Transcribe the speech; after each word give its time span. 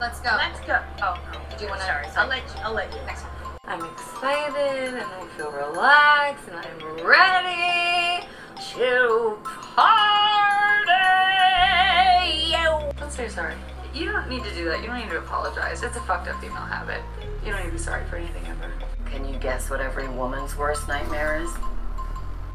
Let's 0.00 0.20
go. 0.20 0.30
Let's 0.36 0.60
go. 0.60 0.80
Oh, 1.02 1.20
no. 1.32 1.56
do 1.58 1.64
you 1.64 1.70
want 1.70 1.80
to? 1.80 1.86
Sorry, 1.88 2.06
I'll 2.16 2.28
let 2.28 2.44
you. 2.44 2.60
I'll 2.62 2.72
let 2.72 2.94
you. 2.94 3.00
Next 3.04 3.24
one. 3.24 3.32
I'm 3.64 3.84
excited 3.84 4.94
and 4.94 5.02
I 5.02 5.26
feel 5.36 5.50
relaxed 5.50 6.46
and 6.46 6.56
I'm 6.56 7.04
ready 7.04 8.24
to 8.76 9.38
party. 9.74 10.94
Let's 13.00 13.16
say 13.16 13.28
sorry. 13.28 13.54
You 13.92 14.12
don't 14.12 14.28
need 14.28 14.44
to 14.44 14.54
do 14.54 14.66
that. 14.66 14.82
You 14.82 14.86
don't 14.86 15.00
need 15.00 15.10
to 15.10 15.18
apologize. 15.18 15.82
It's 15.82 15.96
a 15.96 16.00
fucked 16.02 16.28
up 16.28 16.40
female 16.40 16.58
habit. 16.58 17.02
You 17.44 17.50
don't 17.50 17.58
need 17.64 17.70
to 17.70 17.72
be 17.72 17.78
sorry 17.78 18.04
for 18.04 18.14
anything 18.14 18.46
ever. 18.46 18.72
Can 19.06 19.24
you 19.28 19.36
guess 19.40 19.68
what 19.68 19.80
every 19.80 20.06
woman's 20.08 20.56
worst 20.56 20.86
nightmare 20.86 21.42
is? 21.42 21.50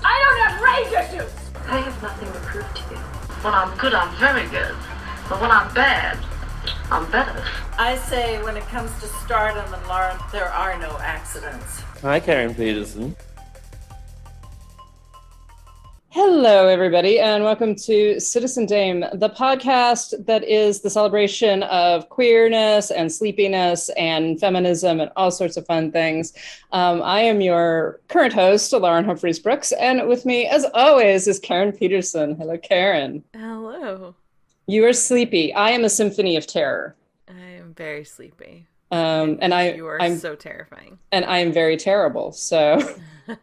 I 0.01 0.15
don't 0.23 0.39
have 0.47 0.61
razor 0.61 1.17
juice. 1.17 1.51
I 1.67 1.79
have 1.79 2.01
nothing 2.01 2.31
to 2.31 2.39
prove 2.39 2.73
to 2.73 2.81
you. 2.89 3.01
When 3.43 3.53
I'm 3.53 3.77
good, 3.77 3.93
I'm 3.93 4.15
very 4.15 4.47
good. 4.47 4.73
But 5.27 5.41
when 5.41 5.51
I'm 5.51 5.73
bad, 5.73 6.17
I'm 6.91 7.09
better. 7.11 7.43
I 7.77 7.97
say 7.97 8.41
when 8.43 8.57
it 8.57 8.63
comes 8.63 8.91
to 9.01 9.07
stardom 9.07 9.73
and 9.73 9.87
Lauren, 9.87 10.17
there 10.31 10.49
are 10.49 10.77
no 10.79 10.97
accidents. 10.99 11.81
Hi, 12.01 12.19
Karen 12.19 12.53
Peterson. 12.53 13.15
Hello, 16.09 16.67
everybody, 16.67 17.19
and 17.19 17.43
welcome 17.43 17.73
to 17.73 18.19
Citizen 18.19 18.67
Dame, 18.67 19.03
the 19.13 19.31
podcast 19.31 20.27
that 20.27 20.43
is 20.43 20.81
the 20.81 20.89
celebration 20.91 21.63
of 21.63 22.07
queerness 22.09 22.91
and 22.91 23.11
sleepiness 23.11 23.89
and 23.97 24.39
feminism 24.39 24.99
and 24.99 25.09
all 25.15 25.31
sorts 25.31 25.57
of 25.57 25.65
fun 25.65 25.91
things. 25.91 26.31
Um, 26.71 27.01
I 27.01 27.21
am 27.21 27.41
your 27.41 27.99
current 28.09 28.31
host, 28.31 28.71
Lauren 28.73 29.05
Humphreys 29.05 29.39
Brooks, 29.39 29.71
and 29.71 30.07
with 30.07 30.23
me, 30.23 30.45
as 30.45 30.67
always, 30.75 31.27
is 31.27 31.39
Karen 31.39 31.71
Peterson. 31.71 32.35
Hello, 32.35 32.59
Karen. 32.59 33.23
Hello. 33.33 34.13
You 34.67 34.85
are 34.85 34.93
sleepy. 34.93 35.53
I 35.53 35.71
am 35.71 35.83
a 35.83 35.89
symphony 35.89 36.37
of 36.37 36.47
terror. 36.47 36.95
I 37.27 37.33
am 37.59 37.73
very 37.73 38.05
sleepy. 38.05 38.67
Um, 38.91 39.39
and 39.41 39.53
I, 39.53 39.73
You 39.73 39.87
are 39.87 40.01
I'm, 40.01 40.17
so 40.17 40.35
terrifying. 40.35 40.99
and 41.11 41.25
I 41.25 41.39
am 41.39 41.51
very 41.51 41.77
terrible. 41.77 42.31
So 42.31 42.79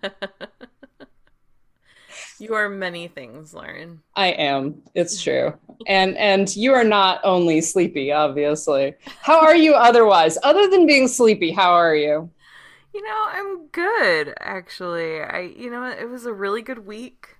you 2.38 2.54
are 2.54 2.68
many 2.68 3.08
things, 3.08 3.52
Lauren. 3.52 4.00
I 4.16 4.28
am. 4.28 4.82
It's 4.94 5.22
true. 5.22 5.54
And 5.86 6.16
and 6.16 6.54
you 6.56 6.72
are 6.74 6.84
not 6.84 7.20
only 7.24 7.60
sleepy, 7.60 8.12
obviously. 8.12 8.94
How 9.22 9.40
are 9.40 9.56
you 9.56 9.74
otherwise? 9.74 10.38
Other 10.42 10.68
than 10.68 10.86
being 10.86 11.08
sleepy, 11.08 11.50
how 11.52 11.72
are 11.72 11.94
you? 11.96 12.30
You 12.94 13.02
know, 13.02 13.26
I'm 13.28 13.66
good 13.68 14.34
actually. 14.40 15.20
I 15.20 15.40
you 15.40 15.70
know, 15.70 15.84
it 15.84 16.08
was 16.08 16.26
a 16.26 16.32
really 16.32 16.62
good 16.62 16.86
week. 16.86 17.36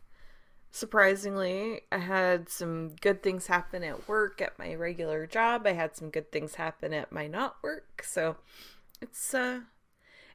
Surprisingly, 0.71 1.83
I 1.91 1.99
had 1.99 2.49
some 2.49 2.95
good 3.01 3.23
things 3.23 3.49
happen 3.49 3.83
at 3.83 4.09
work 4.09 4.41
at 4.41 4.59
my 4.59 4.75
regular 4.75 5.27
job. 5.27 5.67
I 5.67 5.73
had 5.73 5.97
some 5.97 6.11
good 6.11 6.31
things 6.31 6.55
happen 6.55 6.93
at 6.93 7.11
my 7.11 7.27
not 7.27 7.57
work. 7.63 8.05
So, 8.05 8.37
it's 9.01 9.35
uh 9.35 9.61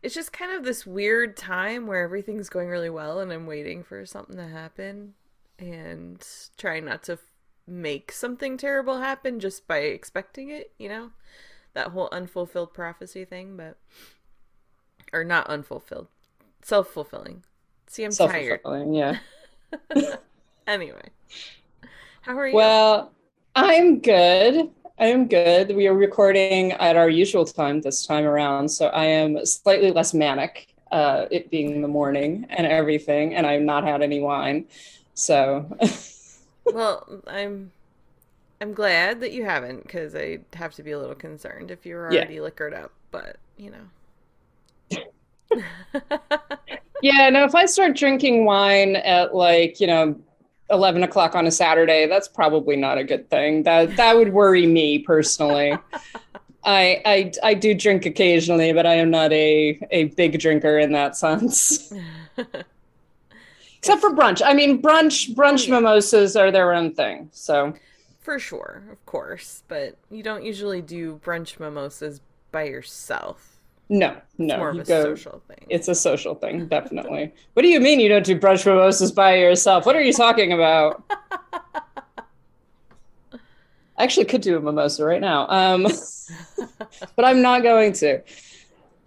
it's 0.02 0.14
just 0.14 0.34
kind 0.34 0.52
of 0.52 0.64
this 0.64 0.86
weird 0.86 1.36
time 1.36 1.88
where 1.88 2.04
everything's 2.04 2.50
going 2.50 2.68
really 2.68 2.90
well 2.90 3.20
and 3.20 3.32
I'm 3.32 3.48
waiting 3.48 3.84
for 3.84 4.06
something 4.06 4.36
to 4.36 4.48
happen 4.48 5.16
and 5.58 6.24
trying 6.58 6.86
not 6.86 7.02
to 7.04 7.18
make 7.66 8.12
something 8.12 8.58
terrible 8.58 9.00
happen 9.00 9.40
just 9.40 9.68
by 9.68 9.78
expecting 9.80 10.50
it, 10.50 10.72
you 10.78 10.90
know? 10.90 11.12
That 11.74 11.88
whole 11.88 12.10
unfulfilled 12.12 12.74
prophecy 12.74 13.26
thing, 13.26 13.58
but 13.58 13.78
or 15.12 15.24
not 15.24 15.48
unfulfilled, 15.48 16.08
self-fulfilling. 16.62 17.44
See, 17.88 18.04
I'm 18.04 18.12
tired. 18.12 18.62
Yeah. 18.92 19.18
Anyway, 20.68 21.12
how 22.22 22.38
are 22.38 22.48
you? 22.48 22.74
Well, 22.74 23.14
I'm 23.56 24.00
good. 24.00 24.72
I 24.98 25.08
am 25.08 25.28
good. 25.28 25.76
We 25.76 25.88
are 25.88 25.94
recording 25.94 26.72
at 26.74 26.96
our 26.96 27.10
usual 27.10 27.46
time 27.46 27.82
this 27.82 28.06
time 28.06 28.26
around, 28.26 28.70
so 28.70 28.88
I 28.88 29.06
am 29.06 29.46
slightly 29.46 29.92
less 29.92 30.14
manic, 30.14 30.74
uh, 30.92 31.26
it 31.32 31.50
being 31.52 31.82
the 31.82 31.88
morning 31.88 32.46
and 32.50 32.66
everything, 32.66 33.36
and 33.36 33.46
I've 33.46 33.62
not 33.62 33.84
had 33.84 34.02
any 34.02 34.22
wine. 34.22 34.68
So 35.14 35.70
well, 36.72 37.22
I'm 37.28 37.72
I'm 38.62 38.74
glad 38.74 39.22
that 39.22 39.34
you 39.34 39.46
haven't 39.46 39.84
because 39.84 40.16
I 40.16 40.40
have 40.56 40.74
to 40.76 40.84
be 40.84 40.92
a 40.92 41.00
little 41.00 41.16
concerned 41.16 41.72
if 41.72 41.86
you're 41.86 42.08
Yeah. 42.08 42.16
already 42.16 42.42
liquored 42.42 42.74
up. 42.74 42.94
But 43.12 43.38
you 43.58 43.72
know, 43.72 43.90
Yeah, 47.06 47.30
no, 47.30 47.44
if 47.44 47.54
I 47.54 47.68
start 47.68 47.96
drinking 47.96 48.46
wine 48.46 48.96
at 48.96 49.36
like, 49.36 49.80
you 49.80 49.86
know, 49.86 50.20
11 50.72 51.04
o'clock 51.04 51.36
on 51.36 51.46
a 51.46 51.52
Saturday, 51.52 52.08
that's 52.08 52.28
probably 52.28 52.76
not 52.76 52.98
a 52.98 53.04
good 53.04 53.30
thing. 53.30 53.62
That 53.62 53.96
that 53.98 54.18
would 54.18 54.34
worry 54.34 54.66
me 54.66 54.98
personally. 54.98 55.78
I, 56.64 57.04
I 57.06 57.32
I 57.44 57.54
do 57.54 57.76
drink 57.76 58.08
occasionally, 58.08 58.74
but 58.74 58.88
I 58.88 58.96
am 58.96 59.12
not 59.12 59.32
a 59.34 59.80
a 59.92 60.06
big 60.06 60.40
drinker 60.40 60.80
in 60.80 60.94
that 60.94 61.16
sense. 61.16 61.94
Except 63.78 64.02
for 64.02 64.10
brunch. 64.10 64.42
I 64.44 64.56
mean, 64.56 64.82
brunch 64.82 65.36
brunch 65.36 65.68
mm. 65.68 65.74
mimosas 65.74 66.36
are 66.36 66.50
their 66.50 66.74
own 66.74 66.96
thing. 66.96 67.30
So 67.32 67.76
for 68.20 68.40
sure, 68.40 68.82
of 68.92 69.06
course. 69.06 69.62
But 69.68 69.96
you 70.10 70.24
don't 70.24 70.44
usually 70.44 70.82
do 70.82 71.22
brunch 71.24 71.60
mimosas 71.60 72.20
by 72.52 72.64
yourself. 72.64 73.55
No, 73.90 74.10
It's 74.10 74.40
no, 74.40 74.58
more 74.58 74.70
of 74.70 74.80
a 74.80 74.84
go. 74.84 75.04
social 75.16 75.42
thing. 75.48 75.66
It's 75.70 75.88
a 75.88 75.96
social 75.96 76.36
thing, 76.36 76.68
definitely. 76.68 77.34
what 77.54 77.62
do 77.62 77.70
you 77.70 77.80
mean 77.80 78.00
you 78.00 78.10
don't 78.10 78.26
do 78.26 78.40
brunch 78.40 78.66
mimosas 78.66 79.12
by 79.12 79.36
yourself? 79.38 79.86
What 79.86 79.96
are 79.96 80.02
you 80.02 80.14
talking 80.14 80.54
about? 80.54 81.04
I 83.98 84.04
actually 84.04 84.26
could 84.26 84.42
do 84.42 84.58
a 84.58 84.60
mimosa 84.60 85.06
right 85.06 85.22
now, 85.22 85.48
um, 85.50 85.84
but 87.16 87.24
I'm 87.24 87.42
not 87.42 87.64
going 87.64 87.94
to. 87.94 88.22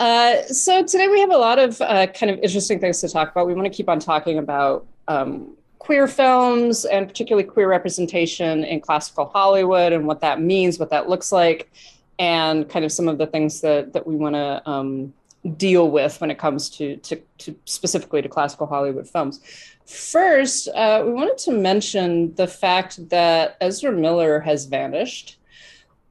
Uh, 0.01 0.43
so 0.45 0.85
today 0.85 1.09
we 1.09 1.21
have 1.21 1.31
a 1.31 1.37
lot 1.37 1.59
of 1.59 1.81
uh, 1.81 2.07
kind 2.07 2.31
of 2.31 2.39
interesting 2.39 2.79
things 2.79 3.01
to 3.01 3.09
talk 3.09 3.31
about. 3.31 3.47
We 3.47 3.55
want 3.55 3.67
to 3.67 3.77
keep 3.77 3.89
on 3.89 3.99
talking 3.99 4.39
about 4.39 4.87
um, 5.09 5.57
queer 5.79 6.07
films 6.07 6.85
and 6.85 7.07
particularly 7.07 7.47
queer 7.47 7.69
representation 7.69 8.65
in 8.65 8.81
classical 8.81 9.27
Hollywood 9.27 9.93
and 9.93 10.07
what 10.07 10.21
that 10.21 10.41
means, 10.41 10.79
what 10.79 10.91
that 10.91 11.09
looks 11.09 11.33
like, 11.33 11.71
and 12.19 12.69
kind 12.69 12.85
of 12.85 12.93
some 12.93 13.09
of 13.09 13.19
the 13.19 13.27
things 13.27 13.61
that 13.61 13.93
that 13.93 14.07
we 14.07 14.17
want 14.17 14.35
to 14.35 14.69
um, 14.69 15.13
deal 15.57 15.91
with 15.91 16.21
when 16.21 16.31
it 16.31 16.39
comes 16.39 16.69
to, 16.69 16.97
to, 16.97 17.21
to 17.39 17.57
specifically 17.65 18.23
to 18.23 18.29
classical 18.29 18.67
Hollywood 18.67 19.09
films. 19.09 19.41
First, 19.87 20.69
uh, 20.69 21.03
we 21.07 21.13
wanted 21.13 21.39
to 21.39 21.53
mention 21.53 22.35
the 22.35 22.47
fact 22.47 23.09
that 23.09 23.57
Ezra 23.61 23.93
Miller 23.93 24.41
has 24.41 24.67
vanished. 24.67 25.39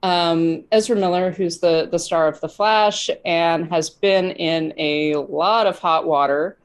Um, 0.01 0.63
Ezra 0.71 0.95
Miller, 0.95 1.31
who's 1.31 1.59
the, 1.59 1.87
the 1.91 1.99
star 1.99 2.27
of 2.27 2.39
The 2.39 2.49
Flash 2.49 3.09
and 3.25 3.69
has 3.69 3.89
been 3.89 4.31
in 4.31 4.73
a 4.77 5.15
lot 5.15 5.67
of 5.67 5.77
hot 5.77 6.07
water 6.07 6.57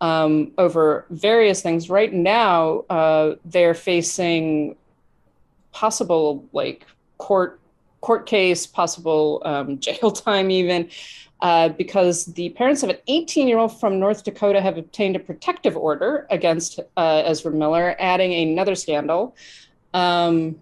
um, 0.00 0.52
over 0.58 1.04
various 1.10 1.60
things. 1.60 1.90
Right 1.90 2.12
now, 2.12 2.84
uh, 2.88 3.34
they're 3.44 3.74
facing 3.74 4.76
possible 5.72 6.44
like 6.52 6.86
court 7.18 7.60
court 8.00 8.26
case, 8.26 8.66
possible 8.66 9.42
um, 9.44 9.78
jail 9.80 10.10
time, 10.10 10.50
even 10.50 10.88
uh, 11.40 11.68
because 11.70 12.26
the 12.26 12.50
parents 12.50 12.82
of 12.82 12.90
an 12.90 12.96
18 13.06 13.46
year 13.46 13.58
old 13.58 13.78
from 13.78 14.00
North 14.00 14.24
Dakota 14.24 14.60
have 14.60 14.76
obtained 14.76 15.16
a 15.16 15.20
protective 15.20 15.76
order 15.76 16.26
against 16.30 16.80
uh, 16.96 17.22
Ezra 17.24 17.52
Miller, 17.52 17.94
adding 17.98 18.32
another 18.32 18.74
scandal. 18.74 19.36
Um, 19.94 20.60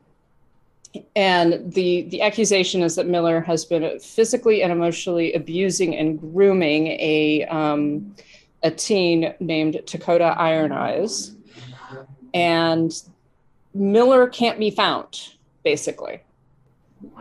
and 1.14 1.72
the, 1.72 2.02
the 2.02 2.22
accusation 2.22 2.82
is 2.82 2.94
that 2.96 3.06
Miller 3.06 3.40
has 3.40 3.64
been 3.64 3.98
physically 4.00 4.62
and 4.62 4.72
emotionally 4.72 5.32
abusing 5.34 5.96
and 5.96 6.20
grooming 6.20 6.88
a, 6.88 7.44
um, 7.46 8.14
a 8.62 8.70
teen 8.70 9.34
named 9.40 9.80
Dakota 9.86 10.34
Iron 10.38 10.72
Eyes. 10.72 11.34
And 12.32 12.92
Miller 13.74 14.28
can't 14.28 14.58
be 14.58 14.70
found, 14.70 15.34
basically. 15.64 16.20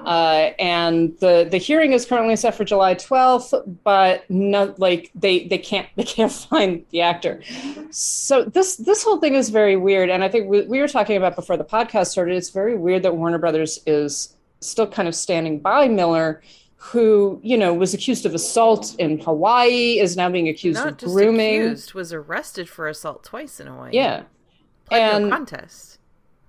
Uh, 0.06 0.52
and 0.60 1.18
the 1.20 1.48
the 1.50 1.58
hearing 1.58 1.92
is 1.92 2.06
currently 2.06 2.36
set 2.36 2.56
for 2.56 2.64
July 2.64 2.96
12th, 2.96 3.80
but 3.84 4.30
no, 4.30 4.74
like 4.78 5.12
they 5.16 5.48
they 5.48 5.58
can't 5.58 5.88
they 5.96 6.04
can't 6.04 6.32
find 6.32 6.86
the 6.92 7.02
actor. 7.02 7.42
So 7.92 8.44
this 8.46 8.78
this 8.78 9.04
whole 9.04 9.20
thing 9.20 9.36
is 9.36 9.50
very 9.50 9.76
weird, 9.76 10.10
and 10.10 10.24
I 10.24 10.30
think 10.30 10.48
we, 10.48 10.62
we 10.62 10.80
were 10.80 10.88
talking 10.88 11.18
about 11.18 11.36
before 11.36 11.58
the 11.58 11.66
podcast 11.66 12.08
started. 12.08 12.36
It's 12.38 12.50
very 12.52 12.76
weird 12.78 13.04
that 13.04 13.16
Warner 13.16 13.38
Brothers 13.38 13.80
is 13.86 14.36
still 14.62 14.88
kind 14.88 15.08
of 15.08 15.14
standing 15.16 15.60
by 15.60 15.88
Miller, 15.90 16.42
who 16.78 17.40
you 17.44 17.58
know 17.58 17.74
was 17.74 17.94
accused 17.94 18.26
of 18.26 18.34
assault 18.34 18.96
in 18.98 19.20
Hawaii, 19.20 20.00
is 20.00 20.16
now 20.16 20.30
being 20.30 20.48
accused 20.48 20.80
Not 20.84 21.04
of 21.04 21.10
grooming. 21.10 21.62
accused, 21.64 21.94
was 21.94 22.14
arrested 22.14 22.70
for 22.70 22.88
assault 22.88 23.24
twice 23.26 23.60
in 23.60 23.68
Hawaii. 23.68 23.90
Yeah, 23.94 24.24
no 24.92 24.98
and- 24.98 25.32
contest. 25.32 26.00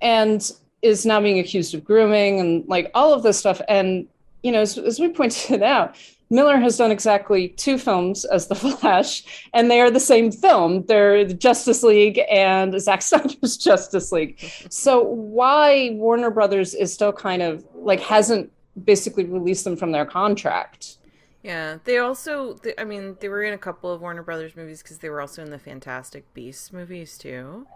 and 0.01 0.49
is 0.87 1.05
now 1.05 1.21
being 1.21 1.39
accused 1.39 1.75
of 1.75 1.85
grooming 1.85 2.41
and 2.41 2.67
like 2.69 2.91
all 2.95 3.13
of 3.13 3.23
this 3.23 3.39
stuff. 3.39 3.61
And, 3.69 4.07
you 4.43 4.53
know, 4.53 4.61
as, 4.61 4.79
as 4.79 5.01
we 5.01 5.09
pointed 5.09 5.63
out, 5.75 5.97
Miller 6.29 6.59
has 6.59 6.77
done 6.77 6.91
exactly 6.91 7.49
two 7.49 7.79
films 7.79 8.25
as 8.25 8.49
The 8.49 8.55
Flash, 8.57 9.49
and 9.53 9.71
they 9.71 9.81
are 9.81 9.91
the 9.91 10.01
same 10.01 10.33
film. 10.33 10.85
They're 10.87 11.25
the 11.25 11.35
Justice 11.35 11.83
League 11.83 12.21
and 12.31 12.81
Zack 12.81 13.03
Snyder's 13.11 13.57
Justice 13.57 14.11
League. 14.11 14.39
So 14.69 15.03
why 15.03 15.91
Warner 15.93 16.31
Brothers 16.31 16.75
is 16.75 16.93
still 16.93 17.13
kind 17.13 17.43
of 17.43 17.65
like 17.75 18.01
hasn't 18.01 18.51
basically 18.85 19.25
released 19.25 19.65
them 19.65 19.77
from 19.77 19.93
their 19.93 20.05
contract. 20.05 20.99
Yeah, 21.43 21.79
they 21.85 21.99
also, 21.99 22.55
they, 22.55 22.75
I 22.77 22.83
mean, 22.83 23.17
they 23.21 23.29
were 23.29 23.45
in 23.45 23.55
a 23.55 23.59
couple 23.59 23.93
of 23.93 24.01
Warner 24.01 24.25
Brothers 24.25 24.57
movies 24.57 24.83
because 24.83 24.99
they 24.99 25.09
were 25.09 25.21
also 25.21 25.45
in 25.45 25.51
the 25.51 25.61
Fantastic 25.61 26.35
Beasts 26.35 26.73
movies 26.73 27.17
too. 27.17 27.69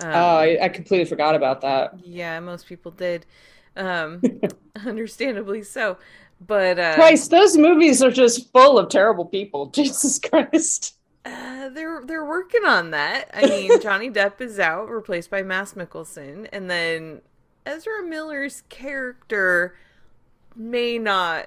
Um, 0.00 0.10
oh, 0.10 0.36
I, 0.36 0.58
I 0.62 0.68
completely 0.68 1.04
forgot 1.04 1.34
about 1.34 1.60
that. 1.60 1.98
Yeah, 2.04 2.40
most 2.40 2.66
people 2.66 2.90
did. 2.90 3.26
Um, 3.76 4.20
understandably 4.86 5.62
so. 5.62 5.98
But 6.40 6.78
uh, 6.78 6.94
Christ, 6.94 7.30
those 7.30 7.56
movies 7.56 8.02
are 8.02 8.10
just 8.10 8.52
full 8.52 8.78
of 8.78 8.88
terrible 8.88 9.24
people. 9.24 9.66
Jesus 9.74 10.18
Christ. 10.18 10.96
Uh, 11.24 11.70
they're 11.70 12.02
they're 12.04 12.24
working 12.24 12.64
on 12.66 12.90
that. 12.90 13.30
I 13.32 13.46
mean, 13.46 13.80
Johnny 13.82 14.10
Depp 14.10 14.40
is 14.40 14.58
out, 14.58 14.90
replaced 14.90 15.30
by 15.30 15.42
Mads 15.42 15.74
Mikkelsen, 15.74 16.48
and 16.52 16.68
then 16.70 17.22
Ezra 17.64 18.02
Miller's 18.02 18.62
character 18.68 19.76
may 20.54 20.98
not 20.98 21.46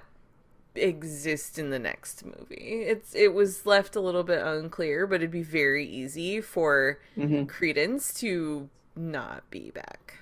exist 0.79 1.57
in 1.59 1.69
the 1.69 1.79
next 1.79 2.25
movie. 2.25 2.83
It's 2.87 3.13
it 3.15 3.33
was 3.33 3.65
left 3.65 3.95
a 3.95 4.01
little 4.01 4.23
bit 4.23 4.41
unclear, 4.41 5.05
but 5.07 5.15
it'd 5.17 5.31
be 5.31 5.43
very 5.43 5.85
easy 5.85 6.41
for 6.41 6.99
Mhm. 7.17 7.47
Credence 7.47 8.13
to 8.15 8.69
not 8.95 9.49
be 9.49 9.71
back. 9.71 10.19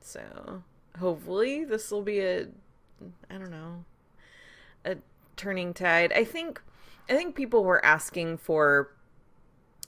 So 0.00 0.62
hopefully 0.98 1.64
this 1.64 1.90
will 1.90 2.02
be 2.02 2.20
a 2.20 2.48
I 3.30 3.38
don't 3.38 3.50
know 3.50 3.84
a 4.84 4.96
turning 5.36 5.74
tide. 5.74 6.12
I 6.12 6.24
think 6.24 6.60
I 7.08 7.14
think 7.16 7.34
people 7.34 7.64
were 7.64 7.84
asking 7.84 8.38
for 8.38 8.90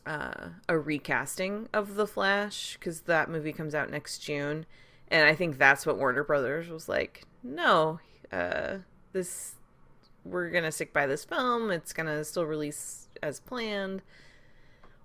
uh, 0.06 0.49
a 0.69 0.78
recasting 0.78 1.69
of 1.72 1.94
the 1.94 2.06
Flash 2.06 2.76
because 2.78 3.02
that 3.02 3.31
movie 3.31 3.52
comes 3.55 3.75
out 3.75 3.90
next 3.90 4.19
June, 4.19 4.66
and 5.08 5.26
I 5.26 5.34
think 5.34 5.56
that's 5.56 5.87
what 5.87 5.96
Warner 5.96 6.25
Brothers 6.25 6.69
was 6.69 6.88
like. 6.90 7.25
No, 7.43 8.00
uh, 8.31 8.78
this 9.14 9.55
we're 10.25 10.50
gonna 10.50 10.72
stick 10.72 10.93
by 10.93 11.06
this 11.06 11.25
film. 11.25 11.70
It's 11.70 11.94
gonna 11.94 12.25
still 12.25 12.44
release 12.44 13.08
as 13.22 13.40
planned. 13.40 14.02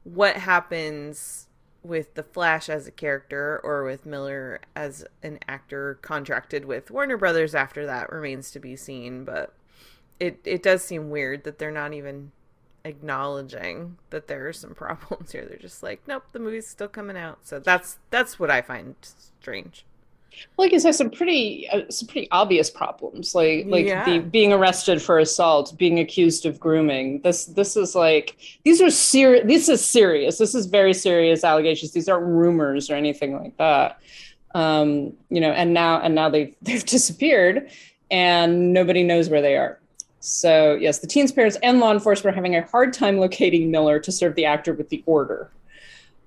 What 0.03 0.35
happens 0.37 1.47
with 1.83 2.15
the 2.15 2.23
Flash 2.23 2.69
as 2.69 2.87
a 2.87 2.91
character 2.91 3.61
or 3.63 3.85
with 3.85 4.05
Miller 4.05 4.59
as 4.75 5.05
an 5.23 5.39
actor 5.47 5.97
contracted 6.01 6.65
with 6.65 6.91
Warner 6.91 7.17
Brothers 7.17 7.55
after 7.55 7.85
that 7.85 8.11
remains 8.11 8.51
to 8.51 8.59
be 8.59 8.75
seen, 8.75 9.23
but 9.23 9.53
it 10.19 10.39
it 10.43 10.61
does 10.61 10.83
seem 10.83 11.09
weird 11.09 11.43
that 11.45 11.59
they're 11.59 11.71
not 11.71 11.93
even 11.93 12.31
acknowledging 12.85 13.97
that 14.09 14.27
there 14.27 14.47
are 14.47 14.53
some 14.53 14.73
problems 14.75 15.31
here. 15.31 15.45
They're 15.45 15.57
just 15.57 15.83
like, 15.83 16.01
nope, 16.07 16.23
the 16.31 16.39
movie's 16.39 16.67
still 16.67 16.87
coming 16.87 17.17
out. 17.17 17.39
So 17.43 17.59
that's 17.59 17.99
that's 18.09 18.39
what 18.39 18.51
I 18.51 18.61
find 18.61 18.95
strange. 19.01 19.85
Like 20.57 20.71
you 20.71 20.79
said, 20.79 20.93
some 20.95 21.09
pretty 21.09 21.67
uh, 21.69 21.81
some 21.89 22.07
pretty 22.07 22.29
obvious 22.31 22.69
problems, 22.69 23.33
like 23.35 23.65
like 23.67 23.85
Yeah. 23.85 24.05
the 24.05 24.19
being 24.19 24.53
arrested 24.53 25.01
for 25.01 25.19
assault, 25.19 25.77
being 25.77 25.99
accused 25.99 26.45
of 26.45 26.59
grooming. 26.59 27.21
This 27.21 27.45
this 27.45 27.75
is 27.75 27.95
like 27.95 28.37
these 28.63 28.81
are 28.81 28.89
serious. 28.89 29.45
This 29.47 29.69
is 29.69 29.83
serious. 29.85 30.37
This 30.37 30.55
is 30.55 30.65
very 30.65 30.93
serious 30.93 31.43
allegations. 31.43 31.91
These 31.91 32.07
aren't 32.09 32.25
rumors 32.25 32.89
or 32.89 32.95
anything 32.95 33.35
like 33.41 33.57
that. 33.57 33.99
Um, 34.55 35.13
you 35.29 35.41
know, 35.41 35.51
and 35.51 35.73
now 35.73 35.99
and 36.01 36.15
now 36.15 36.29
they've 36.29 36.55
they've 36.61 36.85
disappeared, 36.85 37.69
and 38.11 38.73
nobody 38.73 39.03
knows 39.03 39.29
where 39.29 39.41
they 39.41 39.55
are. 39.57 39.79
So 40.21 40.75
yes, 40.75 40.99
the 40.99 41.07
teen's 41.07 41.31
parents 41.31 41.57
and 41.63 41.79
law 41.79 41.91
enforcement 41.93 42.33
are 42.33 42.35
having 42.35 42.55
a 42.55 42.61
hard 42.63 42.93
time 42.93 43.17
locating 43.19 43.71
Miller 43.71 43.99
to 43.99 44.11
serve 44.11 44.35
the 44.35 44.45
actor 44.45 44.73
with 44.73 44.89
the 44.89 45.03
order. 45.05 45.49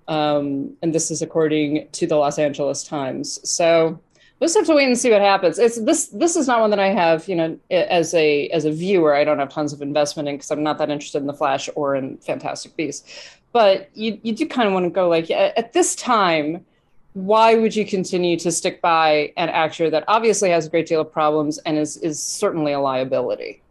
Um, 0.08 0.76
and 0.82 0.94
this 0.94 1.10
is 1.10 1.22
according 1.22 1.88
to 1.92 2.06
the 2.06 2.16
Los 2.16 2.38
Angeles 2.38 2.84
Times. 2.84 3.38
So 3.48 4.00
we'll 4.42 4.48
just 4.48 4.56
have 4.56 4.66
to 4.66 4.74
wait 4.74 4.86
and 4.86 4.98
see 4.98 5.10
what 5.10 5.20
happens. 5.20 5.58
It's 5.58 5.80
this. 5.80 6.06
This 6.08 6.34
is 6.34 6.48
not 6.48 6.60
one 6.60 6.70
that 6.70 6.80
I 6.80 6.88
have, 6.88 7.28
you 7.28 7.36
know, 7.36 7.58
as 7.70 8.12
a 8.14 8.48
as 8.48 8.64
a 8.64 8.72
viewer. 8.72 9.14
I 9.14 9.22
don't 9.22 9.38
have 9.38 9.50
tons 9.50 9.72
of 9.72 9.80
investment 9.82 10.28
in 10.28 10.36
because 10.36 10.50
I'm 10.50 10.64
not 10.64 10.78
that 10.78 10.90
interested 10.90 11.18
in 11.18 11.28
the 11.28 11.34
Flash 11.34 11.68
or 11.76 11.94
in 11.94 12.16
Fantastic 12.18 12.74
Beasts. 12.76 13.38
But 13.52 13.90
you 13.94 14.18
you 14.22 14.32
do 14.34 14.46
kind 14.48 14.66
of 14.66 14.74
want 14.74 14.84
to 14.84 14.90
go 14.90 15.08
like 15.08 15.30
at 15.30 15.72
this 15.72 15.94
time. 15.94 16.66
Why 17.14 17.54
would 17.54 17.76
you 17.76 17.84
continue 17.84 18.38
to 18.38 18.50
stick 18.50 18.80
by 18.80 19.34
an 19.36 19.50
actor 19.50 19.90
that 19.90 20.04
obviously 20.08 20.48
has 20.48 20.66
a 20.66 20.70
great 20.70 20.86
deal 20.86 21.02
of 21.02 21.12
problems 21.12 21.58
and 21.58 21.76
is 21.78 21.98
is 21.98 22.20
certainly 22.20 22.72
a 22.72 22.80
liability? 22.80 23.62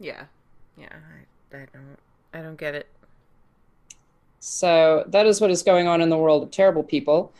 Yeah, 0.00 0.24
yeah, 0.76 0.88
I, 1.52 1.56
I 1.56 1.66
don't 1.72 1.98
I 2.34 2.42
don't 2.42 2.56
get 2.56 2.74
it. 2.74 2.88
So 4.46 5.02
that 5.08 5.26
is 5.26 5.40
what 5.40 5.50
is 5.50 5.64
going 5.64 5.88
on 5.88 6.00
in 6.00 6.08
the 6.08 6.16
world 6.16 6.44
of 6.44 6.52
terrible 6.52 6.84
people. 6.84 7.32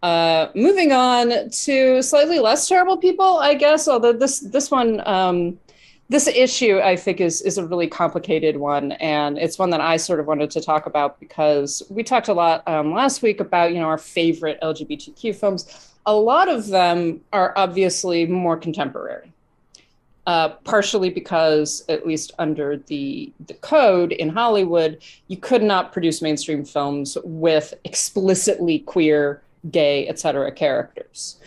Uh, 0.00 0.46
moving 0.54 0.92
on 0.92 1.50
to 1.50 2.00
slightly 2.02 2.38
less 2.38 2.68
terrible 2.68 2.96
people, 2.96 3.38
I 3.38 3.54
guess. 3.54 3.88
Although 3.88 4.12
this 4.12 4.38
this 4.38 4.70
one, 4.70 5.02
um, 5.06 5.58
this 6.08 6.28
issue, 6.28 6.78
I 6.78 6.94
think 6.94 7.20
is 7.20 7.42
is 7.42 7.58
a 7.58 7.66
really 7.66 7.88
complicated 7.88 8.56
one, 8.56 8.92
and 8.92 9.38
it's 9.38 9.58
one 9.58 9.70
that 9.70 9.80
I 9.80 9.96
sort 9.96 10.20
of 10.20 10.26
wanted 10.26 10.52
to 10.52 10.60
talk 10.60 10.86
about 10.86 11.18
because 11.18 11.82
we 11.90 12.04
talked 12.04 12.28
a 12.28 12.32
lot 12.32 12.62
um, 12.68 12.92
last 12.94 13.22
week 13.22 13.40
about 13.40 13.72
you 13.72 13.80
know 13.80 13.86
our 13.86 13.98
favorite 13.98 14.60
LGBTQ 14.62 15.34
films. 15.34 15.90
A 16.06 16.14
lot 16.14 16.48
of 16.48 16.68
them 16.68 17.22
are 17.32 17.52
obviously 17.56 18.24
more 18.24 18.56
contemporary 18.56 19.32
uh, 20.26 20.50
partially 20.64 21.10
because, 21.10 21.84
at 21.88 22.06
least 22.06 22.32
under 22.38 22.76
the 22.76 23.32
the 23.46 23.54
code 23.54 24.12
in 24.12 24.28
Hollywood, 24.28 25.02
you 25.28 25.36
could 25.36 25.62
not 25.62 25.92
produce 25.92 26.22
mainstream 26.22 26.64
films 26.64 27.18
with 27.24 27.74
explicitly 27.84 28.80
queer, 28.80 29.42
gay, 29.70 30.06
etc. 30.08 30.52
characters. 30.52 31.38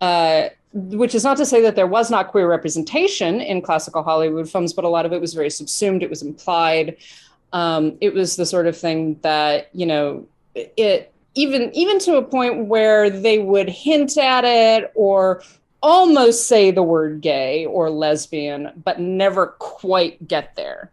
Uh, 0.00 0.48
which 0.72 1.14
is 1.14 1.24
not 1.24 1.36
to 1.36 1.44
say 1.44 1.60
that 1.62 1.74
there 1.74 1.86
was 1.86 2.10
not 2.10 2.28
queer 2.28 2.48
representation 2.48 3.40
in 3.40 3.60
classical 3.60 4.02
Hollywood 4.02 4.48
films, 4.48 4.72
but 4.72 4.84
a 4.84 4.88
lot 4.88 5.04
of 5.04 5.12
it 5.12 5.20
was 5.20 5.34
very 5.34 5.50
subsumed. 5.50 6.02
It 6.02 6.10
was 6.10 6.22
implied. 6.22 6.96
Um, 7.52 7.96
it 8.00 8.14
was 8.14 8.36
the 8.36 8.46
sort 8.46 8.66
of 8.66 8.76
thing 8.76 9.18
that 9.22 9.70
you 9.72 9.86
know 9.86 10.26
it 10.54 11.12
even 11.34 11.74
even 11.74 11.98
to 12.00 12.16
a 12.16 12.22
point 12.22 12.66
where 12.66 13.08
they 13.08 13.38
would 13.38 13.68
hint 13.68 14.16
at 14.18 14.44
it 14.44 14.92
or 14.94 15.42
almost 15.82 16.46
say 16.46 16.70
the 16.70 16.82
word 16.82 17.20
gay 17.20 17.66
or 17.66 17.90
lesbian, 17.90 18.70
but 18.84 19.00
never 19.00 19.48
quite 19.58 20.26
get 20.28 20.54
there. 20.56 20.90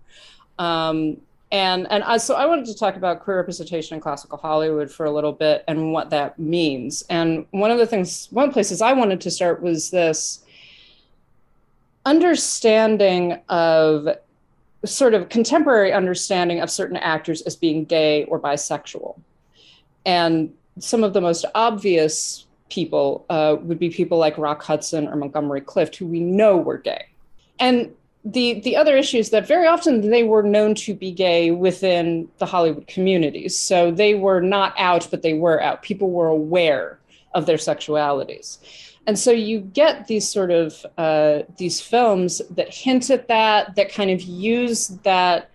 Um, 0.59 1.17
and 1.51 1.87
and 1.89 2.03
I, 2.03 2.17
so 2.17 2.35
I 2.35 2.45
wanted 2.45 2.65
to 2.65 2.75
talk 2.75 2.97
about 2.97 3.21
queer 3.21 3.37
representation 3.37 3.95
in 3.95 4.01
classical 4.01 4.37
Hollywood 4.37 4.91
for 4.91 5.05
a 5.05 5.11
little 5.11 5.31
bit 5.31 5.63
and 5.67 5.93
what 5.93 6.09
that 6.09 6.37
means. 6.37 7.03
And 7.09 7.45
one 7.51 7.71
of 7.71 7.77
the 7.77 7.87
things, 7.87 8.27
one 8.31 8.51
places 8.51 8.81
I 8.81 8.93
wanted 8.93 9.21
to 9.21 9.31
start 9.31 9.61
was 9.61 9.89
this 9.89 10.43
understanding 12.05 13.39
of 13.49 14.09
sort 14.85 15.13
of 15.13 15.29
contemporary 15.29 15.93
understanding 15.93 16.59
of 16.59 16.69
certain 16.69 16.97
actors 16.97 17.41
as 17.43 17.55
being 17.55 17.85
gay 17.85 18.25
or 18.25 18.39
bisexual. 18.39 19.19
And 20.05 20.53
some 20.79 21.03
of 21.03 21.13
the 21.13 21.21
most 21.21 21.45
obvious 21.55 22.46
people 22.69 23.25
uh, 23.29 23.57
would 23.61 23.79
be 23.79 23.89
people 23.89 24.17
like 24.17 24.37
Rock 24.37 24.63
Hudson 24.63 25.07
or 25.07 25.15
Montgomery 25.15 25.61
Clift, 25.61 25.95
who 25.95 26.05
we 26.05 26.19
know 26.19 26.57
were 26.57 26.77
gay. 26.77 27.05
And 27.59 27.93
the 28.25 28.59
the 28.61 28.75
other 28.75 28.97
issue 28.97 29.17
is 29.17 29.29
that 29.29 29.47
very 29.47 29.67
often 29.67 30.09
they 30.09 30.23
were 30.23 30.43
known 30.43 30.75
to 30.75 30.93
be 30.93 31.11
gay 31.11 31.51
within 31.51 32.27
the 32.39 32.45
Hollywood 32.45 32.87
communities. 32.87 33.57
So 33.57 33.91
they 33.91 34.15
were 34.15 34.41
not 34.41 34.73
out, 34.77 35.07
but 35.09 35.21
they 35.21 35.33
were 35.33 35.61
out. 35.61 35.81
People 35.81 36.11
were 36.11 36.27
aware 36.27 36.99
of 37.33 37.45
their 37.45 37.57
sexualities. 37.57 38.57
And 39.05 39.17
so 39.17 39.31
you 39.31 39.61
get 39.61 40.07
these 40.07 40.27
sort 40.27 40.51
of 40.51 40.85
uh, 40.97 41.43
these 41.57 41.79
films 41.79 42.41
that 42.49 42.73
hint 42.73 43.09
at 43.09 43.29
that, 43.29 43.75
that 43.75 43.91
kind 43.91 44.11
of 44.11 44.21
use 44.21 44.89
that 45.03 45.49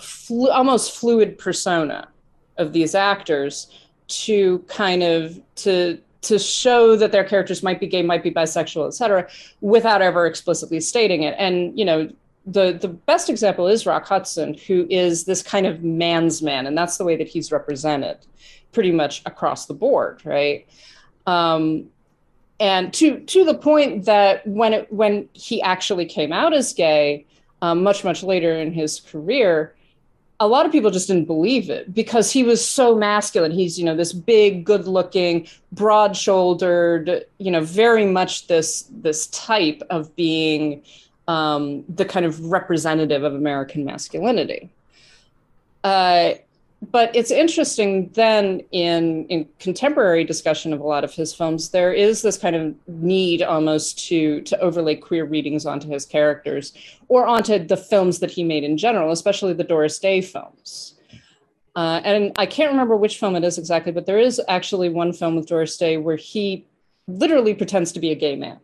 flu- 0.00 0.50
almost 0.50 0.96
fluid 0.96 1.38
persona 1.38 2.08
of 2.56 2.72
these 2.72 2.96
actors 2.96 3.68
to 4.08 4.58
kind 4.66 5.02
of 5.04 5.40
to 5.54 6.00
to 6.22 6.38
show 6.38 6.96
that 6.96 7.12
their 7.12 7.24
characters 7.24 7.62
might 7.62 7.80
be 7.80 7.86
gay, 7.86 8.02
might 8.02 8.22
be 8.22 8.30
bisexual, 8.30 8.86
et 8.86 8.94
cetera, 8.94 9.28
without 9.60 10.02
ever 10.02 10.26
explicitly 10.26 10.80
stating 10.80 11.22
it. 11.22 11.34
And, 11.38 11.78
you 11.78 11.84
know, 11.84 12.10
the, 12.46 12.72
the 12.72 12.88
best 12.88 13.28
example 13.30 13.68
is 13.68 13.86
Rock 13.86 14.06
Hudson, 14.06 14.54
who 14.54 14.86
is 14.90 15.24
this 15.24 15.42
kind 15.42 15.66
of 15.66 15.84
man's 15.84 16.42
man, 16.42 16.66
and 16.66 16.76
that's 16.76 16.96
the 16.96 17.04
way 17.04 17.16
that 17.16 17.28
he's 17.28 17.52
represented 17.52 18.16
pretty 18.72 18.90
much 18.90 19.22
across 19.26 19.66
the 19.66 19.74
board, 19.74 20.22
right? 20.24 20.66
Um, 21.26 21.90
and 22.58 22.92
to 22.94 23.20
to 23.20 23.44
the 23.44 23.54
point 23.54 24.06
that 24.06 24.46
when 24.46 24.72
it 24.72 24.92
when 24.92 25.28
he 25.32 25.62
actually 25.62 26.06
came 26.06 26.32
out 26.32 26.52
as 26.52 26.72
gay, 26.72 27.26
um, 27.62 27.82
much 27.82 28.02
much 28.02 28.22
later 28.22 28.52
in 28.52 28.72
his 28.72 29.00
career, 29.00 29.74
a 30.40 30.46
lot 30.46 30.64
of 30.66 30.72
people 30.72 30.90
just 30.90 31.08
didn't 31.08 31.24
believe 31.24 31.68
it 31.68 31.92
because 31.92 32.30
he 32.30 32.44
was 32.44 32.66
so 32.66 32.94
masculine. 32.94 33.50
He's, 33.50 33.78
you 33.78 33.84
know, 33.84 33.96
this 33.96 34.12
big, 34.12 34.64
good-looking, 34.64 35.48
broad-shouldered, 35.72 37.26
you 37.38 37.50
know, 37.50 37.60
very 37.60 38.06
much 38.06 38.46
this 38.46 38.88
this 38.90 39.26
type 39.28 39.82
of 39.90 40.14
being 40.14 40.82
um, 41.26 41.84
the 41.88 42.04
kind 42.04 42.24
of 42.24 42.46
representative 42.46 43.24
of 43.24 43.34
American 43.34 43.84
masculinity. 43.84 44.70
Uh, 45.82 46.34
but 46.80 47.14
it's 47.14 47.30
interesting 47.30 48.08
then 48.14 48.60
in 48.70 49.26
in 49.26 49.48
contemporary 49.58 50.24
discussion 50.24 50.72
of 50.72 50.80
a 50.80 50.84
lot 50.84 51.04
of 51.04 51.12
his 51.12 51.34
films 51.34 51.70
there 51.70 51.92
is 51.92 52.22
this 52.22 52.38
kind 52.38 52.54
of 52.54 52.74
need 52.86 53.42
almost 53.42 53.98
to 54.06 54.40
to 54.42 54.58
overlay 54.60 54.94
queer 54.94 55.24
readings 55.24 55.66
onto 55.66 55.88
his 55.88 56.06
characters 56.06 56.72
or 57.08 57.26
onto 57.26 57.58
the 57.66 57.76
films 57.76 58.20
that 58.20 58.30
he 58.30 58.44
made 58.44 58.62
in 58.62 58.76
general 58.76 59.10
especially 59.10 59.52
the 59.52 59.64
doris 59.64 59.98
day 59.98 60.20
films. 60.20 60.94
Uh, 61.74 62.00
and 62.04 62.32
i 62.38 62.46
can't 62.46 62.70
remember 62.70 62.96
which 62.96 63.18
film 63.18 63.34
it 63.34 63.44
is 63.44 63.58
exactly 63.58 63.92
but 63.92 64.06
there 64.06 64.18
is 64.18 64.40
actually 64.48 64.88
one 64.88 65.12
film 65.12 65.36
with 65.36 65.46
doris 65.46 65.76
day 65.76 65.96
where 65.96 66.16
he 66.16 66.64
literally 67.08 67.54
pretends 67.54 67.92
to 67.92 68.00
be 68.00 68.10
a 68.10 68.14
gay 68.14 68.36
man 68.36 68.58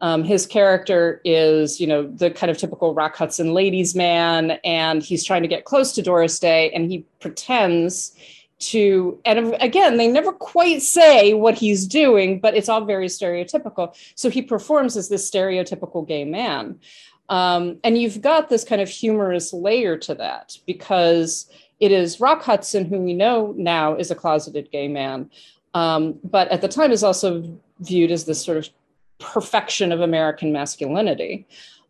um, 0.00 0.24
his 0.24 0.46
character 0.46 1.20
is, 1.24 1.80
you 1.80 1.86
know, 1.86 2.06
the 2.06 2.30
kind 2.30 2.50
of 2.50 2.58
typical 2.58 2.94
Rock 2.94 3.16
Hudson 3.16 3.54
ladies' 3.54 3.94
man, 3.94 4.52
and 4.62 5.02
he's 5.02 5.24
trying 5.24 5.42
to 5.42 5.48
get 5.48 5.64
close 5.64 5.92
to 5.92 6.02
Doris 6.02 6.38
Day, 6.38 6.70
and 6.72 6.90
he 6.90 7.04
pretends 7.20 8.14
to, 8.58 9.18
and 9.24 9.54
again, 9.60 9.96
they 9.96 10.08
never 10.08 10.32
quite 10.32 10.82
say 10.82 11.34
what 11.34 11.54
he's 11.54 11.86
doing, 11.86 12.40
but 12.40 12.54
it's 12.54 12.68
all 12.68 12.84
very 12.84 13.06
stereotypical. 13.06 13.94
So 14.14 14.30
he 14.30 14.42
performs 14.42 14.96
as 14.96 15.08
this 15.08 15.30
stereotypical 15.30 16.06
gay 16.06 16.24
man. 16.24 16.78
Um, 17.28 17.78
and 17.82 17.98
you've 17.98 18.20
got 18.20 18.48
this 18.48 18.64
kind 18.64 18.80
of 18.80 18.88
humorous 18.88 19.52
layer 19.52 19.96
to 19.98 20.14
that 20.14 20.56
because 20.66 21.50
it 21.80 21.92
is 21.92 22.20
Rock 22.20 22.42
Hudson, 22.42 22.86
who 22.86 22.98
we 23.00 23.14
know 23.14 23.52
now 23.56 23.96
is 23.96 24.10
a 24.10 24.14
closeted 24.14 24.70
gay 24.70 24.88
man, 24.88 25.30
um, 25.74 26.18
but 26.24 26.48
at 26.48 26.60
the 26.60 26.68
time 26.68 26.92
is 26.92 27.02
also 27.02 27.58
viewed 27.80 28.10
as 28.10 28.24
this 28.24 28.42
sort 28.42 28.58
of 28.58 28.68
perfection 29.18 29.92
of 29.92 30.00
American 30.00 30.52
masculinity, 30.52 31.46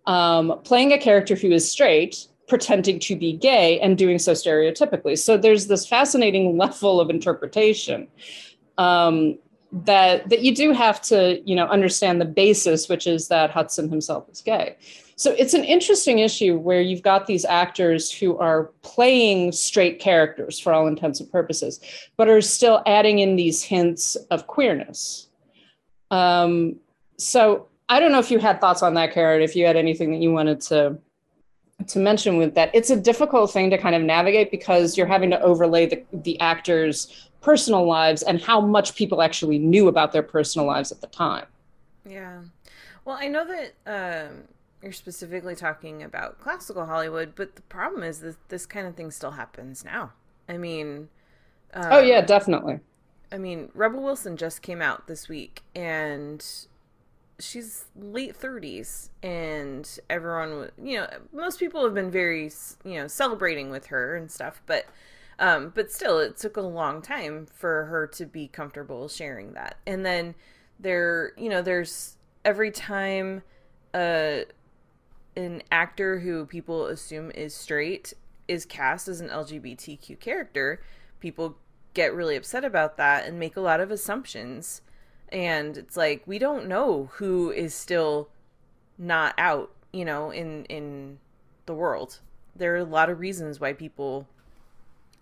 um, 0.06 0.61
playing 0.64 0.92
a 0.92 0.99
character 0.99 1.35
who 1.35 1.50
is 1.50 1.71
straight, 1.71 2.26
pretending 2.49 2.99
to 3.00 3.16
be 3.16 3.33
gay, 3.33 3.80
and 3.80 3.99
doing 3.99 4.18
so 4.18 4.33
stereotypically. 4.33 5.18
So 5.18 5.37
there's 5.37 5.66
this 5.66 5.87
fascinating 5.87 6.56
level 6.59 7.00
of 7.00 7.11
interpretation 7.11 8.09
um, 8.78 9.38
that 9.73 10.28
that 10.28 10.42
you 10.42 10.54
do 10.54 10.73
have 10.73 11.02
to, 11.02 11.42
you 11.45 11.56
know, 11.56 11.66
understand 11.66 12.21
the 12.21 12.26
basis, 12.26 12.88
which 12.88 13.06
is 13.06 13.28
that 13.28 13.50
Hudson 13.50 13.88
himself 13.88 14.28
is 14.30 14.40
gay. 14.40 14.76
So 15.18 15.33
it's 15.33 15.54
an 15.54 15.64
interesting 15.64 16.18
issue 16.18 16.59
where 16.59 16.83
you've 16.83 17.02
got 17.02 17.26
these 17.26 17.47
actors 17.47 18.12
who 18.12 18.37
are 18.37 18.71
playing 18.83 19.52
straight 19.52 19.99
characters 19.99 20.61
for 20.61 20.75
all 20.75 20.87
intents 20.87 21.21
and 21.21 21.33
purposes, 21.33 21.80
but 22.18 22.28
are 22.28 22.42
still 22.42 22.83
adding 22.87 23.21
in 23.21 23.35
these 23.37 23.62
hints 23.62 24.16
of 24.30 24.47
queerness. 24.47 25.28
Um, 26.11 26.76
so 27.18 27.68
I 27.88 28.00
don't 28.00 28.12
know 28.12 28.18
if 28.18 28.30
you 28.30 28.38
had 28.38 28.61
thoughts 28.61 28.82
on 28.82 28.94
that, 28.94 29.12
Karen, 29.12 29.42
if 29.42 29.54
you 29.54 29.66
had 29.66 29.76
anything 29.76 30.11
that 30.12 30.18
you 30.18 30.32
wanted 30.32 30.61
to 30.62 30.99
to 31.88 31.99
mention 31.99 32.38
with 32.38 32.54
that. 32.54 32.70
It's 32.75 32.90
a 32.90 32.96
difficult 32.96 33.52
thing 33.52 33.70
to 33.70 33.78
kind 33.78 33.94
of 33.94 34.02
navigate 34.02 34.50
because 34.50 34.96
you're 34.96 35.06
having 35.06 35.30
to 35.30 35.40
overlay 35.40 35.87
the, 35.87 36.02
the 36.12 36.40
actors' 36.40 37.28
personal 37.42 37.87
lives 37.87 38.23
and 38.23 38.40
how 38.40 38.61
much 38.61 38.94
people 38.94 39.23
actually 39.23 39.58
knew 39.58 39.87
about 39.87 40.12
their 40.12 40.23
personal 40.23 40.66
lives 40.66 40.90
at 40.90 41.00
the 41.00 41.06
time. 41.06 41.46
Yeah. 42.08 42.40
Well, 43.04 43.18
I 43.20 43.28
know 43.28 43.46
that 43.46 44.26
um, 44.28 44.44
you're 44.82 44.92
specifically 44.92 45.54
talking 45.54 46.02
about 46.02 46.40
classical 46.40 46.87
Hollywood, 46.87 47.35
but 47.37 47.56
the 47.56 47.62
problem 47.62 48.02
is 48.02 48.20
that 48.20 48.37
this 48.49 48.66
kind 48.66 48.87
of 48.87 48.96
thing 48.96 49.11
still 49.11 49.32
happens 49.32 49.85
now. 49.85 50.12
I 50.49 50.56
mean, 50.56 51.08
um, 51.75 51.85
oh 51.90 51.99
yeah, 52.00 52.20
definitely. 52.20 52.80
I 53.30 53.38
mean, 53.38 53.70
Rebel 53.75 54.02
Wilson 54.02 54.37
just 54.37 54.62
came 54.62 54.80
out 54.80 55.08
this 55.08 55.28
week, 55.28 55.62
and 55.75 56.44
she's 57.38 57.85
late 57.95 58.38
30s 58.38 59.11
and 59.23 59.99
everyone 60.09 60.71
you 60.83 60.97
know 60.97 61.07
most 61.33 61.61
people 61.61 61.85
have 61.85 61.93
been 61.93 62.11
very 62.11 62.50
you 62.85 62.95
know 62.95 63.07
celebrating 63.07 63.71
with 63.71 63.87
her 63.87 64.16
and 64.16 64.31
stuff 64.31 64.62
but 64.66 64.87
um 65.38 65.73
but 65.75 65.90
still 65.93 66.19
it 66.19 66.37
took 66.37 66.57
a 66.57 66.62
long 66.62 67.02
time 67.02 67.47
for 67.47 67.85
her 67.87 68.07
to 68.07 68.25
be 68.25 68.49
comfortable 68.49 69.09
sharing 69.09 69.52
that. 69.52 69.76
And 69.87 70.05
then 70.05 70.35
there 70.78 71.33
you 71.37 71.49
know 71.49 71.62
there's 71.62 72.16
every 72.45 72.71
time 72.71 73.43
uh 73.95 74.40
an 75.37 75.62
actor 75.71 76.21
who 76.21 76.47
people 76.47 76.87
assume 76.87 77.31
is 77.33 77.55
straight 77.55 78.14
is 78.49 78.64
cast 78.64 79.09
as 79.09 79.21
an 79.21 79.28
LGBTQ 79.28 80.19
character 80.21 80.81
people 81.21 81.59
get 81.93 82.14
really 82.14 82.37
upset 82.37 82.64
about 82.64 82.97
that 82.97 83.26
and 83.26 83.38
make 83.38 83.57
a 83.57 83.61
lot 83.61 83.81
of 83.81 83.90
assumptions 83.90 84.81
and 85.30 85.76
it's 85.76 85.97
like 85.97 86.23
we 86.26 86.38
don't 86.38 86.66
know 86.66 87.11
who 87.14 87.50
is 87.50 87.75
still 87.75 88.28
not 88.99 89.35
out 89.38 89.71
you 89.92 90.04
know 90.04 90.30
in 90.30 90.64
in 90.66 91.18
the 91.66 91.75
world. 91.75 92.21
There 92.54 92.75
are 92.75 92.78
a 92.78 92.85
lot 92.85 93.11
of 93.11 93.21
reasons 93.21 93.61
why 93.61 93.73
people 93.73 94.26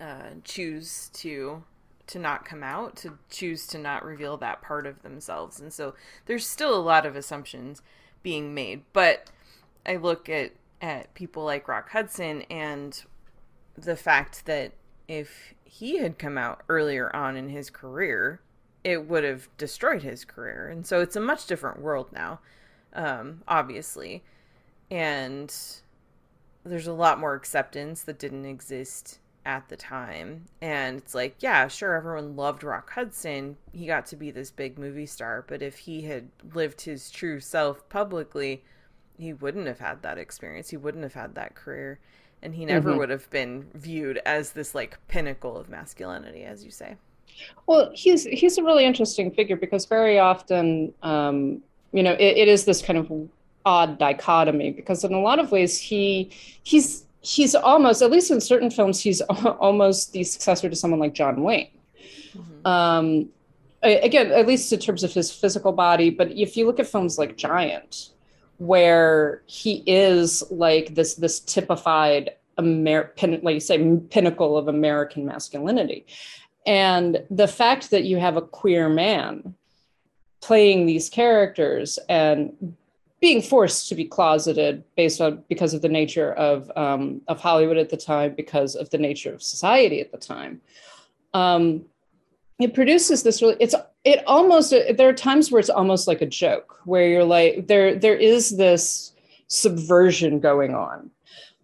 uh, 0.00 0.34
choose 0.44 1.10
to 1.14 1.64
to 2.06 2.18
not 2.18 2.44
come 2.44 2.62
out 2.62 2.96
to 2.96 3.18
choose 3.30 3.66
to 3.68 3.78
not 3.78 4.04
reveal 4.04 4.36
that 4.36 4.60
part 4.60 4.86
of 4.86 5.02
themselves. 5.02 5.58
And 5.58 5.72
so 5.72 5.94
there's 6.26 6.46
still 6.46 6.74
a 6.74 6.80
lot 6.80 7.06
of 7.06 7.16
assumptions 7.16 7.80
being 8.22 8.54
made. 8.54 8.82
But 8.92 9.30
i 9.86 9.96
look 9.96 10.28
at 10.28 10.52
at 10.80 11.12
people 11.14 11.44
like 11.44 11.68
rock 11.68 11.90
hudson 11.90 12.42
and 12.50 13.04
the 13.76 13.96
fact 13.96 14.46
that 14.46 14.72
if 15.08 15.54
he 15.64 15.98
had 15.98 16.18
come 16.18 16.38
out 16.38 16.62
earlier 16.68 17.14
on 17.14 17.36
in 17.36 17.48
his 17.48 17.70
career 17.70 18.40
it 18.84 19.08
would 19.08 19.24
have 19.24 19.48
destroyed 19.56 20.02
his 20.02 20.24
career. 20.24 20.68
And 20.68 20.86
so 20.86 21.00
it's 21.00 21.16
a 21.16 21.20
much 21.20 21.46
different 21.46 21.80
world 21.80 22.12
now, 22.12 22.40
um, 22.92 23.42
obviously. 23.48 24.22
And 24.90 25.52
there's 26.64 26.86
a 26.86 26.92
lot 26.92 27.18
more 27.18 27.34
acceptance 27.34 28.02
that 28.02 28.18
didn't 28.18 28.44
exist 28.44 29.18
at 29.46 29.68
the 29.68 29.76
time. 29.76 30.44
And 30.60 30.98
it's 30.98 31.14
like, 31.14 31.36
yeah, 31.40 31.66
sure, 31.68 31.94
everyone 31.94 32.36
loved 32.36 32.62
Rock 32.62 32.90
Hudson. 32.90 33.56
He 33.72 33.86
got 33.86 34.06
to 34.06 34.16
be 34.16 34.30
this 34.30 34.50
big 34.50 34.78
movie 34.78 35.06
star. 35.06 35.44
But 35.46 35.62
if 35.62 35.78
he 35.78 36.02
had 36.02 36.28
lived 36.52 36.82
his 36.82 37.10
true 37.10 37.40
self 37.40 37.88
publicly, 37.88 38.64
he 39.16 39.32
wouldn't 39.32 39.66
have 39.66 39.80
had 39.80 40.02
that 40.02 40.18
experience. 40.18 40.70
He 40.70 40.76
wouldn't 40.76 41.04
have 41.04 41.14
had 41.14 41.34
that 41.36 41.54
career. 41.54 42.00
And 42.42 42.54
he 42.54 42.66
never 42.66 42.90
mm-hmm. 42.90 42.98
would 42.98 43.10
have 43.10 43.30
been 43.30 43.70
viewed 43.72 44.18
as 44.26 44.52
this 44.52 44.74
like 44.74 44.98
pinnacle 45.08 45.56
of 45.56 45.70
masculinity, 45.70 46.44
as 46.44 46.62
you 46.62 46.70
say. 46.70 46.96
Well, 47.66 47.90
he's 47.94 48.24
he's 48.24 48.58
a 48.58 48.62
really 48.62 48.84
interesting 48.84 49.30
figure 49.30 49.56
because 49.56 49.86
very 49.86 50.18
often, 50.18 50.92
um, 51.02 51.62
you 51.92 52.02
know, 52.02 52.12
it, 52.12 52.36
it 52.36 52.48
is 52.48 52.64
this 52.64 52.82
kind 52.82 52.98
of 52.98 53.10
odd 53.64 53.98
dichotomy 53.98 54.70
because 54.70 55.04
in 55.04 55.14
a 55.14 55.20
lot 55.20 55.38
of 55.38 55.50
ways 55.50 55.80
he 55.80 56.30
he's 56.62 57.04
he's 57.22 57.54
almost 57.54 58.02
at 58.02 58.10
least 58.10 58.30
in 58.30 58.40
certain 58.40 58.70
films 58.70 59.00
he's 59.00 59.20
almost 59.60 60.12
the 60.12 60.22
successor 60.22 60.68
to 60.68 60.76
someone 60.76 61.00
like 61.00 61.14
John 61.14 61.42
Wayne. 61.42 61.70
Mm-hmm. 62.36 62.66
Um, 62.66 63.28
again, 63.82 64.30
at 64.32 64.46
least 64.46 64.72
in 64.72 64.80
terms 64.80 65.04
of 65.04 65.12
his 65.12 65.32
physical 65.32 65.72
body, 65.72 66.10
but 66.10 66.30
if 66.32 66.56
you 66.56 66.66
look 66.66 66.80
at 66.80 66.86
films 66.86 67.18
like 67.18 67.36
Giant, 67.36 68.10
where 68.58 69.42
he 69.46 69.82
is 69.86 70.42
like 70.50 70.94
this 70.94 71.14
this 71.14 71.40
typified 71.40 72.30
Amer- 72.58 73.12
pin, 73.16 73.40
like 73.42 73.54
you 73.54 73.60
say 73.60 73.98
pinnacle 74.10 74.56
of 74.56 74.68
American 74.68 75.24
masculinity, 75.24 76.06
and 76.66 77.22
the 77.30 77.48
fact 77.48 77.90
that 77.90 78.04
you 78.04 78.18
have 78.18 78.36
a 78.36 78.42
queer 78.42 78.88
man 78.88 79.54
playing 80.40 80.86
these 80.86 81.08
characters 81.08 81.98
and 82.08 82.76
being 83.20 83.40
forced 83.40 83.88
to 83.88 83.94
be 83.94 84.04
closeted 84.04 84.84
based 84.96 85.20
on 85.20 85.42
because 85.48 85.72
of 85.72 85.80
the 85.80 85.88
nature 85.88 86.32
of 86.34 86.70
um, 86.76 87.22
of 87.28 87.40
Hollywood 87.40 87.78
at 87.78 87.88
the 87.88 87.96
time, 87.96 88.34
because 88.34 88.76
of 88.76 88.90
the 88.90 88.98
nature 88.98 89.32
of 89.32 89.42
society 89.42 90.00
at 90.00 90.12
the 90.12 90.18
time, 90.18 90.60
um, 91.32 91.84
it 92.58 92.74
produces 92.74 93.22
this 93.22 93.40
really. 93.40 93.56
It's 93.60 93.74
it 94.04 94.22
almost 94.26 94.70
there 94.70 95.08
are 95.08 95.14
times 95.14 95.50
where 95.50 95.58
it's 95.58 95.70
almost 95.70 96.06
like 96.06 96.20
a 96.20 96.26
joke 96.26 96.80
where 96.84 97.08
you're 97.08 97.24
like 97.24 97.66
there 97.66 97.94
there 97.94 98.16
is 98.16 98.56
this 98.56 99.12
subversion 99.48 100.40
going 100.40 100.74
on 100.74 101.10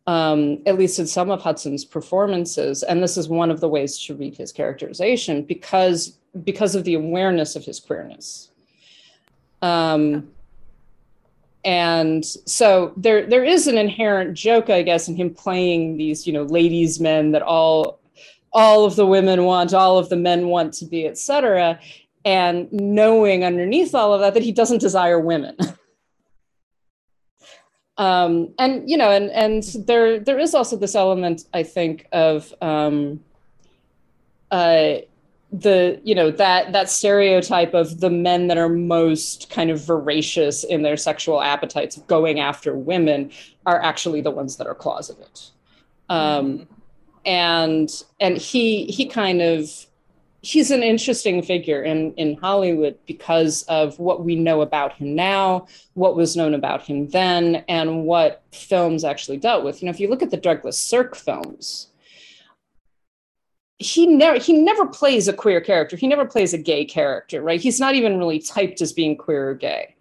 um, 0.06 0.58
at 0.66 0.78
least 0.78 0.98
in 0.98 1.06
some 1.06 1.30
of 1.30 1.40
Hudson's 1.40 1.84
performances. 1.84 2.82
And 2.82 3.02
this 3.02 3.16
is 3.16 3.28
one 3.28 3.50
of 3.50 3.60
the 3.60 3.68
ways 3.68 3.98
to 4.06 4.14
read 4.14 4.36
his 4.36 4.52
characterization 4.52 5.42
because 5.42 6.16
because 6.44 6.74
of 6.76 6.84
the 6.84 6.94
awareness 6.94 7.56
of 7.56 7.64
his 7.64 7.80
queerness. 7.80 8.50
Um, 9.62 10.30
and 11.64 12.24
so 12.24 12.92
there 12.96 13.26
there 13.26 13.44
is 13.44 13.66
an 13.66 13.76
inherent 13.76 14.34
joke, 14.34 14.70
I 14.70 14.82
guess, 14.82 15.08
in 15.08 15.16
him 15.16 15.34
playing 15.34 15.96
these, 15.96 16.26
you 16.26 16.32
know, 16.32 16.44
ladies' 16.44 17.00
men 17.00 17.32
that 17.32 17.42
all 17.42 18.00
all 18.52 18.84
of 18.84 18.96
the 18.96 19.06
women 19.06 19.44
want, 19.44 19.74
all 19.74 19.98
of 19.98 20.08
the 20.08 20.16
men 20.16 20.48
want 20.48 20.72
to 20.74 20.86
be, 20.86 21.06
etc. 21.06 21.78
And 22.24 22.70
knowing 22.72 23.44
underneath 23.44 23.94
all 23.94 24.12
of 24.14 24.20
that 24.20 24.34
that 24.34 24.42
he 24.42 24.52
doesn't 24.52 24.78
desire 24.78 25.20
women. 25.20 25.56
um, 28.00 28.48
and 28.58 28.88
you 28.88 28.96
know, 28.96 29.10
and 29.10 29.30
and 29.32 29.62
there 29.86 30.18
there 30.18 30.38
is 30.38 30.54
also 30.54 30.74
this 30.74 30.94
element, 30.94 31.44
I 31.52 31.62
think, 31.62 32.06
of 32.12 32.54
um, 32.62 33.20
uh, 34.50 35.00
the 35.52 36.00
you 36.02 36.14
know 36.14 36.30
that 36.30 36.72
that 36.72 36.88
stereotype 36.88 37.74
of 37.74 38.00
the 38.00 38.08
men 38.08 38.46
that 38.46 38.56
are 38.56 38.70
most 38.70 39.50
kind 39.50 39.70
of 39.70 39.84
voracious 39.84 40.64
in 40.64 40.80
their 40.80 40.96
sexual 40.96 41.42
appetites, 41.42 41.98
going 42.06 42.40
after 42.40 42.74
women, 42.74 43.30
are 43.66 43.82
actually 43.82 44.22
the 44.22 44.30
ones 44.30 44.56
that 44.56 44.66
are 44.66 44.74
closeted. 44.74 45.38
Um, 46.08 46.66
and 47.26 47.90
and 48.18 48.38
he 48.38 48.86
he 48.86 49.04
kind 49.04 49.42
of 49.42 49.86
he's 50.42 50.70
an 50.70 50.82
interesting 50.82 51.42
figure 51.42 51.82
in 51.82 52.14
in 52.14 52.36
Hollywood 52.36 52.98
because 53.06 53.62
of 53.64 53.98
what 53.98 54.24
we 54.24 54.36
know 54.36 54.62
about 54.62 54.94
him 54.94 55.14
now, 55.14 55.66
what 55.94 56.16
was 56.16 56.36
known 56.36 56.54
about 56.54 56.82
him 56.82 57.08
then, 57.08 57.64
and 57.68 58.04
what 58.04 58.42
films 58.52 59.04
actually 59.04 59.36
dealt 59.36 59.64
with. 59.64 59.82
You 59.82 59.86
know, 59.86 59.90
if 59.90 60.00
you 60.00 60.08
look 60.08 60.22
at 60.22 60.30
the 60.30 60.36
Douglas 60.36 60.78
Sirk 60.78 61.14
films, 61.14 61.88
he 63.78 64.06
never 64.06 64.38
he 64.38 64.52
never 64.52 64.86
plays 64.86 65.28
a 65.28 65.32
queer 65.32 65.60
character. 65.60 65.96
He 65.96 66.08
never 66.08 66.24
plays 66.24 66.54
a 66.54 66.58
gay 66.58 66.84
character, 66.84 67.42
right? 67.42 67.60
He's 67.60 67.80
not 67.80 67.94
even 67.94 68.18
really 68.18 68.38
typed 68.38 68.80
as 68.80 68.92
being 68.92 69.16
queer 69.16 69.50
or 69.50 69.54
gay. 69.54 69.96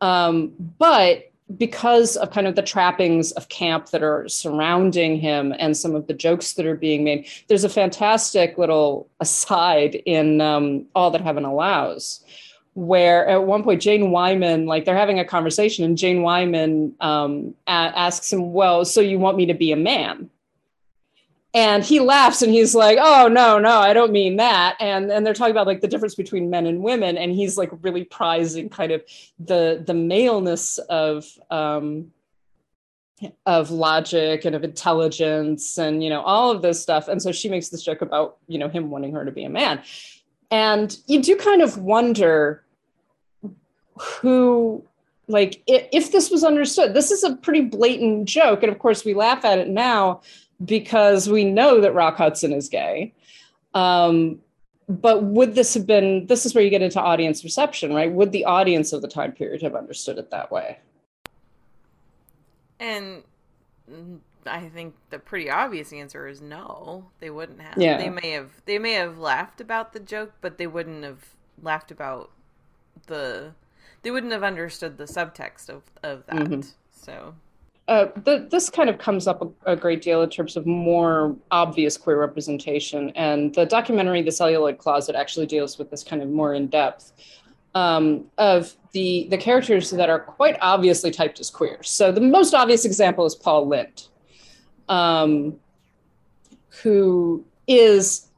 Um, 0.00 0.52
but 0.78 1.32
because 1.56 2.16
of 2.16 2.30
kind 2.30 2.46
of 2.46 2.56
the 2.56 2.62
trappings 2.62 3.32
of 3.32 3.48
camp 3.48 3.90
that 3.90 4.02
are 4.02 4.26
surrounding 4.28 5.18
him 5.18 5.54
and 5.58 5.76
some 5.76 5.94
of 5.94 6.06
the 6.06 6.14
jokes 6.14 6.54
that 6.54 6.64
are 6.64 6.74
being 6.74 7.04
made, 7.04 7.28
there's 7.48 7.64
a 7.64 7.68
fantastic 7.68 8.56
little 8.56 9.08
aside 9.20 9.96
in 10.06 10.40
um, 10.40 10.86
All 10.94 11.10
That 11.10 11.20
Heaven 11.20 11.44
Allows, 11.44 12.24
where 12.72 13.26
at 13.28 13.44
one 13.44 13.62
point 13.62 13.82
Jane 13.82 14.10
Wyman, 14.10 14.66
like 14.66 14.84
they're 14.84 14.96
having 14.96 15.20
a 15.20 15.24
conversation, 15.24 15.84
and 15.84 15.98
Jane 15.98 16.22
Wyman 16.22 16.94
um, 17.00 17.54
a- 17.66 17.70
asks 17.70 18.32
him, 18.32 18.52
"Well, 18.52 18.84
so 18.84 19.00
you 19.00 19.18
want 19.18 19.36
me 19.36 19.46
to 19.46 19.54
be 19.54 19.70
a 19.70 19.76
man?" 19.76 20.30
And 21.54 21.84
he 21.84 22.00
laughs 22.00 22.42
and 22.42 22.52
he's 22.52 22.74
like 22.74 22.98
oh 23.00 23.28
no 23.28 23.58
no 23.60 23.78
i 23.78 23.92
don't 23.92 24.10
mean 24.12 24.36
that. 24.36 24.76
And 24.80 25.10
and 25.10 25.24
they're 25.24 25.34
talking 25.34 25.52
about 25.52 25.68
like 25.68 25.80
the 25.80 25.88
difference 25.88 26.16
between 26.16 26.50
men 26.50 26.66
and 26.66 26.82
women. 26.82 27.16
And 27.16 27.32
he's 27.32 27.56
like 27.56 27.70
really 27.82 28.04
prizing 28.04 28.68
kind 28.68 28.90
of 28.92 29.02
the 29.38 29.82
the 29.86 29.94
maleness 29.94 30.78
of 30.78 31.24
um 31.50 32.10
of 33.46 33.70
logic 33.70 34.44
and 34.44 34.54
of 34.56 34.64
intelligence 34.64 35.78
and 35.78 36.02
you 36.02 36.10
know 36.10 36.22
all 36.22 36.50
of 36.50 36.60
this 36.60 36.82
stuff. 36.82 37.06
And 37.08 37.22
so 37.22 37.30
she 37.30 37.48
makes 37.48 37.68
this 37.68 37.82
joke 37.82 38.02
about 38.02 38.36
you 38.48 38.58
know 38.58 38.68
him 38.68 38.90
wanting 38.90 39.12
her 39.12 39.24
to 39.24 39.30
be 39.30 39.44
a 39.44 39.48
man. 39.50 39.82
And 40.50 40.96
you 41.06 41.22
do 41.22 41.36
kind 41.36 41.62
of 41.62 41.78
wonder 41.78 42.64
who 43.98 44.84
like 45.28 45.62
i- 45.70 45.88
if 45.92 46.10
this 46.12 46.30
was 46.30 46.42
understood. 46.44 46.94
This 46.94 47.10
is 47.12 47.22
a 47.22 47.36
pretty 47.36 47.62
blatant 47.62 48.26
joke. 48.28 48.62
And 48.62 48.72
of 48.72 48.78
course 48.78 49.04
we 49.04 49.14
laugh 49.14 49.44
at 49.44 49.58
it 49.58 49.68
now 49.68 50.20
because 50.64 51.28
we 51.28 51.44
know 51.44 51.80
that 51.80 51.94
Rock 51.94 52.16
Hudson 52.16 52.52
is 52.52 52.68
gay. 52.68 53.12
Um, 53.74 54.40
but 54.88 55.24
would 55.24 55.54
this 55.54 55.74
have 55.74 55.86
been, 55.86 56.26
this 56.26 56.44
is 56.44 56.54
where 56.54 56.62
you 56.62 56.70
get 56.70 56.82
into 56.82 57.00
audience 57.00 57.42
reception, 57.42 57.92
right? 57.94 58.12
Would 58.12 58.32
the 58.32 58.44
audience 58.44 58.92
of 58.92 59.02
the 59.02 59.08
time 59.08 59.32
period 59.32 59.62
have 59.62 59.74
understood 59.74 60.18
it 60.18 60.30
that 60.30 60.52
way? 60.52 60.78
And 62.78 63.22
I 64.46 64.68
think 64.68 64.94
the 65.10 65.18
pretty 65.18 65.50
obvious 65.50 65.92
answer 65.92 66.26
is 66.26 66.40
no. 66.40 67.06
They 67.20 67.30
wouldn't 67.30 67.60
have. 67.60 67.78
Yeah. 67.78 67.98
They 67.98 68.10
may 68.10 68.30
have 68.30 68.50
they 68.66 68.78
may 68.78 68.92
have 68.92 69.18
laughed 69.18 69.60
about 69.60 69.92
the 69.92 70.00
joke, 70.00 70.32
but 70.40 70.58
they 70.58 70.66
wouldn't 70.66 71.04
have 71.04 71.24
laughed 71.62 71.90
about 71.90 72.30
the 73.06 73.52
they 74.02 74.10
wouldn't 74.10 74.32
have 74.32 74.42
understood 74.42 74.98
the 74.98 75.04
subtext 75.04 75.68
of 75.68 75.82
of 76.02 76.26
that. 76.26 76.36
Mhm. 76.36 76.72
So 76.92 77.34
Uh, 77.86 78.06
the, 78.24 78.48
this 78.50 78.70
kind 78.70 78.88
of 78.88 78.96
comes 78.96 79.26
up 79.26 79.42
a, 79.42 79.72
a 79.72 79.76
great 79.76 80.00
deal 80.00 80.22
in 80.22 80.30
terms 80.30 80.56
of 80.56 80.64
more 80.64 81.36
obvious 81.50 81.98
queer 81.98 82.18
representation. 82.18 83.10
And 83.10 83.54
the 83.54 83.66
documentary, 83.66 84.22
The 84.22 84.32
Celluloid 84.32 84.78
Closet, 84.78 85.14
actually 85.14 85.46
deals 85.46 85.78
with 85.78 85.90
this 85.90 86.02
kind 86.02 86.22
of 86.22 86.30
more 86.30 86.54
in 86.54 86.68
depth 86.68 87.12
um, 87.74 88.24
of 88.38 88.74
the, 88.92 89.26
the 89.30 89.36
characters 89.36 89.90
that 89.90 90.08
are 90.08 90.20
quite 90.20 90.56
obviously 90.62 91.10
typed 91.10 91.40
as 91.40 91.50
queer. 91.50 91.82
So 91.82 92.10
the 92.10 92.20
most 92.20 92.54
obvious 92.54 92.86
example 92.86 93.26
is 93.26 93.34
Paul 93.34 93.68
Lynde, 93.68 94.08
um, 94.88 95.56
who 96.82 97.44
is, 97.66 98.28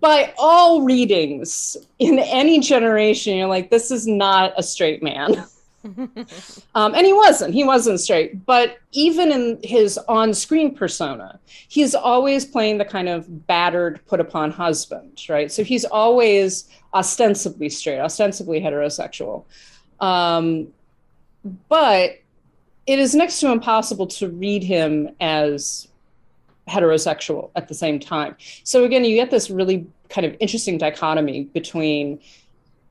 by 0.00 0.32
all 0.38 0.82
readings 0.82 1.76
in 1.98 2.20
any 2.20 2.60
generation, 2.60 3.36
you're 3.36 3.48
like, 3.48 3.70
this 3.70 3.90
is 3.90 4.06
not 4.06 4.52
a 4.56 4.62
straight 4.62 5.02
man. 5.02 5.44
Um, 5.84 6.94
and 6.94 7.04
he 7.06 7.12
wasn't. 7.12 7.54
He 7.54 7.64
wasn't 7.64 8.00
straight. 8.00 8.44
But 8.46 8.78
even 8.92 9.32
in 9.32 9.60
his 9.62 9.98
on-screen 10.08 10.74
persona, 10.74 11.40
he's 11.68 11.94
always 11.94 12.44
playing 12.44 12.78
the 12.78 12.84
kind 12.84 13.08
of 13.08 13.46
battered, 13.46 14.00
put-upon 14.06 14.50
husband, 14.50 15.22
right? 15.28 15.50
So 15.50 15.64
he's 15.64 15.84
always 15.84 16.68
ostensibly 16.94 17.68
straight, 17.68 18.00
ostensibly 18.00 18.60
heterosexual. 18.60 19.44
Um, 20.00 20.68
but 21.68 22.20
it 22.86 22.98
is 22.98 23.14
next 23.14 23.40
to 23.40 23.50
impossible 23.50 24.06
to 24.08 24.28
read 24.28 24.62
him 24.62 25.10
as 25.20 25.88
heterosexual 26.68 27.50
at 27.56 27.68
the 27.68 27.74
same 27.74 27.98
time. 27.98 28.36
So 28.64 28.84
again, 28.84 29.04
you 29.04 29.16
get 29.16 29.30
this 29.30 29.50
really 29.50 29.86
kind 30.08 30.26
of 30.26 30.36
interesting 30.40 30.78
dichotomy 30.78 31.44
between 31.44 32.20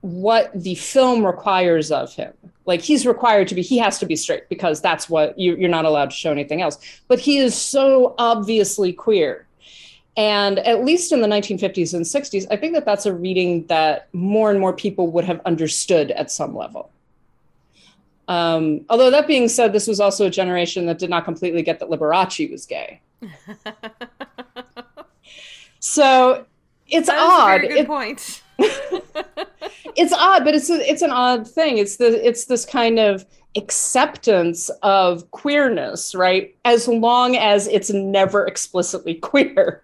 what 0.01 0.51
the 0.53 0.75
film 0.75 1.25
requires 1.25 1.91
of 1.91 2.13
him. 2.13 2.33
Like 2.65 2.81
he's 2.81 3.05
required 3.05 3.47
to 3.49 3.55
be, 3.55 3.61
he 3.61 3.77
has 3.79 3.99
to 3.99 4.05
be 4.05 4.15
straight 4.15 4.47
because 4.49 4.81
that's 4.81 5.09
what 5.09 5.37
you, 5.37 5.55
you're 5.55 5.69
not 5.69 5.85
allowed 5.85 6.11
to 6.11 6.15
show 6.15 6.31
anything 6.31 6.61
else. 6.61 6.77
But 7.07 7.19
he 7.19 7.37
is 7.37 7.55
so 7.55 8.15
obviously 8.17 8.93
queer. 8.93 9.47
And 10.17 10.59
at 10.59 10.83
least 10.83 11.11
in 11.11 11.21
the 11.21 11.27
1950s 11.27 11.93
and 11.93 12.03
60s, 12.03 12.45
I 12.51 12.57
think 12.57 12.73
that 12.73 12.85
that's 12.85 13.05
a 13.05 13.13
reading 13.13 13.65
that 13.67 14.09
more 14.13 14.51
and 14.51 14.59
more 14.59 14.73
people 14.73 15.07
would 15.11 15.23
have 15.25 15.41
understood 15.45 16.11
at 16.11 16.29
some 16.31 16.55
level. 16.55 16.91
Um, 18.27 18.85
although 18.89 19.09
that 19.11 19.27
being 19.27 19.47
said, 19.47 19.73
this 19.73 19.87
was 19.87 19.99
also 19.99 20.27
a 20.27 20.29
generation 20.29 20.85
that 20.85 20.99
did 20.99 21.09
not 21.09 21.25
completely 21.25 21.63
get 21.63 21.79
that 21.79 21.89
Liberace 21.89 22.51
was 22.51 22.65
gay. 22.65 23.01
So 25.83 26.45
it's 26.87 27.09
odd. 27.09 27.61
good 27.61 27.71
It- 27.71 27.87
point. 27.87 28.43
it's 29.95 30.13
odd, 30.13 30.43
but 30.43 30.55
it's 30.55 30.69
a, 30.69 30.89
it's 30.89 31.01
an 31.01 31.11
odd 31.11 31.47
thing. 31.47 31.77
It's 31.77 31.97
the 31.97 32.27
it's 32.27 32.45
this 32.45 32.65
kind 32.65 32.99
of 32.99 33.25
acceptance 33.55 34.69
of 34.81 35.29
queerness, 35.31 36.15
right? 36.15 36.55
As 36.65 36.87
long 36.87 37.35
as 37.35 37.67
it's 37.67 37.89
never 37.89 38.45
explicitly 38.45 39.15
queer. 39.29 39.83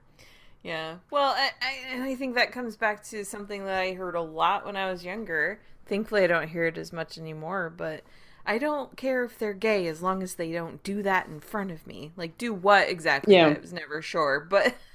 Yeah. 0.64 0.96
Well, 1.12 1.34
I, 1.38 1.52
I, 1.62 2.10
I 2.10 2.16
think 2.16 2.36
that 2.36 2.52
comes 2.52 2.76
back 2.76 3.04
to 3.06 3.24
something 3.24 3.66
that 3.66 3.80
I 3.80 3.94
heard 3.94 4.16
a 4.16 4.22
lot 4.22 4.66
when 4.66 4.76
I 4.76 4.92
was 4.92 5.06
younger. 5.06 5.62
Thankfully, 5.86 6.24
I 6.24 6.28
don't 6.28 6.50
hear 6.50 6.66
it 6.66 6.78
as 6.78 6.92
much 6.92 7.18
anymore, 7.18 7.74
but 7.76 8.04
I 8.46 8.58
don't 8.58 8.96
care 8.98 9.24
if 9.24 9.38
they're 9.38 9.54
gay 9.54 9.88
as 9.88 10.02
long 10.02 10.24
as 10.24 10.36
they 10.36 10.52
don't 10.52 10.84
do 10.84 11.04
that 11.04 11.28
in 11.28 11.40
front 11.40 11.72
of 11.72 11.88
me. 11.88 12.12
Like, 12.16 12.38
do 12.38 12.54
what 12.54 12.90
exactly? 12.90 13.36
Yeah. 13.36 13.48
I 13.48 13.60
was 13.60 13.74
never 13.74 14.02
sure, 14.02 14.40
but 14.50 14.76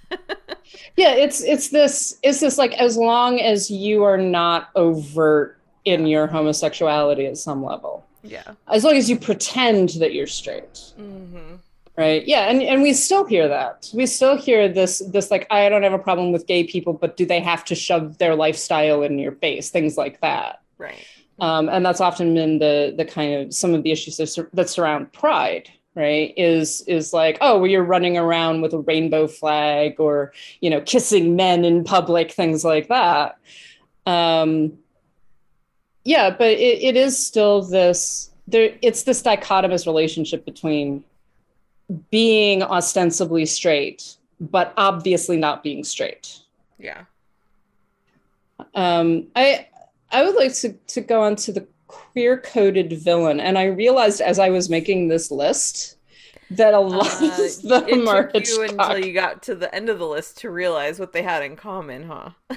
Yeah, 0.97 1.13
it's 1.15 1.43
it's 1.43 1.69
this 1.71 2.19
it's 2.23 2.41
this 2.41 2.59
like 2.59 2.73
as 2.75 2.97
long 2.97 3.41
as 3.41 3.71
you 3.71 4.05
are 4.05 4.19
not 4.19 4.69
overt 4.75 5.59
in 5.85 6.07
your 6.07 6.27
homosexuality 6.27 7.27
at 7.27 7.37
some 7.39 7.65
level. 7.65 8.05
yeah. 8.23 8.53
As 8.69 8.85
long 8.85 8.97
as 8.97 9.09
you 9.11 9.19
pretend 9.19 9.91
that 10.01 10.13
you're 10.15 10.27
straight. 10.27 10.93
hmm 10.97 11.55
Right. 11.95 12.27
Yeah, 12.27 12.49
and, 12.51 12.63
and 12.63 12.81
we 12.81 12.95
still 12.95 13.27
hear 13.27 13.49
that. 13.49 13.91
We 13.93 14.07
still 14.07 14.35
hear 14.37 14.67
this 14.67 15.01
this 15.13 15.31
like 15.31 15.47
I 15.51 15.69
don't 15.69 15.83
have 15.83 15.93
a 15.93 15.99
problem 15.99 16.33
with 16.33 16.47
gay 16.47 16.65
people, 16.65 16.95
but 16.95 17.19
do 17.19 17.27
they 17.27 17.41
have 17.41 17.65
to 17.67 17.75
shove 17.75 18.17
their 18.17 18.35
lifestyle 18.35 19.03
in 19.03 19.19
your 19.19 19.33
face? 19.33 19.69
Things 19.69 19.99
like 19.99 20.19
that. 20.23 20.63
Right. 20.79 21.05
um, 21.39 21.69
and 21.69 21.85
that's 21.85 22.01
often 22.01 22.35
been 22.35 22.59
the 22.59 22.95
the 22.97 23.05
kind 23.05 23.35
of 23.35 23.55
some 23.55 23.75
of 23.75 23.83
the 23.83 23.93
issues 23.93 24.17
that, 24.17 24.29
sur- 24.29 24.49
that 24.55 24.71
surround 24.71 25.13
pride 25.13 25.69
right 25.95 26.33
is 26.37 26.81
is 26.83 27.13
like 27.13 27.37
oh 27.41 27.59
well 27.59 27.67
you're 27.67 27.85
running 27.85 28.17
around 28.17 28.63
with 28.63 28.73
a 28.73 28.79
rainbow 28.79 29.27
flag 29.27 30.01
or 30.01 30.33
you 30.61 30.71
know 30.71 30.81
kissing 30.81 31.37
men 31.37 31.65
in 31.65 31.85
public 31.85 32.33
things 32.33 32.65
like 32.65 32.89
that 32.89 33.39
um 34.07 34.73
yeah 36.05 36.31
but 36.31 36.51
it, 36.51 36.83
it 36.83 36.97
is 36.97 37.19
still 37.19 37.63
this 37.63 38.31
there 38.49 38.75
it's 38.81 39.03
this 39.03 39.23
dichotomous 39.23 39.87
relationship 39.87 40.45
between 40.45 41.05
being 42.11 42.63
ostensibly 42.63 43.45
straight 43.45 44.17
but 44.41 44.73
obviously 44.77 45.37
not 45.37 45.63
being 45.63 45.85
straight 45.85 46.39
Yeah. 46.79 47.03
um, 48.75 49.27
I 49.37 49.69
I 50.11 50.25
would 50.25 50.35
like 50.35 50.55
to 50.55 50.73
to 50.73 51.01
go 51.01 51.23
on 51.23 51.37
to 51.37 51.53
the 51.53 51.67
queer 52.13 52.39
coded 52.39 52.93
villain, 52.93 53.41
and 53.41 53.59
I 53.59 53.65
realized 53.67 54.21
as 54.21 54.39
I 54.39 54.49
was 54.51 54.69
making 54.71 55.09
this 55.09 55.31
list 55.31 55.97
that 56.51 56.75
a 56.75 56.81
lot 56.81 57.07
Uh, 57.23 57.27
of 57.45 57.63
them 57.63 57.89
it 57.89 58.09
are 58.09 58.23
you 58.25 58.31
Hitchcock. 58.35 58.71
until 58.71 59.05
you 59.07 59.13
got 59.15 59.43
to 59.45 59.55
the 59.55 59.75
end 59.75 59.89
of 59.89 59.99
the 59.99 60.07
list 60.07 60.39
to 60.39 60.51
realize 60.51 60.99
what 60.99 61.13
they 61.13 61.23
had 61.23 61.43
in 61.43 61.57
common, 61.57 62.05
huh? 62.05 62.31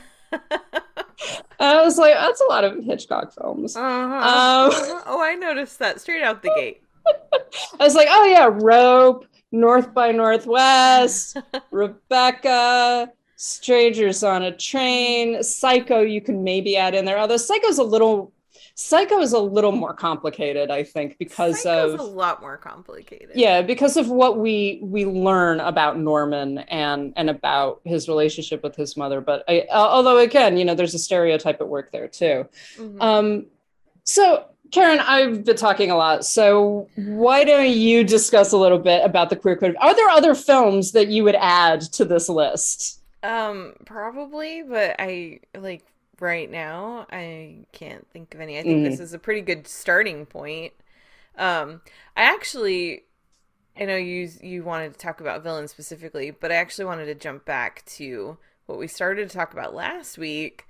I 1.60 1.82
was 1.82 1.98
like, 1.98 2.14
that's 2.14 2.42
a 2.42 2.46
lot 2.46 2.64
of 2.66 2.84
Hitchcock 2.84 3.34
films. 3.34 3.76
Uh-huh. 3.76 3.84
Um, 3.86 5.02
oh, 5.06 5.22
I 5.24 5.36
noticed 5.36 5.80
that 5.80 6.02
straight 6.02 6.24
out 6.24 6.42
the 6.44 6.52
gate. 6.56 6.82
I 7.34 7.84
was 7.84 7.96
like, 7.96 8.08
oh 8.10 8.26
yeah, 8.26 8.50
Rope, 8.52 9.26
North 9.52 9.94
by 9.94 10.12
Northwest, 10.12 11.38
Rebecca, 11.72 13.12
Strangers 13.38 14.24
on 14.24 14.44
a 14.44 14.56
Train, 14.56 15.42
Psycho. 15.42 16.02
You 16.02 16.22
can 16.22 16.44
maybe 16.44 16.76
add 16.78 16.96
in 16.96 17.06
there, 17.06 17.18
although 17.20 17.38
Psycho's 17.38 17.78
a 17.78 17.84
little 17.84 18.34
Psycho 18.78 19.22
is 19.22 19.32
a 19.32 19.40
little 19.40 19.72
more 19.72 19.94
complicated, 19.94 20.70
I 20.70 20.84
think, 20.84 21.18
because 21.18 21.64
Psycho's 21.64 21.94
of 21.94 22.00
a 22.02 22.04
lot 22.04 22.42
more 22.42 22.58
complicated. 22.58 23.32
yeah, 23.34 23.62
because 23.62 23.96
of 23.96 24.10
what 24.10 24.38
we 24.38 24.80
we 24.84 25.06
learn 25.06 25.62
about 25.62 25.98
Norman 25.98 26.58
and 26.58 27.14
and 27.16 27.30
about 27.30 27.80
his 27.86 28.10
relationship 28.10 28.62
with 28.64 28.76
his 28.76 28.98
mother. 28.98 29.22
But 29.22 29.46
I, 29.48 29.66
although 29.72 30.18
again, 30.18 30.58
you 30.58 30.66
know, 30.66 30.76
there's 30.76 30.94
a 30.94 31.00
stereotype 31.00 31.62
at 31.62 31.70
work 31.70 31.92
there 31.94 32.10
too. 32.10 32.48
Mhm. 32.78 33.02
Um, 33.02 33.46
so 34.04 34.46
Karen, 34.72 35.00
I've 35.00 35.46
been 35.46 35.56
talking 35.56 35.90
a 35.90 35.96
lot. 35.96 36.26
So 36.26 36.90
why 36.98 37.46
don't 37.46 37.70
you 37.70 38.04
discuss 38.04 38.52
a 38.52 38.58
little 38.58 38.80
bit 38.80 39.06
about 39.06 39.30
the 39.30 39.38
queer 39.38 39.56
code? 39.56 39.78
Are 39.80 39.96
there 39.96 40.10
other 40.10 40.36
films 40.36 40.92
that 40.92 41.08
you 41.08 41.24
would 41.24 41.36
add 41.40 41.80
to 41.94 42.04
this 42.04 42.28
list? 42.28 43.00
Um, 43.24 43.74
probably, 43.86 44.64
but 44.64 44.98
I 45.00 45.40
like 45.58 45.86
right 46.20 46.50
now 46.50 47.08
I 47.12 47.66
can't 47.72 48.08
think 48.12 48.34
of 48.36 48.42
any. 48.42 48.58
I 48.60 48.64
think 48.64 48.84
this 48.84 49.00
is 49.00 49.14
a 49.14 49.20
pretty 49.20 49.42
good 49.42 49.68
starting 49.68 50.26
point. 50.26 50.74
Um, 51.38 51.82
I 52.16 52.24
actually 52.24 53.04
I 53.80 53.86
know 53.86 53.98
you 53.98 54.30
you 54.42 54.64
wanted 54.64 54.94
to 54.94 55.00
talk 55.00 55.20
about 55.22 55.44
villains 55.44 55.72
specifically, 55.72 56.32
but 56.32 56.52
I 56.52 56.56
actually 56.56 56.86
wanted 56.86 57.06
to 57.06 57.16
jump 57.16 57.46
back 57.46 57.84
to 57.98 58.38
what 58.66 58.78
we 58.80 58.88
started 58.88 59.30
to 59.30 59.36
talk 59.38 59.54
about 59.54 59.76
last 59.76 60.18
week, 60.18 60.66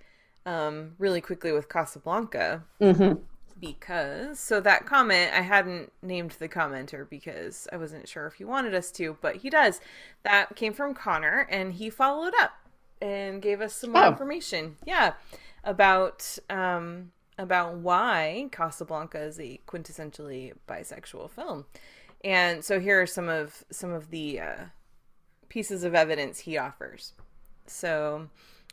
um, 0.46 0.94
really 1.00 1.22
quickly 1.22 1.52
with 1.52 1.70
Casablanca 1.70 2.64
Mm-hmm. 2.82 3.20
because 3.60 4.40
so 4.40 4.60
that 4.60 4.86
comment 4.86 5.32
I 5.34 5.42
hadn't 5.42 5.92
named 6.02 6.32
the 6.40 6.50
commenter 6.50 7.08
because 7.10 7.68
I 7.72 7.78
wasn't 7.78 8.08
sure 8.08 8.28
if 8.28 8.34
he 8.36 8.44
wanted 8.44 8.76
us 8.76 8.92
to, 8.94 9.18
but 9.22 9.38
he 9.38 9.50
does. 9.50 9.80
That 10.24 10.56
came 10.56 10.74
from 10.74 10.94
Connor 10.94 11.48
and 11.50 11.74
he 11.74 11.90
followed 11.90 12.34
up 12.42 12.54
and 13.02 13.42
gave 13.42 13.62
us 13.62 13.74
some 13.74 13.92
more 13.92 14.04
Oh. 14.04 14.10
information. 14.10 14.78
Yeah, 14.86 15.14
about 15.64 16.38
um 16.50 17.12
about 17.38 17.76
why 17.76 18.48
Casablanca 18.52 19.20
is 19.20 19.40
a 19.40 19.60
quintessentially 19.68 20.54
bisexual 20.68 21.30
film. 21.32 21.66
And 22.24 22.64
so 22.64 22.80
here 22.80 23.02
are 23.02 23.06
some 23.08 23.28
of 23.30 23.64
some 23.72 23.92
of 23.92 24.10
the 24.10 24.40
uh, 24.40 24.56
pieces 25.50 25.84
of 25.84 25.94
evidence 25.94 26.40
he 26.40 26.58
offers. 26.58 27.14
So 27.68 28.30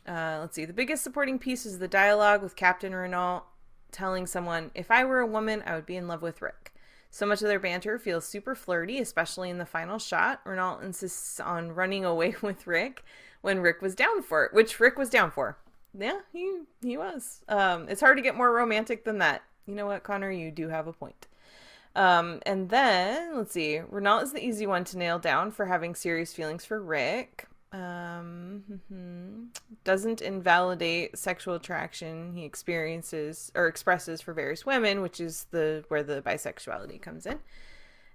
uh, 0.07 0.37
let's 0.41 0.55
see. 0.55 0.65
The 0.65 0.73
biggest 0.73 1.03
supporting 1.03 1.39
piece 1.39 1.65
is 1.65 1.79
the 1.79 1.87
dialogue 1.87 2.41
with 2.41 2.55
Captain 2.55 2.93
Renault 2.95 3.43
telling 3.91 4.25
someone, 4.27 4.71
If 4.75 4.89
I 4.91 5.03
were 5.05 5.19
a 5.19 5.27
woman, 5.27 5.61
I 5.65 5.75
would 5.75 5.85
be 5.85 5.95
in 5.97 6.07
love 6.07 6.21
with 6.21 6.41
Rick. 6.41 6.73
So 7.11 7.25
much 7.27 7.41
of 7.43 7.47
their 7.47 7.59
banter 7.59 7.99
feels 7.99 8.25
super 8.25 8.55
flirty, 8.55 8.97
especially 8.99 9.49
in 9.51 9.59
the 9.59 9.65
final 9.67 9.99
shot. 9.99 10.41
Renault 10.45 10.79
insists 10.79 11.39
on 11.39 11.73
running 11.75 12.03
away 12.05 12.35
with 12.41 12.65
Rick 12.65 13.03
when 13.43 13.59
Rick 13.59 13.81
was 13.81 13.93
down 13.93 14.23
for 14.23 14.45
it, 14.45 14.53
which 14.53 14.79
Rick 14.79 14.97
was 14.97 15.09
down 15.09 15.29
for. 15.29 15.57
Yeah, 15.93 16.21
he 16.31 16.61
he 16.81 16.97
was. 16.97 17.41
Um, 17.47 17.87
it's 17.87 18.01
hard 18.01 18.17
to 18.17 18.23
get 18.23 18.35
more 18.35 18.51
romantic 18.51 19.03
than 19.03 19.19
that. 19.19 19.43
You 19.67 19.75
know 19.75 19.85
what, 19.85 20.01
Connor? 20.01 20.31
You 20.31 20.49
do 20.49 20.69
have 20.69 20.87
a 20.87 20.93
point. 20.93 21.27
Um, 21.95 22.39
and 22.45 22.69
then 22.69 23.35
let's 23.35 23.51
see. 23.51 23.79
Renault 23.79 24.21
is 24.21 24.33
the 24.33 24.43
easy 24.43 24.65
one 24.65 24.83
to 24.85 24.97
nail 24.97 25.19
down 25.19 25.51
for 25.51 25.67
having 25.67 25.93
serious 25.93 26.33
feelings 26.33 26.65
for 26.65 26.81
Rick. 26.81 27.47
Um, 27.71 28.81
mhm. 28.91 29.47
doesn't 29.83 30.21
invalidate 30.21 31.17
sexual 31.17 31.55
attraction 31.55 32.33
he 32.35 32.45
experiences 32.45 33.51
or 33.55 33.67
expresses 33.67 34.21
for 34.21 34.31
various 34.33 34.65
women, 34.65 35.01
which 35.01 35.19
is 35.19 35.47
the 35.51 35.83
where 35.89 36.03
the 36.03 36.21
bisexuality 36.21 37.01
comes 37.01 37.25
in. 37.25 37.39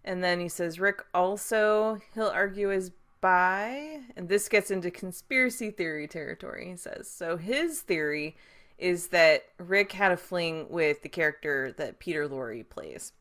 And 0.04 0.24
then 0.24 0.40
he 0.40 0.48
says 0.48 0.80
Rick 0.80 1.04
also 1.12 2.00
he'll 2.14 2.28
argue 2.28 2.70
is 2.70 2.92
bi, 3.20 4.00
and 4.16 4.28
this 4.28 4.48
gets 4.48 4.70
into 4.70 4.90
conspiracy 4.90 5.70
theory 5.70 6.06
territory. 6.06 6.70
He 6.70 6.76
says 6.76 7.10
so. 7.10 7.36
His 7.36 7.80
theory 7.80 8.36
is 8.78 9.08
that 9.08 9.44
Rick 9.58 9.92
had 9.92 10.12
a 10.12 10.16
fling 10.16 10.66
with 10.70 11.02
the 11.02 11.08
character 11.08 11.74
that 11.78 11.98
Peter 11.98 12.28
Lorre 12.28 12.68
plays 12.68 13.12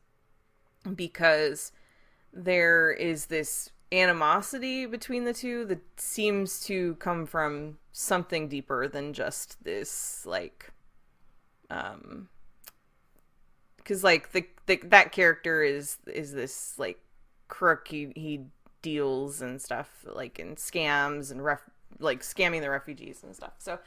because 0.94 1.72
there 2.32 2.92
is 2.92 3.26
this 3.26 3.70
animosity 3.90 4.86
between 4.86 5.24
the 5.24 5.32
two 5.32 5.64
that 5.64 5.80
seems 5.96 6.60
to 6.60 6.94
come 6.96 7.26
from 7.26 7.78
something 7.92 8.48
deeper 8.48 8.86
than 8.86 9.12
just 9.12 9.62
this 9.64 10.24
like 10.26 10.70
um 11.70 12.28
because 13.78 14.04
like 14.04 14.32
the, 14.32 14.46
the 14.66 14.76
that 14.84 15.10
character 15.10 15.62
is 15.62 15.96
is 16.06 16.32
this 16.32 16.78
like 16.78 17.00
crook 17.48 17.88
he 17.88 18.12
he 18.14 18.44
deals 18.82 19.40
and 19.40 19.60
stuff 19.60 20.04
like 20.04 20.38
in 20.38 20.56
scams 20.56 21.30
and 21.30 21.44
ref 21.44 21.62
like 21.98 22.20
scamming 22.20 22.60
the 22.60 22.70
refugees 22.70 23.22
and 23.24 23.34
stuff 23.34 23.54
so 23.58 23.78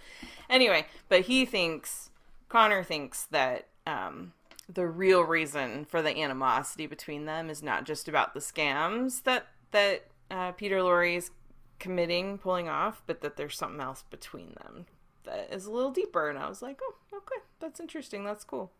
anyway 0.49 0.86
but 1.08 1.21
he 1.21 1.45
thinks 1.45 2.10
connor 2.49 2.84
thinks 2.84 3.25
that 3.25 3.67
um 3.88 4.34
the 4.73 4.88
real 4.88 5.21
reason 5.21 5.86
for 5.86 6.01
the 6.01 6.21
animosity 6.21 6.88
between 6.88 7.25
them 7.25 7.49
is 7.49 7.62
not 7.62 7.86
just 7.86 8.08
about 8.08 8.34
the 8.34 8.39
scams 8.39 9.23
that 9.23 9.47
that 9.71 10.06
uh, 10.30 10.51
Peter 10.54 11.04
is 11.04 11.32
committing, 11.80 12.38
pulling 12.38 12.69
off, 12.69 13.01
but 13.06 13.21
that 13.21 13.36
there's 13.36 13.58
something 13.58 13.82
else 13.82 14.04
between 14.10 14.54
them 14.63 14.86
that 15.25 15.49
is 15.51 15.65
a 15.65 15.71
little 15.71 15.91
deeper. 15.91 16.30
And 16.30 16.39
I 16.39 16.47
was 16.47 16.62
like, 16.62 16.80
oh, 16.82 16.95
okay, 17.13 17.41
that's 17.60 17.80
interesting. 17.80 18.23
That's 18.23 18.43
cool. 18.43 18.71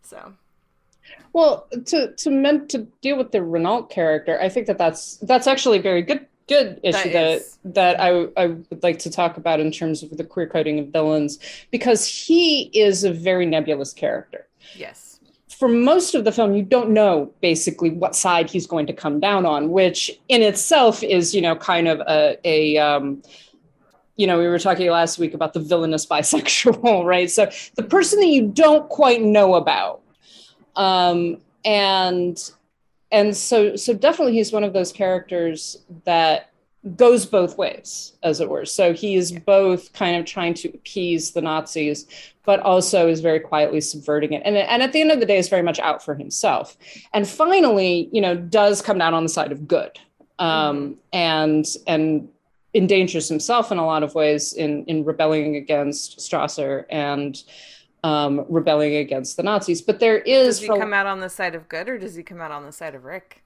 So 0.00 0.34
Well, 1.32 1.66
to 1.86 2.14
to 2.14 2.30
meant 2.30 2.70
to 2.70 2.86
deal 3.02 3.18
with 3.18 3.32
the 3.32 3.42
Renault 3.42 3.84
character, 3.84 4.40
I 4.40 4.48
think 4.48 4.66
that 4.68 4.78
that's 4.78 5.16
that's 5.18 5.46
actually 5.46 5.78
a 5.78 5.82
very 5.82 6.02
good 6.02 6.26
good 6.48 6.80
issue 6.82 7.12
that 7.12 7.32
is. 7.32 7.58
that 7.64 8.00
I 8.00 8.28
I 8.36 8.46
would 8.46 8.82
like 8.82 8.98
to 9.00 9.10
talk 9.10 9.36
about 9.36 9.60
in 9.60 9.70
terms 9.70 10.02
of 10.02 10.16
the 10.16 10.24
queer 10.24 10.46
coding 10.46 10.78
of 10.78 10.88
villains 10.88 11.38
because 11.70 12.06
he 12.06 12.70
is 12.72 13.04
a 13.04 13.12
very 13.12 13.46
nebulous 13.46 13.92
character. 13.92 14.46
yes, 14.74 15.20
For 15.48 15.68
most 15.68 16.14
of 16.14 16.24
the 16.24 16.32
film, 16.32 16.54
you 16.54 16.62
don't 16.62 16.90
know 16.90 17.32
basically 17.40 17.90
what 17.90 18.16
side 18.16 18.48
he's 18.48 18.66
going 18.66 18.86
to 18.86 18.92
come 18.92 19.20
down 19.20 19.44
on, 19.44 19.70
which 19.70 20.10
in 20.28 20.42
itself 20.42 21.02
is 21.02 21.34
you 21.34 21.42
know 21.42 21.56
kind 21.56 21.88
of 21.88 22.00
a 22.00 22.38
a 22.44 22.78
um, 22.78 23.22
you 24.16 24.26
know, 24.26 24.38
we 24.38 24.48
were 24.48 24.58
talking 24.58 24.88
last 24.90 25.18
week 25.18 25.34
about 25.34 25.52
the 25.52 25.60
villainous 25.60 26.06
bisexual, 26.06 27.04
right? 27.14 27.30
So 27.30 27.50
the 27.74 27.82
person 27.82 28.18
that 28.20 28.28
you 28.28 28.48
don't 28.48 28.88
quite 28.88 29.22
know 29.22 29.54
about 29.56 30.00
um 30.76 31.38
and 31.64 32.50
and 33.10 33.36
so 33.36 33.76
so 33.76 33.94
definitely 33.94 34.34
he's 34.34 34.52
one 34.52 34.64
of 34.64 34.72
those 34.72 34.92
characters 34.92 35.78
that 36.04 36.50
goes 36.94 37.26
both 37.26 37.58
ways 37.58 38.12
as 38.22 38.40
it 38.40 38.48
were. 38.48 38.64
So 38.64 38.92
he 38.92 39.16
is 39.16 39.32
both 39.32 39.92
kind 39.92 40.16
of 40.16 40.24
trying 40.24 40.54
to 40.54 40.68
appease 40.68 41.32
the 41.32 41.40
nazis 41.40 42.06
but 42.44 42.60
also 42.60 43.08
is 43.08 43.20
very 43.20 43.40
quietly 43.40 43.80
subverting 43.80 44.32
it. 44.32 44.42
And, 44.44 44.56
and 44.56 44.80
at 44.80 44.92
the 44.92 45.00
end 45.00 45.10
of 45.10 45.18
the 45.18 45.26
day 45.26 45.36
is 45.36 45.48
very 45.48 45.62
much 45.64 45.80
out 45.80 46.04
for 46.04 46.14
himself. 46.14 46.76
And 47.12 47.26
finally 47.26 48.08
you 48.12 48.20
know 48.20 48.36
does 48.36 48.82
come 48.82 48.98
down 48.98 49.14
on 49.14 49.24
the 49.24 49.28
side 49.28 49.52
of 49.52 49.66
good 49.66 49.98
um 50.38 50.96
and 51.12 51.64
and 51.86 52.28
endangers 52.74 53.28
himself 53.28 53.72
in 53.72 53.78
a 53.78 53.86
lot 53.86 54.02
of 54.02 54.14
ways 54.14 54.52
in 54.52 54.84
in 54.84 55.04
rebelling 55.04 55.56
against 55.56 56.18
strasser 56.18 56.84
and 56.90 57.42
um, 58.04 58.44
rebelling 58.48 58.96
against 58.96 59.36
the 59.36 59.42
Nazis. 59.42 59.82
But 59.82 60.00
there 60.00 60.18
is 60.18 60.56
does 60.56 60.60
he 60.60 60.66
for- 60.68 60.78
come 60.78 60.92
out 60.92 61.06
on 61.06 61.20
the 61.20 61.28
side 61.28 61.54
of 61.54 61.68
good 61.68 61.88
or 61.88 61.98
does 61.98 62.14
he 62.14 62.22
come 62.22 62.40
out 62.40 62.50
on 62.52 62.64
the 62.64 62.72
side 62.72 62.94
of 62.94 63.04
Rick? 63.04 63.42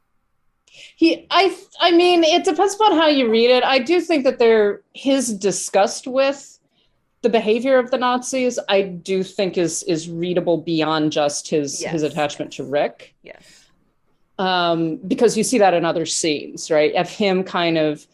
he 0.72 1.26
I 1.32 1.56
I 1.80 1.90
mean 1.90 2.22
it 2.22 2.44
depends 2.44 2.74
upon 2.76 2.92
how 2.96 3.08
you 3.08 3.28
read 3.28 3.50
it. 3.50 3.64
I 3.64 3.80
do 3.80 4.00
think 4.00 4.22
that 4.24 4.38
there 4.38 4.82
his 4.94 5.32
disgust 5.36 6.06
with 6.06 6.58
the 7.22 7.28
behavior 7.28 7.76
of 7.76 7.90
the 7.90 7.98
Nazis, 7.98 8.56
I 8.68 8.82
do 8.82 9.24
think 9.24 9.58
is 9.58 9.82
is 9.84 10.08
readable 10.08 10.58
beyond 10.58 11.10
just 11.10 11.50
his 11.50 11.82
his 11.82 12.02
Yes, 12.02 12.12
attachment 12.12 12.52
to. 12.52 12.64
Rick. 12.64 13.14
Yes. 13.24 13.66
um, 14.38 14.96
because 15.08 15.36
you 15.36 15.42
see 15.44 15.58
that 15.58 15.74
in 15.74 15.84
other 15.84 16.06
scenes, 16.06 16.70
right? 16.70 16.94
Of 16.94 17.10
him 17.10 17.42
kind 17.44 17.76
of 17.76 18.06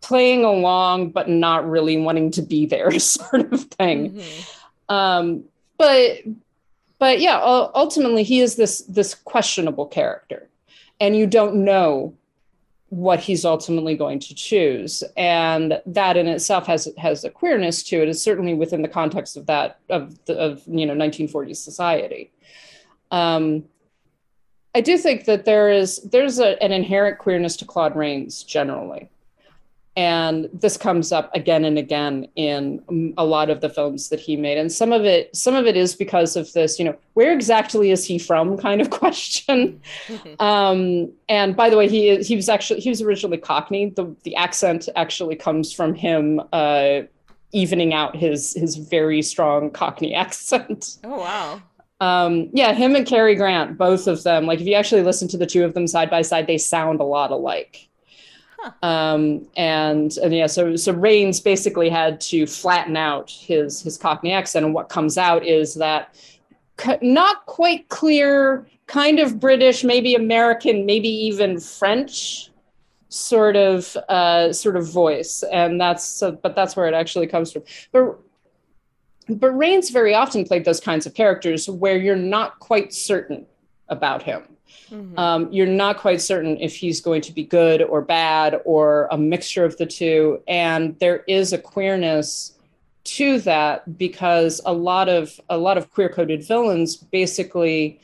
playing 0.00 0.44
along, 0.44 1.10
but 1.10 1.28
not 1.28 1.68
really 1.68 1.96
wanting 1.98 2.30
to 2.32 2.42
be 2.42 2.66
there, 2.66 2.90
sort 3.00 3.52
of 3.52 3.64
thing. 3.64 4.12
Mhm. 4.14 4.46
Um, 4.88 5.44
but 5.80 6.18
but 6.98 7.20
yeah, 7.20 7.40
ultimately 7.42 8.22
he 8.22 8.40
is 8.40 8.56
this 8.56 8.82
this 8.82 9.14
questionable 9.14 9.86
character, 9.86 10.50
and 11.00 11.16
you 11.16 11.26
don't 11.26 11.64
know 11.64 12.14
what 12.90 13.18
he's 13.20 13.46
ultimately 13.46 13.96
going 13.96 14.18
to 14.18 14.34
choose, 14.34 15.02
and 15.16 15.80
that 15.86 16.18
in 16.18 16.26
itself 16.26 16.66
has 16.66 16.86
has 16.98 17.24
a 17.24 17.30
queerness 17.30 17.82
to 17.84 18.02
it. 18.02 18.10
Is 18.10 18.22
certainly 18.22 18.52
within 18.52 18.82
the 18.82 18.88
context 18.88 19.38
of 19.38 19.46
that 19.46 19.80
of 19.88 20.22
the, 20.26 20.38
of 20.38 20.62
you 20.66 20.84
know 20.84 20.94
1940s 20.94 21.56
society. 21.56 22.30
Um, 23.10 23.64
I 24.74 24.82
do 24.82 24.98
think 24.98 25.24
that 25.24 25.46
there 25.46 25.70
is 25.70 25.96
there's 26.12 26.38
a, 26.40 26.62
an 26.62 26.72
inherent 26.72 27.16
queerness 27.16 27.56
to 27.56 27.64
Claude 27.64 27.96
Rains 27.96 28.42
generally, 28.42 29.08
and 30.00 30.48
this 30.54 30.78
comes 30.78 31.12
up 31.12 31.30
again 31.34 31.66
and 31.66 31.76
again 31.76 32.26
in 32.34 32.82
um, 32.88 33.12
a 33.18 33.24
lot 33.24 33.50
of 33.50 33.60
the 33.60 33.68
films 33.68 34.08
that 34.08 34.18
he 34.18 34.34
made. 34.34 34.56
And 34.56 34.72
some 34.72 34.92
of 34.92 35.04
it 35.04 35.36
some 35.36 35.54
of 35.54 35.66
it 35.66 35.76
is 35.76 35.94
because 35.94 36.36
of 36.36 36.50
this, 36.54 36.78
you 36.78 36.86
know, 36.86 36.96
where 37.12 37.34
exactly 37.34 37.90
is 37.90 38.06
he 38.06 38.18
from 38.18 38.56
kind 38.56 38.80
of 38.80 38.88
question. 39.02 39.78
um, 40.38 41.12
and 41.28 41.54
by 41.54 41.68
the 41.68 41.76
way, 41.76 41.86
he 41.86 42.08
is- 42.08 42.26
he 42.26 42.34
was 42.34 42.48
actually 42.48 42.80
he 42.80 42.88
was 42.88 43.02
originally 43.02 43.36
Cockney. 43.36 43.90
The 43.90 44.16
the 44.22 44.34
accent 44.36 44.88
actually 44.96 45.36
comes 45.36 45.70
from 45.70 45.94
him. 45.94 46.40
Uh, 46.52 47.02
evening 47.52 47.92
out 47.92 48.14
his 48.14 48.54
his 48.54 48.76
very 48.76 49.20
strong 49.22 49.72
cockney 49.72 50.14
accent 50.24 50.98
Oh 51.02 51.18
wow. 51.18 51.60
Um, 52.00 52.48
yeah, 52.52 52.72
him 52.72 52.94
and 52.94 53.04
Cary 53.04 53.34
Grant, 53.34 53.76
both 53.76 54.06
of 54.06 54.22
them. 54.22 54.46
Like 54.46 54.60
if 54.60 54.66
you 54.68 54.74
actually 54.74 55.02
listen 55.02 55.26
to 55.28 55.36
the 55.36 55.46
two 55.46 55.64
of 55.64 55.74
them 55.74 55.88
side 55.88 56.08
by 56.08 56.22
side, 56.22 56.46
they 56.46 56.58
sound 56.58 57.00
a 57.00 57.04
lot 57.04 57.32
alike. 57.32 57.89
Um, 58.82 59.46
and 59.56 60.16
and 60.18 60.34
yeah, 60.34 60.46
so 60.46 60.76
so 60.76 60.92
Rains 60.92 61.40
basically 61.40 61.88
had 61.88 62.20
to 62.22 62.46
flatten 62.46 62.96
out 62.96 63.30
his 63.30 63.80
his 63.80 63.96
Cockney 63.96 64.32
accent, 64.32 64.64
and 64.64 64.74
what 64.74 64.88
comes 64.88 65.16
out 65.18 65.44
is 65.44 65.74
that 65.76 66.14
not 67.02 67.46
quite 67.46 67.88
clear, 67.88 68.66
kind 68.86 69.18
of 69.18 69.40
British, 69.40 69.84
maybe 69.84 70.14
American, 70.14 70.86
maybe 70.86 71.08
even 71.08 71.60
French 71.60 72.50
sort 73.08 73.56
of 73.56 73.96
uh, 74.08 74.52
sort 74.52 74.76
of 74.76 74.90
voice, 74.90 75.42
and 75.52 75.80
that's 75.80 76.04
so, 76.04 76.32
but 76.32 76.54
that's 76.54 76.76
where 76.76 76.86
it 76.86 76.94
actually 76.94 77.26
comes 77.26 77.52
from. 77.52 77.62
But 77.92 78.18
but 79.28 79.50
Rains 79.52 79.90
very 79.90 80.14
often 80.14 80.44
played 80.44 80.64
those 80.64 80.80
kinds 80.80 81.06
of 81.06 81.14
characters 81.14 81.68
where 81.68 81.96
you're 81.96 82.16
not 82.16 82.58
quite 82.58 82.92
certain 82.92 83.46
about 83.88 84.22
him. 84.22 84.42
Mhm. 84.90 85.18
Um, 85.18 85.52
you're 85.52 85.66
not 85.66 85.98
quite 85.98 86.20
certain 86.20 86.56
if 86.60 86.76
he's 86.76 87.00
going 87.00 87.22
to 87.22 87.32
be 87.32 87.44
good 87.44 87.82
or 87.82 88.02
bad 88.02 88.60
or 88.64 89.08
a 89.10 89.18
mixture 89.18 89.64
of 89.64 89.76
the 89.76 89.86
two. 89.86 90.42
And 90.48 90.98
there 90.98 91.24
is 91.26 91.52
a 91.52 91.58
queerness 91.58 92.52
to 93.04 93.40
that 93.40 93.98
because 93.98 94.60
a 94.66 94.72
lot 94.72 95.08
of 95.08 95.40
a 95.48 95.56
lot 95.56 95.78
of 95.78 95.90
queer 95.90 96.08
coded 96.08 96.46
villains 96.46 96.96
basically 96.96 98.00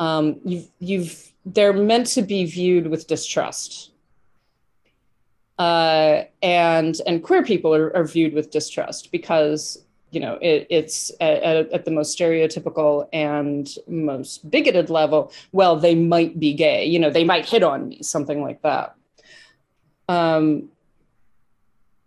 um, 0.00 0.40
you've 0.44 0.68
you've 0.80 1.32
they're 1.46 1.72
meant 1.72 2.06
to 2.06 2.22
be 2.22 2.44
viewed 2.44 2.88
with 2.88 3.06
distrust. 3.06 3.90
Uh, 5.58 6.24
and 6.42 7.00
and 7.06 7.22
queer 7.22 7.42
people 7.42 7.74
are, 7.74 7.94
are 7.96 8.04
viewed 8.04 8.34
with 8.34 8.50
distrust 8.50 9.12
because 9.12 9.83
you 10.14 10.20
know 10.20 10.38
it, 10.40 10.66
it's 10.70 11.10
at, 11.20 11.42
at, 11.72 11.84
the 11.84 11.90
most 11.90 12.16
stereotypical 12.16 13.08
and 13.12 13.76
most 13.88 14.48
bigoted 14.50 14.88
level 14.88 15.32
well 15.52 15.76
they 15.76 15.94
might 15.94 16.38
be 16.38 16.54
gay 16.54 16.84
you 16.84 16.98
know 16.98 17.10
they 17.10 17.24
might 17.24 17.46
hit 17.46 17.62
on 17.62 17.88
me 17.88 18.02
something 18.02 18.42
like 18.42 18.62
that 18.62 18.94
um 20.08 20.68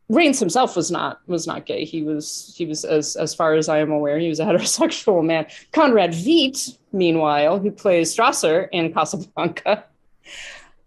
Rains 0.09 0.39
himself 0.39 0.77
was 0.77 0.89
not 0.89 1.19
was 1.27 1.45
not 1.45 1.65
gay. 1.65 1.83
He 1.83 2.01
was 2.01 2.53
he 2.55 2.65
was 2.65 2.85
as 2.85 3.17
as 3.17 3.35
far 3.35 3.55
as 3.55 3.67
I 3.67 3.79
am 3.79 3.91
aware, 3.91 4.17
he 4.19 4.29
was 4.29 4.39
a 4.39 4.45
heterosexual 4.45 5.23
man. 5.25 5.47
Conrad 5.73 6.11
Veidt, 6.11 6.77
meanwhile, 6.93 7.59
who 7.59 7.71
plays 7.71 8.15
Strasser 8.15 8.69
in 8.71 8.93
Casablanca, 8.93 9.83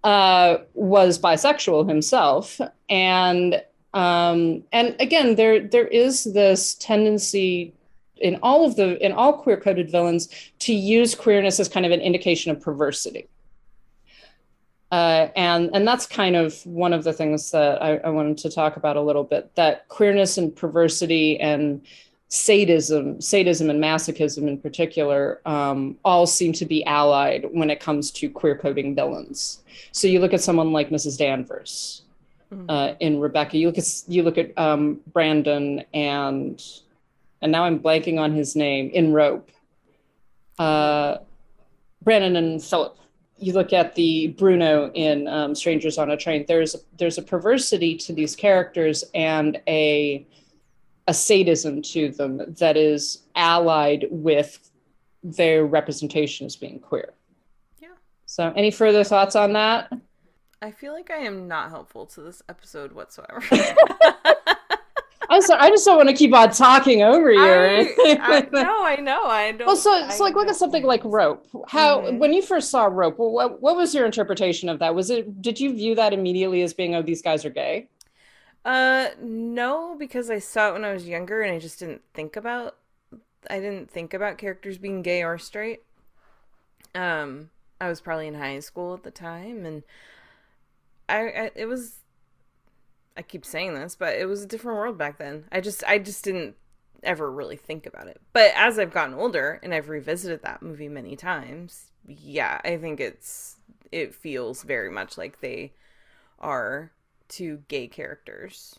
uh, 0.04 0.58
was 0.72 1.18
bisexual 1.18 1.86
himself, 1.86 2.60
and 2.88 3.62
um, 3.92 4.62
and 4.72 4.94
again, 5.00 5.34
there 5.34 5.60
there 5.60 5.86
is 5.86 6.24
this 6.24 6.74
tendency 6.74 7.74
in 8.16 8.38
all 8.42 8.64
of 8.64 8.76
the 8.76 9.04
in 9.04 9.12
all 9.12 9.32
queer 9.32 9.56
coded 9.56 9.90
villains 9.90 10.28
to 10.60 10.72
use 10.72 11.14
queerness 11.14 11.58
as 11.58 11.68
kind 11.68 11.86
of 11.86 11.92
an 11.92 12.00
indication 12.00 12.52
of 12.52 12.60
perversity. 12.60 13.28
Uh, 14.92 15.28
and 15.36 15.70
and 15.72 15.86
that's 15.86 16.06
kind 16.06 16.36
of 16.36 16.64
one 16.66 16.92
of 16.92 17.04
the 17.04 17.12
things 17.12 17.50
that 17.50 17.82
I, 17.82 17.96
I 17.98 18.10
wanted 18.10 18.38
to 18.38 18.50
talk 18.50 18.76
about 18.76 18.96
a 18.96 19.00
little 19.00 19.24
bit. 19.24 19.54
That 19.56 19.88
queerness 19.88 20.38
and 20.38 20.54
perversity 20.54 21.38
and 21.40 21.84
sadism, 22.28 23.20
sadism 23.20 23.70
and 23.70 23.82
masochism 23.82 24.46
in 24.46 24.58
particular, 24.58 25.40
um, 25.46 25.96
all 26.04 26.28
seem 26.28 26.52
to 26.52 26.64
be 26.64 26.84
allied 26.84 27.46
when 27.50 27.70
it 27.70 27.80
comes 27.80 28.12
to 28.12 28.30
queer 28.30 28.56
coding 28.56 28.94
villains. 28.94 29.62
So 29.90 30.06
you 30.06 30.20
look 30.20 30.32
at 30.32 30.40
someone 30.40 30.72
like 30.72 30.90
Mrs. 30.90 31.18
Danvers 31.18 32.02
uh, 32.68 32.94
in 33.00 33.20
Rebecca. 33.20 33.56
You 33.56 33.68
look 33.68 33.78
at 33.78 33.86
you 34.08 34.22
look 34.22 34.38
at 34.38 34.56
um, 34.58 35.00
Brandon 35.12 35.84
and 35.94 36.62
and 37.42 37.52
now 37.52 37.64
I'm 37.64 37.78
blanking 37.78 38.18
on 38.18 38.32
his 38.32 38.54
name 38.54 38.90
in 38.92 39.12
Rope. 39.12 39.50
Uh, 40.58 41.18
Brandon 42.02 42.36
and 42.36 42.62
Philip. 42.62 42.96
You 43.38 43.54
look 43.54 43.72
at 43.72 43.94
the 43.94 44.28
Bruno 44.28 44.90
in 44.92 45.26
um, 45.26 45.54
Strangers 45.54 45.96
on 45.96 46.10
a 46.10 46.16
Train. 46.16 46.44
There's 46.46 46.76
there's 46.98 47.18
a 47.18 47.22
perversity 47.22 47.96
to 47.98 48.12
these 48.12 48.36
characters 48.36 49.04
and 49.14 49.60
a 49.66 50.26
a 51.06 51.14
sadism 51.14 51.82
to 51.82 52.10
them 52.10 52.54
that 52.58 52.76
is 52.76 53.22
allied 53.34 54.06
with 54.10 54.70
their 55.22 55.66
representation 55.66 56.46
as 56.46 56.56
being 56.56 56.78
queer. 56.78 57.12
Yeah. 57.80 57.88
So, 58.26 58.52
any 58.54 58.70
further 58.70 59.02
thoughts 59.02 59.34
on 59.34 59.54
that? 59.54 59.92
I 60.62 60.70
feel 60.70 60.92
like 60.92 61.10
I 61.10 61.18
am 61.18 61.48
not 61.48 61.70
helpful 61.70 62.06
to 62.06 62.20
this 62.20 62.42
episode 62.48 62.92
whatsoever. 62.92 63.42
I'm 65.32 65.42
sorry, 65.42 65.60
I 65.60 65.70
just 65.70 65.84
don't 65.84 65.96
want 65.96 66.08
to 66.08 66.14
keep 66.14 66.34
on 66.34 66.50
talking 66.50 67.02
over 67.02 67.30
you. 67.30 67.40
I. 67.40 67.94
I, 68.20 68.48
no, 68.52 68.84
I 68.84 68.96
know. 68.96 69.26
I 69.26 69.52
don't. 69.52 69.66
well, 69.66 69.76
so 69.76 70.08
so 70.10 70.24
like 70.24 70.34
look 70.34 70.48
at 70.48 70.56
something 70.56 70.82
like 70.82 71.02
Rope. 71.04 71.46
How 71.68 72.00
Mhm. 72.00 72.18
when 72.18 72.32
you 72.32 72.42
first 72.42 72.68
saw 72.70 72.86
Rope, 72.86 73.16
what 73.16 73.62
what 73.62 73.76
was 73.76 73.94
your 73.94 74.04
interpretation 74.06 74.68
of 74.68 74.80
that? 74.80 74.94
Was 74.94 75.08
it 75.08 75.40
did 75.40 75.60
you 75.60 75.72
view 75.72 75.94
that 75.94 76.12
immediately 76.12 76.62
as 76.62 76.74
being 76.74 76.96
oh 76.96 77.02
these 77.02 77.22
guys 77.22 77.44
are 77.44 77.50
gay? 77.50 77.86
Uh, 78.64 79.10
no, 79.22 79.94
because 79.98 80.30
I 80.30 80.40
saw 80.40 80.70
it 80.70 80.72
when 80.72 80.84
I 80.84 80.92
was 80.92 81.06
younger, 81.08 81.42
and 81.42 81.54
I 81.54 81.58
just 81.60 81.78
didn't 81.78 82.02
think 82.12 82.34
about. 82.34 82.76
I 83.48 83.60
didn't 83.60 83.88
think 83.90 84.12
about 84.12 84.36
characters 84.36 84.78
being 84.78 85.00
gay 85.00 85.22
or 85.22 85.38
straight. 85.38 85.82
Um, 86.94 87.50
I 87.80 87.88
was 87.88 88.00
probably 88.00 88.26
in 88.26 88.34
high 88.34 88.58
school 88.60 88.94
at 88.94 89.04
the 89.04 89.10
time, 89.12 89.64
and 89.64 89.84
I, 91.10 91.44
I 91.44 91.50
it 91.54 91.66
was. 91.66 91.96
I 93.16 93.22
keep 93.22 93.44
saying 93.44 93.74
this, 93.74 93.96
but 93.96 94.14
it 94.16 94.26
was 94.26 94.42
a 94.42 94.46
different 94.46 94.78
world 94.78 94.96
back 94.96 95.18
then. 95.18 95.44
I 95.52 95.60
just, 95.60 95.84
I 95.84 95.98
just 95.98 96.24
didn't 96.24 96.54
ever 97.02 97.30
really 97.30 97.56
think 97.56 97.84
about 97.84 98.06
it. 98.06 98.20
But 98.32 98.52
as 98.54 98.78
I've 98.78 98.94
gotten 98.94 99.14
older 99.14 99.58
and 99.62 99.74
I've 99.74 99.88
revisited 99.88 100.42
that 100.42 100.62
movie 100.62 100.88
many 100.88 101.16
times, 101.16 101.90
yeah, 102.06 102.60
I 102.64 102.76
think 102.76 103.00
it's 103.00 103.56
it 103.92 104.14
feels 104.14 104.62
very 104.62 104.90
much 104.90 105.18
like 105.18 105.40
they 105.40 105.72
are 106.38 106.92
two 107.28 107.62
gay 107.68 107.88
characters. 107.88 108.78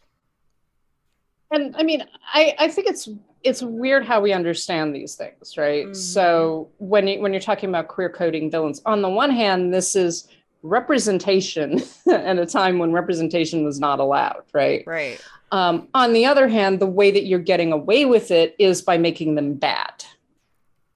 And 1.51 1.75
I 1.75 1.83
mean, 1.83 2.03
I 2.33 2.55
I 2.59 2.67
think 2.69 2.87
it's 2.87 3.09
it's 3.43 3.61
weird 3.61 4.05
how 4.05 4.21
we 4.21 4.31
understand 4.33 4.95
these 4.95 5.15
things, 5.15 5.57
right? 5.57 5.87
Mhm. 5.87 5.95
So 5.95 6.69
when 6.77 7.07
you, 7.07 7.19
when 7.21 7.33
you're 7.33 7.41
talking 7.41 7.69
about 7.69 7.87
queer 7.89 8.09
coding 8.09 8.49
villains, 8.49 8.81
on 8.85 9.01
the 9.01 9.09
one 9.09 9.31
hand, 9.31 9.73
this 9.73 9.95
is 9.95 10.27
representation 10.63 11.81
at 12.11 12.37
a 12.37 12.45
time 12.45 12.79
when 12.79 12.91
representation 12.91 13.63
was 13.63 13.79
not 13.79 13.99
allowed, 13.99 14.43
right? 14.53 14.83
Right. 14.85 15.21
Um, 15.51 15.87
on 15.93 16.13
the 16.13 16.25
other 16.25 16.47
hand, 16.47 16.79
the 16.79 16.87
way 16.87 17.11
that 17.11 17.25
you're 17.25 17.39
getting 17.39 17.71
away 17.71 18.05
with 18.05 18.31
it 18.31 18.55
is 18.57 18.81
by 18.81 18.97
making 18.97 19.35
them 19.35 19.55
bad, 19.55 20.05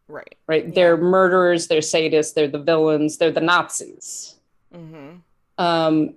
Right. 0.08 0.36
right? 0.48 0.74
They're 0.74 0.98
murderers, 0.98 1.68
they're 1.68 1.82
sadists, 1.82 2.34
they're 2.34 2.48
the 2.48 2.60
villains, 2.60 3.18
they're 3.18 3.32
the 3.32 3.42
Nazis. 3.42 4.36
Mhm. 4.74 5.20
Um, 5.58 6.16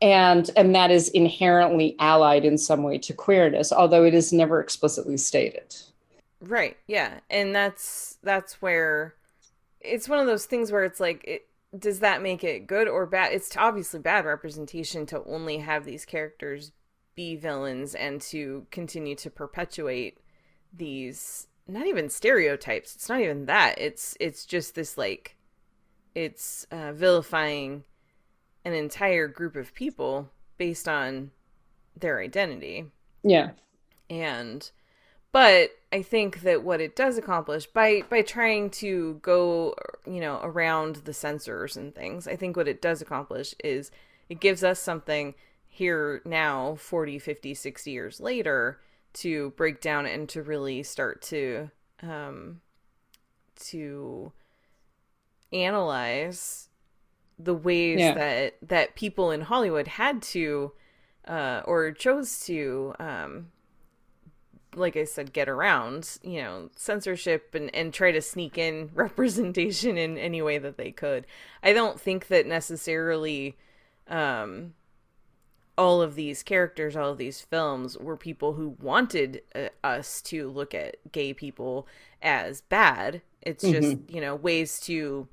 and 0.00 0.50
and 0.56 0.74
that 0.74 0.90
is 0.90 1.08
inherently 1.10 1.96
allied 1.98 2.44
in 2.44 2.58
some 2.58 2.82
way 2.82 2.98
to 2.98 3.12
queerness, 3.14 3.72
although 3.72 4.04
it 4.04 4.12
is 4.14 4.32
never 4.32 4.60
explicitly 4.60 5.16
stated. 5.16 5.74
Right. 6.40 6.76
Yeah. 6.86 7.20
And 7.30 7.54
that's 7.54 8.18
that's 8.22 8.60
where 8.60 9.14
it's 9.80 10.08
one 10.08 10.18
of 10.18 10.26
those 10.26 10.44
things 10.46 10.70
where 10.70 10.84
it's 10.84 11.00
like 11.00 11.24
it 11.24 11.46
does 11.78 12.00
that 12.00 12.22
make 12.22 12.44
it 12.44 12.66
good 12.66 12.88
or 12.88 13.06
bad? 13.06 13.32
It's 13.32 13.56
obviously 13.56 14.00
bad 14.00 14.24
representation 14.24 15.06
to 15.06 15.22
only 15.24 15.58
have 15.58 15.84
these 15.84 16.04
characters 16.04 16.72
be 17.14 17.36
villains 17.36 17.94
and 17.94 18.20
to 18.20 18.66
continue 18.70 19.14
to 19.16 19.30
perpetuate 19.30 20.18
these 20.72 21.48
not 21.66 21.86
even 21.86 22.10
stereotypes. 22.10 22.94
It's 22.94 23.08
not 23.08 23.20
even 23.20 23.46
that. 23.46 23.76
It's 23.78 24.16
it's 24.20 24.44
just 24.44 24.74
this 24.74 24.98
like 24.98 25.36
it's 26.14 26.64
uh, 26.70 26.92
vilifying 26.92 27.84
an 28.64 28.72
entire 28.74 29.28
group 29.28 29.56
of 29.56 29.74
people 29.74 30.30
based 30.58 30.88
on 30.88 31.30
their 31.96 32.20
identity 32.20 32.86
Yeah. 33.22 33.50
and 34.10 34.70
but 35.32 35.70
i 35.94 36.02
think 36.02 36.40
that 36.42 36.62
what 36.64 36.80
it 36.80 36.94
does 36.96 37.16
accomplish 37.16 37.66
by 37.66 38.02
by 38.10 38.20
trying 38.22 38.68
to 38.70 39.18
go 39.22 39.74
you 40.06 40.20
know 40.20 40.40
around 40.42 40.96
the 41.08 41.12
censors 41.12 41.76
and 41.76 41.94
things 41.94 42.26
i 42.28 42.36
think 42.36 42.56
what 42.56 42.68
it 42.68 42.82
does 42.82 43.00
accomplish 43.00 43.54
is 43.62 43.90
it 44.28 44.40
gives 44.40 44.62
us 44.64 44.80
something 44.80 45.34
here 45.66 46.20
now 46.24 46.74
40 46.76 47.18
50 47.18 47.54
60 47.54 47.90
years 47.90 48.20
later 48.20 48.80
to 49.14 49.50
break 49.56 49.80
down 49.80 50.06
and 50.06 50.28
to 50.28 50.42
really 50.42 50.82
start 50.82 51.22
to 51.22 51.70
um 52.02 52.60
to 53.70 54.32
analyze 55.52 56.68
the 57.38 57.54
ways 57.54 58.00
Yeah. 58.00 58.14
that 58.14 58.54
that 58.62 58.94
people 58.94 59.30
in 59.30 59.42
hollywood 59.42 59.88
had 59.88 60.22
to 60.22 60.72
uh 61.26 61.62
or 61.64 61.90
chose 61.92 62.40
to 62.46 62.94
um 62.98 63.50
like 64.76 64.96
I 64.96 65.04
said, 65.04 65.32
get 65.32 65.48
around, 65.48 66.18
you 66.22 66.42
know, 66.42 66.70
censorship 66.76 67.54
and, 67.54 67.74
and 67.74 67.92
try 67.92 68.12
to 68.12 68.20
sneak 68.20 68.58
in 68.58 68.90
representation 68.94 69.96
in 69.98 70.18
any 70.18 70.42
way 70.42 70.58
that 70.58 70.76
they 70.76 70.90
could. 70.90 71.26
I 71.62 71.72
don't 71.72 72.00
think 72.00 72.28
that 72.28 72.46
necessarily 72.46 73.56
um 74.08 74.74
all 75.76 76.00
of 76.00 76.14
these 76.14 76.42
characters, 76.42 76.94
all 76.96 77.10
of 77.10 77.18
these 77.18 77.40
films 77.40 77.98
were 77.98 78.16
people 78.16 78.54
who 78.54 78.76
wanted 78.80 79.42
uh, 79.54 79.68
us 79.82 80.22
to 80.22 80.48
look 80.48 80.74
at 80.74 80.96
gay 81.10 81.34
people 81.34 81.88
as 82.22 82.60
bad. 82.60 83.22
It's 83.42 83.64
just, 83.64 83.96
you 84.08 84.20
know, 84.20 84.34
ways 84.36 84.80
to 84.80 85.28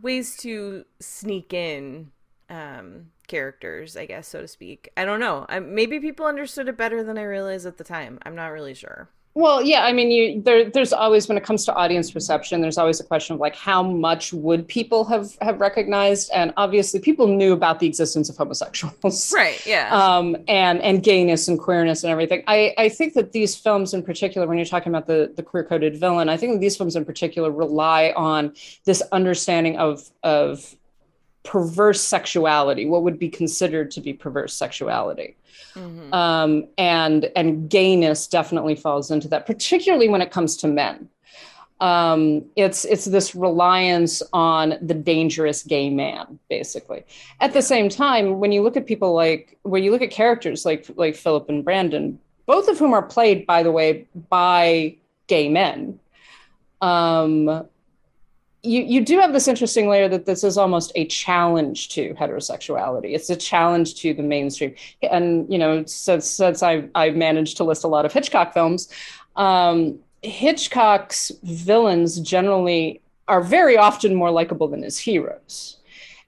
ways 0.00 0.36
to 0.38 0.84
sneak 1.00 1.52
in 1.52 2.10
um 2.50 3.06
characters, 3.28 3.96
I 3.96 4.06
guess, 4.06 4.26
so 4.26 4.40
to 4.40 4.48
speak. 4.48 4.90
I 4.96 5.04
don't 5.04 5.20
know. 5.20 5.46
I, 5.48 5.60
maybe 5.60 6.00
people 6.00 6.26
understood 6.26 6.68
it 6.68 6.76
better 6.76 7.04
than 7.04 7.18
I 7.18 7.22
realized 7.22 7.66
at 7.66 7.76
the 7.76 7.84
time. 7.84 8.18
I'm 8.24 8.34
not 8.34 8.48
really 8.48 8.74
sure. 8.74 9.10
Well, 9.34 9.62
yeah, 9.62 9.84
I 9.84 9.92
mean, 9.92 10.10
you 10.10 10.42
there. 10.42 10.68
There's 10.68 10.92
always, 10.92 11.28
when 11.28 11.38
it 11.38 11.44
comes 11.44 11.64
to 11.66 11.74
audience 11.74 12.10
perception, 12.10 12.60
there's 12.60 12.78
always 12.78 12.98
a 12.98 13.04
question 13.04 13.34
of 13.34 13.40
like, 13.40 13.54
how 13.54 13.84
much 13.84 14.32
would 14.32 14.66
people 14.66 15.04
have 15.04 15.36
have 15.40 15.60
recognized? 15.60 16.30
And 16.34 16.52
obviously, 16.56 16.98
people 16.98 17.28
knew 17.28 17.52
about 17.52 17.78
the 17.78 17.86
existence 17.86 18.28
of 18.28 18.36
homosexuals, 18.36 19.32
Right, 19.36 19.64
yeah. 19.64 19.90
um, 19.92 20.36
and 20.48 20.80
and 20.82 21.04
gayness 21.04 21.46
and 21.46 21.56
queerness 21.56 22.02
and 22.02 22.10
everything. 22.10 22.42
I 22.48 22.74
I 22.78 22.88
think 22.88 23.14
that 23.14 23.30
these 23.30 23.54
films 23.54 23.94
in 23.94 24.02
particular, 24.02 24.44
when 24.48 24.58
you're 24.58 24.64
talking 24.64 24.90
about 24.90 25.06
the 25.06 25.32
the 25.36 25.42
queer 25.44 25.62
coded 25.62 26.00
villain, 26.00 26.28
I 26.28 26.36
think 26.36 26.60
these 26.60 26.76
films 26.76 26.96
in 26.96 27.04
particular 27.04 27.52
rely 27.52 28.12
on 28.16 28.54
this 28.86 29.02
understanding 29.12 29.76
of 29.76 30.10
of 30.24 30.74
perverse 31.44 32.00
sexuality, 32.00 32.86
what 32.86 33.02
would 33.02 33.18
be 33.18 33.28
considered 33.28 33.90
to 33.92 34.00
be 34.00 34.12
perverse 34.12 34.54
sexuality 34.54 35.36
Mhm. 35.74 36.12
um, 36.12 36.66
and 36.76 37.30
and 37.36 37.68
gayness 37.70 38.26
definitely 38.26 38.74
falls 38.74 39.10
into 39.10 39.28
that, 39.28 39.46
particularly 39.46 40.08
when 40.08 40.20
it 40.22 40.30
comes 40.30 40.56
to 40.58 40.68
men. 40.68 41.08
Um, 41.80 42.44
it's 42.56 42.84
it's 42.84 43.04
this 43.04 43.34
reliance 43.34 44.20
on 44.32 44.74
the 44.82 44.94
dangerous 44.94 45.62
gay 45.62 45.90
man, 45.90 46.38
basically. 46.48 47.04
At 47.40 47.52
the 47.52 47.62
same 47.62 47.88
time, 47.88 48.40
when 48.40 48.50
you 48.50 48.62
look 48.62 48.76
at 48.76 48.86
people 48.86 49.14
like 49.14 49.56
when 49.62 49.84
you 49.84 49.90
look 49.92 50.02
at 50.02 50.10
characters 50.10 50.66
like 50.66 50.86
like 50.96 51.14
Philip 51.14 51.48
and 51.48 51.64
Brandon, 51.64 52.18
both 52.46 52.68
of 52.68 52.78
whom 52.78 52.92
are 52.94 53.02
played, 53.02 53.46
by 53.46 53.62
the 53.62 53.70
way, 53.70 54.06
by 54.28 54.96
gay 55.28 55.48
men. 55.48 56.00
Um, 56.80 57.66
you 58.62 58.82
you 58.82 59.04
do 59.04 59.18
have 59.20 59.32
this 59.32 59.46
interesting 59.46 59.88
layer 59.88 60.08
that 60.08 60.26
this 60.26 60.42
is 60.42 60.58
almost 60.58 60.90
a 60.94 61.06
challenge 61.06 61.90
to 61.90 62.14
heterosexuality. 62.14 63.14
It's 63.14 63.30
a 63.30 63.36
challenge 63.36 63.94
to 63.96 64.12
the 64.14 64.22
mainstream 64.22 64.74
and 65.02 65.50
you 65.52 65.58
know 65.58 65.84
since 65.86 66.26
since 66.26 66.62
I 66.62 66.88
I 66.94 67.10
managed 67.10 67.56
to 67.58 67.64
list 67.64 67.84
a 67.84 67.88
lot 67.88 68.04
of 68.04 68.12
Hitchcock 68.12 68.52
films, 68.52 68.88
um, 69.36 69.98
Hitchcock's 70.22 71.30
villains 71.42 72.18
generally 72.18 73.00
are 73.28 73.42
very 73.42 73.76
often 73.76 74.14
more 74.14 74.30
likable 74.30 74.66
than 74.66 74.82
his 74.82 74.98
heroes, 74.98 75.76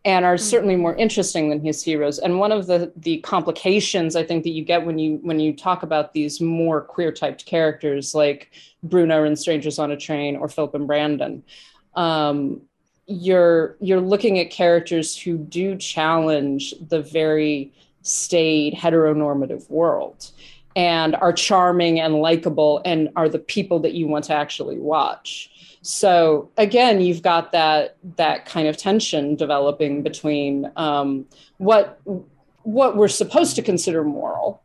and 0.04 0.24
are 0.24 0.38
certainly 0.38 0.76
more 0.76 0.94
interesting 0.94 1.50
than 1.50 1.60
his 1.60 1.82
heroes. 1.82 2.20
And 2.20 2.38
one 2.38 2.52
of 2.52 2.68
the 2.68 2.92
the 2.96 3.18
complications 3.18 4.14
I 4.14 4.22
think 4.22 4.44
that 4.44 4.50
you 4.50 4.64
get 4.64 4.86
when 4.86 4.98
you 4.98 5.18
when 5.22 5.40
you 5.40 5.54
talk 5.54 5.82
about 5.82 6.12
these 6.12 6.40
more 6.40 6.80
queer 6.80 7.10
typed 7.10 7.44
characters 7.46 8.14
like 8.14 8.52
Bruno 8.84 9.24
in 9.24 9.34
Strangers 9.34 9.80
on 9.80 9.90
a 9.90 9.96
Train 9.96 10.36
or 10.36 10.48
Philip 10.48 10.74
and 10.74 10.86
Brandon. 10.86 11.42
Um, 11.94 12.62
you're 13.06 13.76
you're 13.80 14.00
looking 14.00 14.38
at 14.38 14.50
characters 14.50 15.18
who 15.18 15.36
do 15.36 15.76
challenge 15.76 16.74
the 16.88 17.02
very 17.02 17.72
staid 18.02 18.72
heteronormative 18.72 19.68
world 19.68 20.30
and 20.76 21.16
are 21.16 21.32
charming 21.32 21.98
and 21.98 22.14
likable 22.14 22.80
and 22.84 23.08
are 23.16 23.28
the 23.28 23.38
people 23.38 23.80
that 23.80 23.94
you 23.94 24.06
want 24.06 24.24
to 24.24 24.32
actually 24.32 24.78
watch 24.78 25.50
so 25.82 26.48
again 26.56 27.00
you've 27.00 27.20
got 27.20 27.50
that 27.50 27.96
that 28.16 28.46
kind 28.46 28.68
of 28.68 28.76
tension 28.76 29.34
developing 29.34 30.02
between 30.02 30.70
um, 30.76 31.26
what 31.58 32.00
what 32.62 32.96
we're 32.96 33.08
supposed 33.08 33.56
to 33.56 33.62
consider 33.62 34.04
moral 34.04 34.62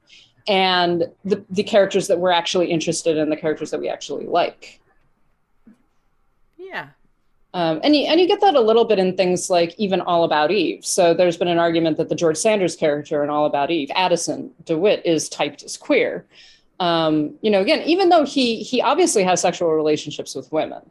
and 0.47 1.05
the, 1.23 1.43
the 1.49 1.63
characters 1.63 2.07
that 2.07 2.19
we're 2.19 2.31
actually 2.31 2.67
interested 2.67 3.17
in 3.17 3.31
the 3.31 3.35
characters 3.35 3.71
that 3.71 3.79
we 3.79 3.89
actually 3.89 4.27
like 4.27 4.79
yeah. 6.57 6.89
Um, 7.55 7.79
and, 7.83 7.95
you, 7.95 8.03
and 8.03 8.19
you 8.19 8.27
get 8.27 8.41
that 8.41 8.55
a 8.55 8.59
little 8.59 8.83
bit 8.83 8.99
in 8.99 9.15
things 9.15 9.49
like 9.49 9.73
even 9.77 10.01
All 10.01 10.25
About 10.25 10.51
Eve. 10.51 10.85
So 10.85 11.13
there's 11.13 11.37
been 11.37 11.47
an 11.47 11.57
argument 11.57 11.95
that 11.95 12.09
the 12.09 12.15
George 12.15 12.35
Sanders 12.35 12.75
character 12.75 13.23
in 13.23 13.29
All 13.29 13.45
About 13.45 13.71
Eve, 13.71 13.89
Addison 13.95 14.51
DeWitt, 14.65 15.05
is 15.05 15.29
typed 15.29 15.63
as 15.63 15.77
queer. 15.77 16.25
Um, 16.81 17.35
you 17.41 17.49
know, 17.49 17.61
again, 17.61 17.81
even 17.83 18.09
though 18.09 18.25
he 18.25 18.61
he 18.61 18.81
obviously 18.81 19.23
has 19.23 19.39
sexual 19.39 19.71
relationships 19.71 20.35
with 20.35 20.51
women, 20.51 20.81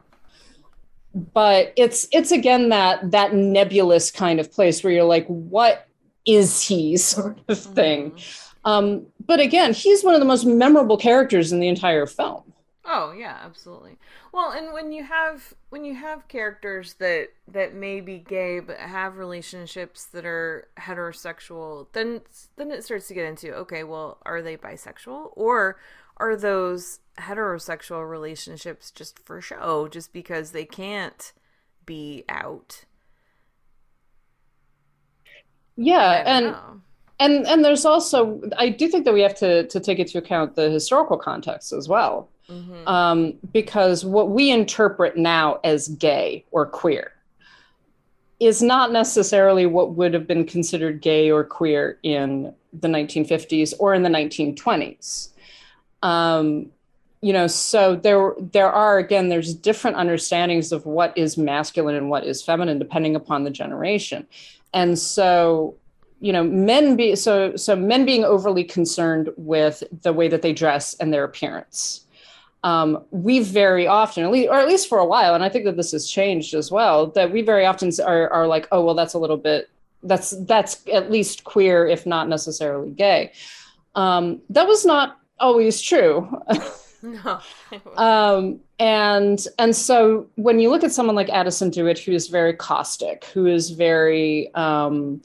but 1.34 1.74
it's 1.76 2.08
it's 2.10 2.32
again 2.32 2.70
that 2.70 3.10
that 3.10 3.34
nebulous 3.34 4.10
kind 4.10 4.40
of 4.40 4.50
place 4.50 4.82
where 4.82 4.90
you're 4.90 5.04
like, 5.04 5.26
what 5.26 5.86
is 6.24 6.62
he 6.62 6.96
sort 6.96 7.38
of 7.46 7.58
thing. 7.58 8.18
Um, 8.64 9.04
but 9.26 9.38
again, 9.38 9.74
he's 9.74 10.02
one 10.02 10.14
of 10.14 10.20
the 10.20 10.26
most 10.26 10.46
memorable 10.46 10.96
characters 10.96 11.52
in 11.52 11.60
the 11.60 11.68
entire 11.68 12.06
film. 12.06 12.53
Oh 12.86 13.12
yeah, 13.12 13.38
absolutely. 13.42 13.98
Well, 14.32 14.50
and 14.52 14.72
when 14.72 14.92
you 14.92 15.04
have 15.04 15.54
when 15.70 15.84
you 15.86 15.94
have 15.94 16.28
characters 16.28 16.94
that 16.94 17.30
that 17.48 17.74
may 17.74 18.00
be 18.02 18.18
gay 18.18 18.60
but 18.60 18.76
have 18.76 19.16
relationships 19.16 20.04
that 20.06 20.26
are 20.26 20.68
heterosexual, 20.78 21.86
then 21.92 22.20
then 22.56 22.70
it 22.70 22.84
starts 22.84 23.08
to 23.08 23.14
get 23.14 23.24
into 23.26 23.54
okay, 23.54 23.84
well, 23.84 24.18
are 24.26 24.42
they 24.42 24.56
bisexual 24.58 25.30
or 25.32 25.78
are 26.18 26.36
those 26.36 27.00
heterosexual 27.18 28.08
relationships 28.08 28.90
just 28.90 29.18
for 29.18 29.40
show, 29.40 29.88
just 29.88 30.12
because 30.12 30.52
they 30.52 30.66
can't 30.66 31.32
be 31.86 32.24
out? 32.28 32.84
Yeah, 35.76 36.22
and 36.26 36.46
know. 36.46 36.80
and 37.20 37.46
and 37.46 37.64
there's 37.64 37.84
also 37.84 38.42
I 38.58 38.70
do 38.70 38.88
think 38.88 39.04
that 39.06 39.14
we 39.14 39.22
have 39.22 39.34
to 39.36 39.66
to 39.68 39.80
take 39.80 39.98
into 39.98 40.18
account 40.18 40.56
the 40.56 40.70
historical 40.70 41.18
context 41.18 41.72
as 41.72 41.88
well. 41.88 42.30
Mhm. 42.50 42.86
um, 42.86 43.34
because 43.52 44.04
what 44.04 44.30
we 44.30 44.50
interpret 44.50 45.16
now 45.16 45.60
as 45.64 45.88
gay 45.88 46.44
or 46.50 46.66
queer 46.66 47.12
is 48.40 48.62
not 48.62 48.92
necessarily 48.92 49.64
what 49.64 49.94
would 49.94 50.12
have 50.12 50.26
been 50.26 50.44
considered 50.44 51.00
gay 51.00 51.30
or 51.30 51.44
queer 51.44 51.98
in 52.02 52.52
the 52.72 52.88
1950s 52.88 53.72
or 53.78 53.94
in 53.94 54.02
the 54.02 54.08
1920s. 54.10 55.30
Um, 56.02 56.66
you 57.22 57.32
know, 57.32 57.46
so 57.46 57.96
there 57.96 58.34
there 58.52 58.70
are 58.70 58.98
again 58.98 59.30
there's 59.30 59.54
different 59.54 59.96
understandings 59.96 60.72
of 60.72 60.84
what 60.84 61.16
is 61.16 61.38
masculine 61.38 61.94
and 61.94 62.10
what 62.10 62.24
is 62.24 62.42
feminine 62.42 62.78
depending 62.78 63.16
upon 63.16 63.44
the 63.44 63.50
generation, 63.50 64.26
and 64.74 64.98
so 64.98 65.74
you 66.20 66.34
know 66.34 66.44
men 66.44 66.96
be 66.96 67.16
so 67.16 67.56
so 67.56 67.74
men 67.74 68.04
being 68.04 68.24
overly 68.24 68.62
concerned 68.62 69.30
with 69.38 69.82
the 70.02 70.12
way 70.12 70.28
that 70.28 70.42
they 70.42 70.52
dress 70.52 70.92
and 70.94 71.14
their 71.14 71.24
appearance 71.24 72.03
um, 72.64 73.04
we 73.10 73.40
very 73.40 73.86
often, 73.86 74.24
at 74.24 74.32
least, 74.32 74.48
or 74.48 74.58
at 74.58 74.66
least 74.66 74.88
for 74.88 74.98
a 74.98 75.04
while, 75.04 75.34
and 75.34 75.44
I 75.44 75.48
think 75.48 75.64
that 75.66 75.76
this 75.76 75.92
has 75.92 76.08
changed 76.10 76.54
as 76.54 76.70
well, 76.70 77.08
that 77.08 77.30
we 77.30 77.42
very 77.42 77.66
often 77.66 77.92
are, 78.04 78.28
are 78.30 78.48
like, 78.48 78.66
oh, 78.72 78.84
well, 78.84 78.94
that's 78.94 79.14
a 79.14 79.18
little 79.18 79.36
bit, 79.36 79.68
that's 80.02 80.30
that's 80.46 80.82
at 80.92 81.10
least 81.10 81.44
queer, 81.44 81.86
if 81.86 82.06
not 82.06 82.28
necessarily 82.28 82.90
gay. 82.90 83.32
Um, 83.94 84.40
that 84.50 84.66
was 84.66 84.84
not 84.84 85.20
always 85.38 85.80
true. 85.80 86.28
No. 87.04 87.38
um, 87.98 88.60
and 88.78 89.46
and 89.58 89.76
so 89.76 90.26
when 90.36 90.58
you 90.58 90.70
look 90.70 90.82
at 90.82 90.90
someone 90.90 91.14
like 91.14 91.28
Addison 91.28 91.68
Dewitt, 91.68 91.98
who 91.98 92.12
is 92.12 92.28
very 92.28 92.54
caustic, 92.54 93.26
who 93.26 93.44
is 93.46 93.70
very 93.70 94.52
um, 94.54 95.20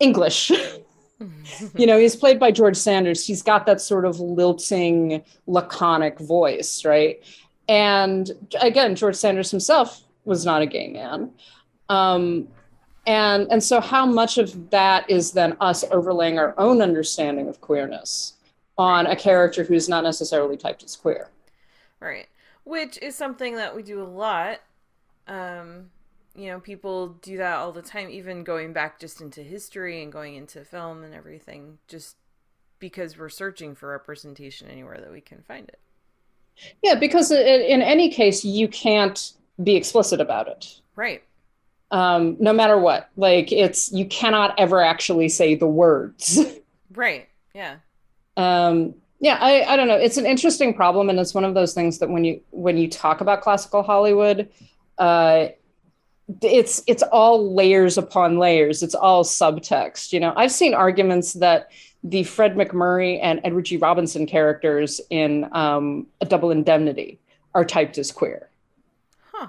English. 0.00 0.52
you 1.76 1.86
know, 1.86 1.98
he's 1.98 2.16
played 2.16 2.38
by 2.38 2.50
George 2.50 2.76
Sanders. 2.76 3.26
He's 3.26 3.42
got 3.42 3.66
that 3.66 3.80
sort 3.80 4.04
of 4.04 4.20
lilting, 4.20 5.22
laconic 5.46 6.18
voice, 6.18 6.84
right? 6.84 7.22
And 7.68 8.30
again, 8.60 8.94
George 8.94 9.16
Sanders 9.16 9.50
himself 9.50 10.02
was 10.24 10.44
not 10.44 10.62
a 10.62 10.66
gay 10.66 10.88
man. 10.88 11.30
Um, 11.88 12.48
and 13.06 13.48
and 13.50 13.62
so 13.62 13.80
how 13.80 14.06
much 14.06 14.38
of 14.38 14.70
that 14.70 15.08
is 15.10 15.32
then 15.32 15.56
us 15.60 15.84
overlaying 15.90 16.38
our 16.38 16.54
own 16.58 16.80
understanding 16.80 17.48
of 17.48 17.60
queerness 17.60 18.34
on 18.78 19.06
a 19.06 19.16
character 19.16 19.64
who's 19.64 19.88
not 19.88 20.04
necessarily 20.04 20.56
typed 20.56 20.84
as 20.84 20.94
queer? 20.96 21.28
Right. 22.00 22.28
Which 22.64 22.98
is 22.98 23.16
something 23.16 23.56
that 23.56 23.74
we 23.74 23.82
do 23.82 24.00
a 24.02 24.04
lot. 24.04 24.60
Um, 25.26 25.90
you 26.34 26.46
know, 26.46 26.60
people 26.60 27.08
do 27.22 27.36
that 27.38 27.56
all 27.56 27.72
the 27.72 27.82
time, 27.82 28.08
even 28.10 28.44
going 28.44 28.72
back 28.72 28.98
just 28.98 29.20
into 29.20 29.42
history 29.42 30.02
and 30.02 30.12
going 30.12 30.34
into 30.34 30.64
film 30.64 31.02
and 31.04 31.14
everything, 31.14 31.78
just 31.88 32.16
because 32.78 33.18
we're 33.18 33.28
searching 33.28 33.74
for 33.74 33.88
representation 33.90 34.68
anywhere 34.68 34.98
that 35.00 35.12
we 35.12 35.20
can 35.20 35.42
find 35.42 35.68
it. 35.68 35.78
Yeah, 36.82 36.94
because 36.96 37.30
in 37.30 37.82
any 37.82 38.10
case, 38.10 38.44
you 38.44 38.68
can't 38.68 39.32
be 39.62 39.76
explicit 39.76 40.20
about 40.20 40.48
it. 40.48 40.80
Right. 40.96 41.22
Um, 41.90 42.36
no 42.40 42.52
matter 42.52 42.78
what, 42.78 43.10
like 43.16 43.52
it's 43.52 43.92
you 43.92 44.06
cannot 44.06 44.58
ever 44.58 44.80
actually 44.82 45.28
say 45.28 45.54
the 45.54 45.66
words. 45.66 46.38
Right. 46.94 47.28
Yeah. 47.54 47.76
um 48.36 48.94
yeah 49.20 49.38
I, 49.40 49.62
I 49.64 49.76
don't 49.76 49.88
know 49.88 49.96
it's 49.96 50.16
an 50.16 50.26
interesting 50.26 50.74
problem 50.74 51.08
and 51.10 51.18
it's 51.18 51.34
one 51.34 51.44
of 51.44 51.54
those 51.54 51.74
things 51.74 51.98
that 51.98 52.08
when 52.10 52.24
you 52.24 52.40
when 52.50 52.76
you 52.76 52.88
talk 52.88 53.20
about 53.20 53.42
classical 53.42 53.82
hollywood 53.82 54.48
uh 54.98 55.48
it's 56.40 56.82
it's 56.86 57.02
all 57.02 57.54
layers 57.54 57.98
upon 57.98 58.38
layers. 58.38 58.82
It's 58.82 58.94
all 58.94 59.24
subtext. 59.24 60.12
You 60.12 60.20
know, 60.20 60.32
I've 60.36 60.52
seen 60.52 60.74
arguments 60.74 61.34
that 61.34 61.70
the 62.04 62.24
Fred 62.24 62.54
MacMurray 62.56 63.20
and 63.22 63.40
Edward 63.44 63.66
G. 63.66 63.76
Robinson 63.76 64.26
characters 64.26 65.00
in 65.10 65.48
um, 65.52 66.06
A 66.20 66.26
Double 66.26 66.50
Indemnity 66.50 67.20
are 67.54 67.64
typed 67.64 67.98
as 67.98 68.10
queer, 68.10 68.48
Huh. 69.32 69.48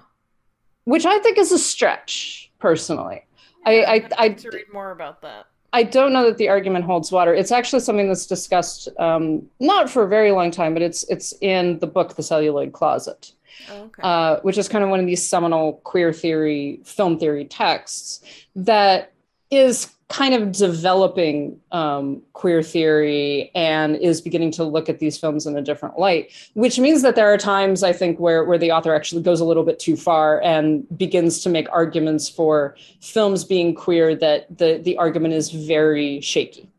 which 0.84 1.05
I 1.05 1.19
think 1.19 1.38
is 1.38 1.51
a 1.51 1.59
stretch. 1.59 2.51
Personally, 2.59 3.26
I 3.65 3.84
I, 3.84 3.93
I'd 3.93 4.13
I, 4.17 4.30
to 4.30 4.49
read 4.49 4.71
more 4.74 4.91
about 4.91 5.21
that. 5.21 5.47
I 5.74 5.82
don't 5.82 6.13
know 6.13 6.26
that 6.26 6.38
the 6.38 6.49
argument 6.49 6.86
holds 6.86 7.11
water. 7.11 7.34
It's 7.34 7.51
actually 7.51 7.80
something 7.80 8.07
that's 8.07 8.28
discussed 8.28 8.88
um, 8.99 9.49
not 9.59 9.89
for 9.89 10.03
a 10.03 10.07
very 10.07 10.32
long 10.32 10.51
time, 10.51 10.74
but 10.74 10.84
it's 10.84 11.03
it's 11.05 11.34
in 11.41 11.80
the 11.80 11.88
book 11.88 12.15
The 12.15 12.24
Celluloid 12.24 12.74
Closet 12.74 13.34
Oh, 13.70 13.84
okay. 13.84 14.01
uh, 14.04 14.39
which 14.41 14.58
is 14.58 14.68
kind 14.68 14.84
of 14.84 14.89
one 14.89 14.99
of 14.99 15.06
these 15.06 15.28
seminal 15.28 15.74
queer 15.84 16.12
theory, 16.14 16.80
film 16.84 17.18
theory 17.20 17.45
texts 17.45 18.22
that 18.56 19.12
is 19.49 19.89
kind 20.10 20.36
of 20.36 20.51
developing 20.51 21.60
um, 21.72 22.22
queer 22.34 22.62
theory 22.62 23.49
and 23.56 23.95
is 23.95 24.22
beginning 24.22 24.51
to 24.51 24.64
look 24.64 24.88
at 24.88 24.99
these 24.99 25.18
films 25.18 25.47
in 25.47 25.58
a 25.58 25.62
different 25.62 25.97
light, 25.97 26.32
which 26.54 26.78
means 26.78 27.01
that 27.01 27.16
there 27.16 27.34
are 27.34 27.38
times 27.38 27.82
I 27.82 27.93
think 27.93 28.20
where, 28.20 28.43
where 28.43 28.60
the 28.60 28.72
author 28.72 28.93
actually 28.93 29.24
goes 29.24 29.39
a 29.39 29.45
little 29.45 29.64
bit 29.64 29.80
too 29.80 29.95
far 29.95 30.39
and 30.43 30.86
begins 30.95 31.41
to 31.43 31.49
make 31.49 31.68
arguments 31.72 32.30
for 32.30 32.76
films 33.01 33.43
being 33.43 33.74
queer 33.74 34.16
that 34.16 34.56
the, 34.56 34.80
the 34.84 34.97
argument 34.97 35.34
is 35.34 35.49
very 35.49 36.22
shaky. 36.22 36.70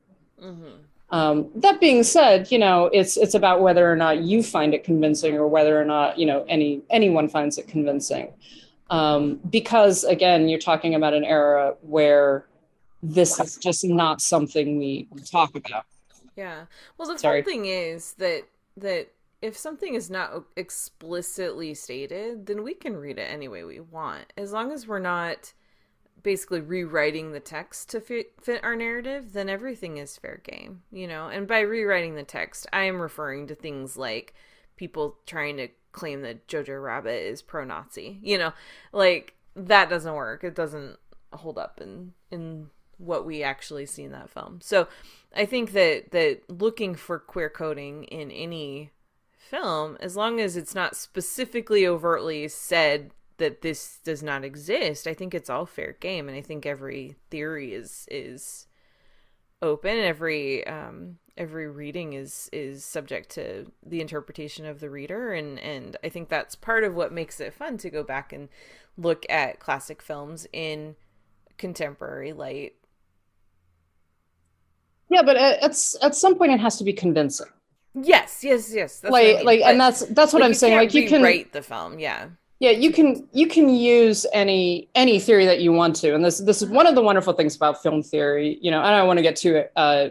hmm 0.41 0.84
Um, 1.14 1.48
that 1.54 1.78
being 1.78 2.02
said, 2.02 2.50
you 2.50 2.58
know, 2.58 2.86
it's 2.92 3.16
it's 3.16 3.34
about 3.34 3.60
whether 3.60 3.88
or 3.90 3.94
not 3.94 4.22
you 4.22 4.42
find 4.42 4.74
it 4.74 4.82
convincing, 4.82 5.36
or 5.36 5.46
whether 5.46 5.80
or 5.80 5.84
not 5.84 6.18
you 6.18 6.26
know 6.26 6.44
any 6.48 6.82
anyone 6.90 7.28
finds 7.28 7.56
it 7.56 7.68
convincing. 7.68 8.32
Um, 8.90 9.38
because 9.48 10.02
again, 10.02 10.48
you're 10.48 10.58
talking 10.58 10.96
about 10.96 11.14
an 11.14 11.22
era 11.22 11.76
where 11.82 12.46
this 13.00 13.38
is 13.38 13.56
just 13.58 13.84
not 13.84 14.20
something 14.22 14.76
we 14.76 15.06
talk 15.30 15.54
about. 15.54 15.84
Yeah. 16.34 16.64
Well, 16.98 17.06
the 17.06 17.16
Sorry. 17.16 17.44
thing 17.44 17.66
is 17.66 18.14
that 18.14 18.42
that 18.78 19.06
if 19.40 19.56
something 19.56 19.94
is 19.94 20.10
not 20.10 20.42
explicitly 20.56 21.74
stated, 21.74 22.46
then 22.46 22.64
we 22.64 22.74
can 22.74 22.96
read 22.96 23.18
it 23.18 23.30
any 23.30 23.46
way 23.46 23.62
we 23.62 23.78
want, 23.78 24.32
as 24.36 24.52
long 24.52 24.72
as 24.72 24.88
we're 24.88 24.98
not 24.98 25.52
basically 26.25 26.61
rewriting 26.61 27.31
the 27.31 27.39
text 27.39 27.91
to 27.91 28.01
fit 28.01 28.33
fit 28.43 28.64
our 28.64 28.75
narrative. 28.75 29.33
Then 29.33 29.49
everything 29.49 29.99
is 29.99 30.16
fair 30.16 30.41
game, 30.43 30.83
you 30.91 31.07
know. 31.07 31.29
And 31.29 31.47
by 31.47 31.61
rewriting 31.61 32.16
the 32.16 32.25
text, 32.25 32.66
I 32.72 32.85
am 32.85 33.01
referring 33.01 33.47
to 33.47 33.55
things 33.55 33.97
like 33.97 34.35
people 34.77 35.18
trying 35.27 35.59
to 35.59 35.68
claim 35.93 36.22
that 36.22 36.49
Jojo 36.49 36.83
Rabbit 36.83 37.22
is 37.22 37.41
pro-Nazi, 37.41 38.18
you 38.20 38.37
know, 38.37 38.53
like 38.93 39.35
that 39.55 39.89
doesn't 39.89 40.14
work. 40.14 40.43
It 40.43 40.57
doesn't 40.57 40.97
hold 41.33 41.59
up 41.59 41.81
in 41.81 42.14
in 42.33 42.70
what 42.99 43.25
we 43.25 43.43
actually 43.43 43.87
see 43.87 44.03
in 44.03 44.12
that 44.12 44.31
film. 44.31 44.59
So 44.61 44.89
I 45.37 45.47
think 45.47 45.72
that 45.72 46.11
that 46.11 46.41
looking 46.49 46.95
for 46.95 47.18
queer 47.18 47.51
coding 47.51 48.05
in 48.05 48.31
any 48.31 48.91
film, 49.37 49.97
as 50.01 50.16
long 50.16 50.41
as 50.41 50.57
it's 50.57 50.75
not 50.75 50.97
specifically 50.97 51.87
overtly 51.87 52.49
said 52.49 53.11
that 53.39 53.62
this 53.62 53.99
does 54.05 54.22
not 54.22 54.45
exist, 54.45 55.07
I 55.07 55.14
think 55.14 55.35
it's 55.35 55.51
all 55.51 55.66
fair 55.66 55.97
game, 56.01 56.28
and 56.28 56.37
I 56.37 56.41
think 56.41 56.66
every 56.66 57.16
theory 57.30 57.74
is 57.74 58.07
is 58.11 58.66
open. 59.61 59.99
Every 59.99 60.66
um, 60.66 61.18
every 61.37 61.68
reading 61.68 62.12
is 62.12 62.49
is 62.53 62.85
subject 62.85 63.30
to 63.30 63.70
the 63.85 64.01
interpretation 64.01 64.66
of 64.66 64.80
the 64.80 64.91
reader, 64.91 65.32
and 65.32 65.59
and 65.59 65.97
I 66.05 66.09
think 66.09 66.28
that's 66.28 66.55
part 66.55 66.85
of 66.85 66.95
what 66.95 67.12
makes 67.12 67.41
it 67.41 67.55
fun 67.55 67.78
to 67.78 67.91
go 67.91 68.03
back 68.05 68.32
and 68.32 68.49
look 68.97 69.26
at 69.28 69.59
classic 69.59 70.01
films 70.01 70.47
in 70.53 70.97
contemporary 71.59 72.32
light. 72.32 72.74
Yeah, 75.11 75.22
but 75.22 75.37
at 75.37 75.62
at, 75.62 76.14
some 76.14 76.37
point 76.37 76.53
it 76.53 76.61
has 76.61 76.76
to 76.78 76.85
be 76.85 76.93
convincing. 76.93 77.47
Yes, 77.95 78.43
yes, 78.43 78.72
yes. 78.72 79.01
That's 79.01 79.12
what 79.12 79.22
I 79.22 79.26
like 79.26 79.37
mean. 79.37 79.47
like, 79.47 79.61
and 79.62 79.80
that's 79.80 80.01
that's 80.07 80.32
what 80.32 80.41
like, 80.41 80.49
I'm 80.49 80.55
saying. 80.55 80.76
Like 80.76 80.95
you 80.95 81.09
can 81.09 81.22
rewrite 81.22 81.53
the 81.53 81.62
film. 81.62 81.99
Yeah. 81.99 82.28
Yeah 82.64 82.70
you 82.84 82.90
can 82.96 83.08
you 83.40 83.46
can 83.54 83.66
use 83.68 84.20
any 84.32 84.88
any 84.94 85.16
theory 85.26 85.46
that 85.50 85.60
you 85.64 85.70
want 85.80 85.94
to 86.02 86.08
and 86.14 86.22
this 86.24 86.38
this 86.48 86.58
is 86.62 86.68
one 86.80 86.86
of 86.90 86.94
the 86.98 87.04
wonderful 87.10 87.32
things 87.38 87.54
about 87.60 87.74
film 87.84 88.02
theory 88.02 88.48
you 88.64 88.70
know 88.72 88.80
i 88.86 88.90
don't 88.90 89.06
want 89.10 89.18
to 89.18 89.26
get 89.28 89.36
too 89.36 89.52
uh 89.76 90.08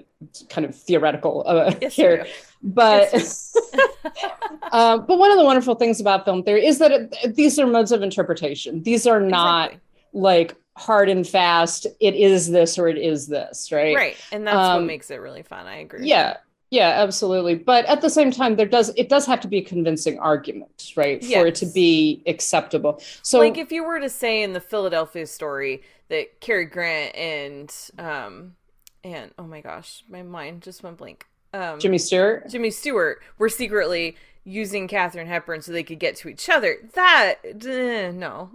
kind 0.53 0.65
of 0.67 0.71
theoretical 0.87 1.43
uh, 1.47 1.73
Yes, 1.81 1.93
here 2.01 2.25
but 2.61 3.09
Yes, 3.13 3.55
uh, 4.71 4.97
but 4.97 5.17
one 5.23 5.31
of 5.31 5.37
the 5.37 5.43
wonderful 5.51 5.75
things 5.75 5.99
about 5.99 6.25
film 6.25 6.43
theory 6.43 6.65
is 6.65 6.77
that 6.79 6.91
it, 6.91 7.35
these 7.35 7.57
are 7.59 7.67
modes 7.67 7.91
of 7.91 8.01
interpretation 8.01 8.81
these 8.83 9.05
are 9.07 9.19
not 9.19 9.71
Exactly. 9.71 9.81
like 10.13 10.55
hard 10.75 11.07
and 11.09 11.27
fast 11.27 11.85
it 11.99 12.15
is 12.15 12.49
this 12.49 12.77
or 12.79 12.87
it 12.87 12.97
is 12.97 13.27
this 13.27 13.71
right 13.71 13.95
right, 13.95 14.17
and 14.31 14.45
that's 14.47 14.55
what 14.55 14.77
Um, 14.81 14.87
makes 14.87 15.11
it 15.11 15.17
really 15.27 15.43
fun. 15.43 15.67
I 15.67 15.77
agree. 15.85 16.07
yeah 16.07 16.37
yeah 16.73 16.89
absolutely 16.89 17.55
but 17.55 17.85
at 17.85 18.01
the 18.01 18.09
same 18.09 18.31
time 18.31 18.55
there 18.55 18.65
does 18.65 18.89
it 18.97 19.07
does 19.07 19.25
have 19.25 19.39
to 19.39 19.47
be 19.47 19.59
a 19.59 19.63
convincing 19.63 20.17
argument 20.19 20.93
right 20.95 21.23
for 21.23 21.45
it 21.47 21.55
to 21.55 21.65
be 21.67 22.23
acceptable 22.25 23.01
so 23.21 23.39
like 23.39 23.57
if 23.57 23.71
you 23.71 23.83
were 23.83 23.99
to 23.99 24.09
say 24.09 24.41
in 24.43 24.53
the 24.53 24.59
Philadelphia 24.59 25.27
story 25.27 25.83
that 26.09 26.39
Cary 26.39 26.65
Grant 26.65 27.15
and 27.15 27.73
um 27.97 28.55
and 29.03 29.31
oh 29.37 29.43
my 29.43 29.61
gosh, 29.61 30.03
my 30.09 30.23
mind 30.23 30.61
just 30.61 30.83
went 30.83 30.97
blank. 30.97 31.25
Um, 31.55 31.79
jimmy 31.79 31.99
stewart 31.99 32.49
Jimmy 32.49 32.71
Stewart 32.71 33.21
were 33.37 33.49
secretly 33.49 34.17
using 34.43 34.87
Katharine 34.87 35.27
Hepburn 35.27 35.61
so 35.61 35.71
they 35.71 35.83
could 35.83 35.99
get 35.99 36.15
to 36.17 36.27
each 36.27 36.49
other. 36.49 36.77
That 36.93 37.35
eh, 37.43 38.11
no. 38.11 38.49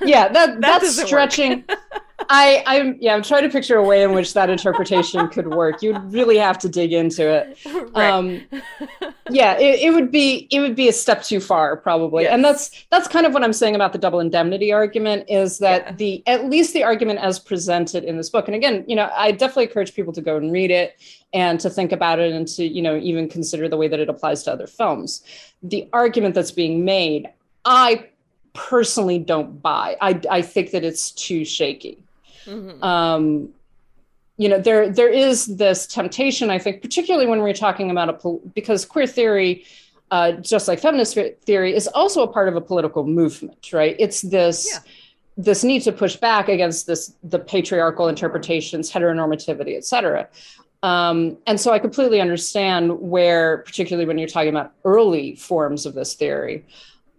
yeah 0.00 0.28
that, 0.28 0.60
that's 0.60 1.02
stretching 1.04 1.64
i 2.28 2.62
i'm 2.66 2.96
yeah 3.00 3.14
i'm 3.14 3.22
trying 3.22 3.42
to 3.42 3.48
picture 3.48 3.76
a 3.76 3.82
way 3.82 4.02
in 4.02 4.12
which 4.12 4.34
that 4.34 4.50
interpretation 4.50 5.28
could 5.28 5.48
work. 5.48 5.82
You'd 5.82 6.02
really 6.12 6.36
have 6.38 6.58
to 6.58 6.68
dig 6.68 6.92
into 6.92 7.28
it. 7.28 7.58
Right. 7.94 8.10
um 8.10 8.42
yeah 9.30 9.56
it, 9.58 9.80
it 9.80 9.90
would 9.94 10.10
be 10.10 10.46
it 10.50 10.60
would 10.60 10.76
be 10.76 10.88
a 10.88 10.92
step 10.92 11.22
too 11.22 11.40
far 11.40 11.76
probably. 11.76 12.26
And 12.26 12.44
that's 12.44 12.84
that's 12.90 13.08
kind 13.08 13.26
of 13.26 13.32
what 13.34 13.42
i'm 13.44 13.52
saying 13.52 13.74
about 13.74 13.92
the 13.92 13.98
double 13.98 14.20
indemnity 14.20 14.72
argument 14.72 15.24
is 15.28 15.58
that 15.58 15.84
Yeah. 15.84 15.92
the 15.92 16.22
at 16.26 16.46
least 16.46 16.72
the 16.72 16.84
argument 16.84 17.18
as 17.20 17.38
presented 17.38 18.04
in 18.04 18.16
this 18.16 18.30
book 18.30 18.48
and 18.48 18.54
again 18.54 18.84
you 18.86 18.96
know 18.96 19.10
i 19.16 19.30
definitely 19.32 19.64
encourage 19.64 19.94
people 19.94 20.12
to 20.12 20.20
go 20.22 20.36
and 20.36 20.52
read 20.52 20.70
it 20.70 21.00
and 21.32 21.58
to 21.60 21.70
think 21.70 21.92
about 21.92 22.18
it 22.20 22.32
and 22.32 22.46
to 22.48 22.64
you 22.64 22.82
know 22.82 22.96
even 22.96 23.28
consider 23.28 23.68
the 23.68 23.76
way 23.76 23.88
that 23.88 24.00
it 24.00 24.08
applies 24.08 24.42
to 24.44 24.52
other 24.52 24.66
films. 24.66 25.22
The 25.62 25.88
argument 25.92 26.34
that's 26.34 26.52
being 26.52 26.84
made 26.84 27.28
i 27.64 28.08
personally 28.52 29.18
don't 29.18 29.60
buy. 29.60 29.96
I 30.00 30.20
i 30.30 30.40
think 30.42 30.70
that 30.70 30.84
it's 30.84 31.10
too 31.10 31.44
shaky 31.44 31.98
Mhm. 32.46 32.82
um, 32.82 33.48
you 34.36 34.48
know 34.48 34.58
there 34.58 34.88
there 34.88 35.08
is 35.08 35.46
this 35.46 35.86
temptation 35.86 36.50
i 36.50 36.58
think 36.58 36.82
particularly 36.82 37.26
when 37.26 37.40
we're 37.40 37.52
talking 37.54 37.90
about 37.90 38.08
a 38.08 38.12
pol- 38.14 38.42
because 38.54 38.84
queer 38.84 39.06
theory 39.06 39.64
uh, 40.10 40.32
just 40.32 40.66
like 40.68 40.78
feminist 40.80 41.16
theory 41.46 41.74
is 41.74 41.86
also 41.88 42.22
a 42.22 42.28
part 42.28 42.48
of 42.48 42.56
a 42.56 42.60
political 42.60 43.04
movement 43.04 43.72
right 43.72 43.94
it's 43.98 44.22
this 44.22 44.68
Yeah. 44.72 44.78
this 45.36 45.62
need 45.64 45.82
to 45.82 45.92
push 45.92 46.16
back 46.16 46.48
against 46.48 46.86
this 46.86 47.14
the 47.22 47.38
patriarchal 47.38 48.08
interpretations 48.08 48.90
heteronormativity 48.90 49.76
et 49.76 49.84
cetera 49.84 50.28
um, 50.82 51.36
and 51.46 51.58
so 51.60 51.72
i 51.72 51.78
completely 51.78 52.20
understand 52.20 53.00
where 53.00 53.58
particularly 53.58 54.06
when 54.06 54.18
you're 54.18 54.28
talking 54.28 54.50
about 54.50 54.72
early 54.84 55.36
forms 55.36 55.86
of 55.86 55.94
this 55.94 56.14
theory 56.14 56.64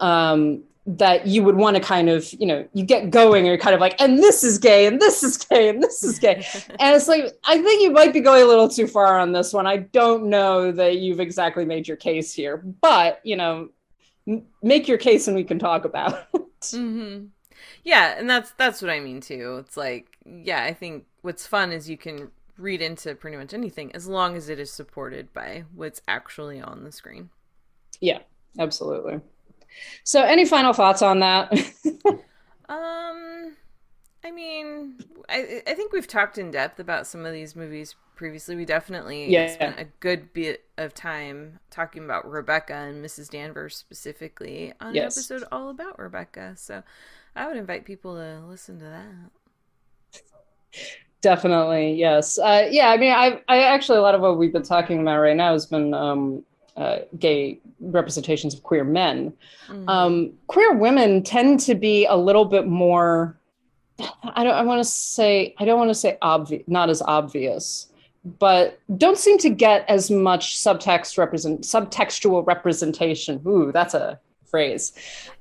um, 0.02 0.62
that 0.88 1.26
you 1.26 1.44
would 1.44 1.56
want 1.56 1.76
to 1.76 1.82
kind 1.82 2.10
of, 2.10 2.32
you 2.34 2.46
know, 2.46 2.68
you 2.74 2.86
get 2.86 3.10
going 3.10 3.40
and 3.40 3.48
you're 3.48 3.58
kind 3.58 3.74
of 3.74 3.82
like, 3.82 4.00
and 4.00 4.20
this 4.20 4.44
is 4.44 4.60
gay, 4.60 4.86
and 4.86 5.02
this 5.02 5.24
is 5.24 5.38
gay, 5.38 5.70
and 5.70 5.82
this 5.82 6.04
is 6.04 6.20
gay. 6.20 6.36
and 6.80 6.96
it's 6.96 7.08
like, 7.08 7.26
I 7.44 7.60
think 7.62 7.82
you 7.82 7.92
might 7.92 8.14
be 8.14 8.20
going 8.22 8.44
a 8.44 8.46
little 8.46 8.70
too 8.70 8.88
far 8.88 9.18
on 9.20 9.32
this 9.32 9.52
one. 9.52 9.66
I 9.66 9.78
don't 9.78 10.26
know 10.30 10.72
that 10.72 10.98
you've 10.98 11.20
exactly 11.20 11.66
made 11.66 11.88
your 11.88 11.98
case 11.98 12.34
here, 12.34 12.58
but, 12.58 13.20
you 13.24 13.36
know, 13.36 13.70
m- 14.28 14.46
make 14.64 14.88
your 14.88 14.98
case 15.00 15.28
and 15.28 15.36
we 15.36 15.44
can 15.44 15.60
talk 15.60 15.86
about 15.86 16.28
it. 16.34 16.42
hmm 16.72 17.26
Yeah, 17.84 18.16
and 18.18 18.30
that's 18.30 18.52
that's 18.54 18.82
what 18.82 18.92
I 18.92 19.00
mean 19.00 19.22
too. 19.22 19.58
It's 19.66 19.78
like, 19.78 20.18
yeah, 20.26 20.64
I 20.64 20.74
think 20.74 21.06
what's 21.22 21.48
fun 21.48 21.72
is 21.72 21.90
you 21.90 21.98
can 21.98 22.32
read 22.58 22.82
into 22.82 23.16
pretty 23.16 23.38
much 23.38 23.54
anything 23.54 23.94
as 23.96 24.08
long 24.08 24.36
as 24.38 24.50
it 24.50 24.60
is 24.60 24.72
supported 24.72 25.34
by 25.34 25.66
what's 25.76 26.02
actually 26.08 26.62
on 26.62 26.84
the 26.84 26.92
screen. 26.92 27.30
Yeah, 28.02 28.20
absolutely. 28.60 29.22
So, 30.04 30.22
any 30.24 30.46
final 30.46 30.74
thoughts 30.74 31.02
on 31.02 31.20
that? 31.20 31.52
Um, 32.68 33.56
I 34.24 34.32
mean, 34.32 34.98
I 35.30 35.62
I 35.68 35.74
think 35.76 35.94
we've 35.94 36.08
talked 36.08 36.38
in 36.38 36.52
depth 36.52 36.80
about 36.80 37.06
some 37.08 37.26
of 37.26 37.34
these 37.34 37.56
movies 37.56 37.96
previously. 38.16 38.56
We 38.56 38.66
definitely 38.66 39.30
Yeah. 39.30 39.48
spent 39.48 39.80
a 39.80 39.86
good 40.00 40.34
bit 40.34 40.64
of 40.78 40.94
time 40.94 41.60
talking 41.70 42.04
about 42.06 42.30
Rebecca 42.30 42.74
and 42.74 43.06
Mrs. 43.06 43.30
Danvers 43.30 43.76
specifically 43.76 44.74
on 44.82 44.96
Yes. 44.96 45.16
an 45.18 45.36
episode 45.36 45.48
all 45.52 45.70
about 45.70 46.00
Rebecca. 46.00 46.54
So 46.58 46.82
I 47.36 47.48
would 47.48 47.58
invite 47.58 47.86
people 47.86 48.16
to 48.16 48.42
listen 48.48 48.80
to 48.80 48.86
that. 48.86 49.32
Definitely, 51.22 51.94
yes. 51.94 52.38
Uh, 52.38 52.68
yeah, 52.70 52.90
I 52.90 52.98
mean, 52.98 53.12
I, 53.12 53.42
I 53.48 53.64
actually 53.64 53.98
a 53.98 54.02
lot 54.02 54.14
of 54.14 54.22
what 54.22 54.38
we've 54.38 54.54
been 54.54 54.62
talking 54.64 55.02
about 55.02 55.20
right 55.20 55.36
now 55.36 55.54
has 55.54 55.66
been 55.66 55.94
um, 55.94 56.44
uh, 56.78 57.00
gay 57.20 57.60
representations 57.80 58.54
of 58.54 58.64
queer 58.64 58.84
men. 58.84 59.34
Mhm. 59.68 59.90
Um, 59.90 60.34
queer 60.48 60.74
women 60.74 61.24
tend 61.24 61.60
to 61.62 61.76
be 61.76 62.06
a 62.06 62.16
little 62.16 62.46
bit 62.46 62.68
more 62.68 63.38
I 64.24 64.44
don't 64.44 64.54
I 64.54 64.62
want 64.64 64.84
to 64.84 64.90
say 64.90 65.56
I 65.58 65.66
don't 65.66 65.78
want 65.78 65.90
to 65.90 65.96
say 65.96 66.18
obvious 66.22 66.64
not 66.68 66.90
as 66.90 67.02
obvious 67.02 67.88
but 68.40 68.80
don't 68.98 69.18
seem 69.18 69.38
to 69.38 69.50
get 69.50 69.86
as 69.88 70.10
much 70.10 70.58
subtext 70.58 71.18
represent 71.18 71.62
subtextual 71.62 72.46
representation. 72.46 73.40
Ooh, 73.48 73.72
that's 73.72 73.94
a 73.94 74.20
phrase. 74.56 74.94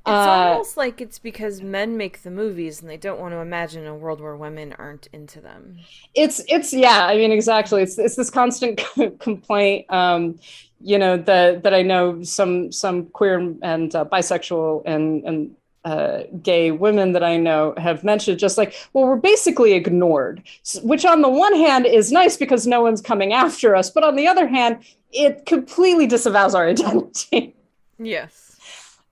It's 0.07 0.27
Uh, 0.27 0.27
almost 0.27 0.77
like 0.77 1.01
it's 1.01 1.19
because 1.19 1.63
men 1.63 1.97
make 1.97 2.23
the 2.23 2.31
movies 2.31 2.81
and 2.81 2.89
they 2.91 2.97
don't 2.97 3.21
want 3.21 3.33
to 3.33 3.39
imagine 3.39 3.87
a 3.87 3.95
world 3.95 4.21
where 4.21 4.37
women 4.37 4.73
aren't 4.79 5.09
into 5.13 5.41
them. 5.41 5.87
it's 6.15 6.41
it's 6.49 6.73
yeah 6.73 7.07
i 7.07 7.17
mean 7.17 7.33
exactly 7.33 7.83
it's 7.83 7.99
it's 7.99 8.17
this 8.17 8.31
constant 8.31 8.81
complaint 9.21 9.91
um 9.93 10.39
you 10.81 10.99
know 10.99 11.17
that 11.17 11.63
that 11.63 11.75
i 11.75 11.83
know 11.83 12.23
some 12.23 12.71
some 12.71 13.07
queer 13.07 13.39
and 13.63 13.95
uh, 13.95 14.05
bisexual 14.05 14.83
and 14.87 15.25
and 15.25 15.57
uh, 15.87 16.23
gay 16.41 16.71
women 16.71 17.13
that 17.13 17.23
I 17.23 17.37
know 17.37 17.75
have 17.77 18.05
mentioned, 18.05 18.39
just 18.39 18.57
like, 18.57 18.75
well, 18.95 19.05
we're 19.05 19.17
basically 19.17 19.75
ignored, 19.75 20.43
which 20.83 21.05
on 21.05 21.21
the 21.21 21.29
one 21.29 21.55
hand 21.55 21.85
is 21.85 22.11
nice 22.11 22.39
because 22.39 22.67
no 22.67 22.81
one's 22.81 23.03
coming 23.03 23.35
after 23.35 23.77
us, 23.77 23.91
but 23.91 24.03
on 24.03 24.17
the 24.17 24.27
other 24.27 24.49
hand, 24.49 24.79
it 25.13 25.45
completely 25.45 26.07
disavows 26.07 26.55
our 26.55 26.67
identity. 26.71 27.55
Yes. 27.99 28.44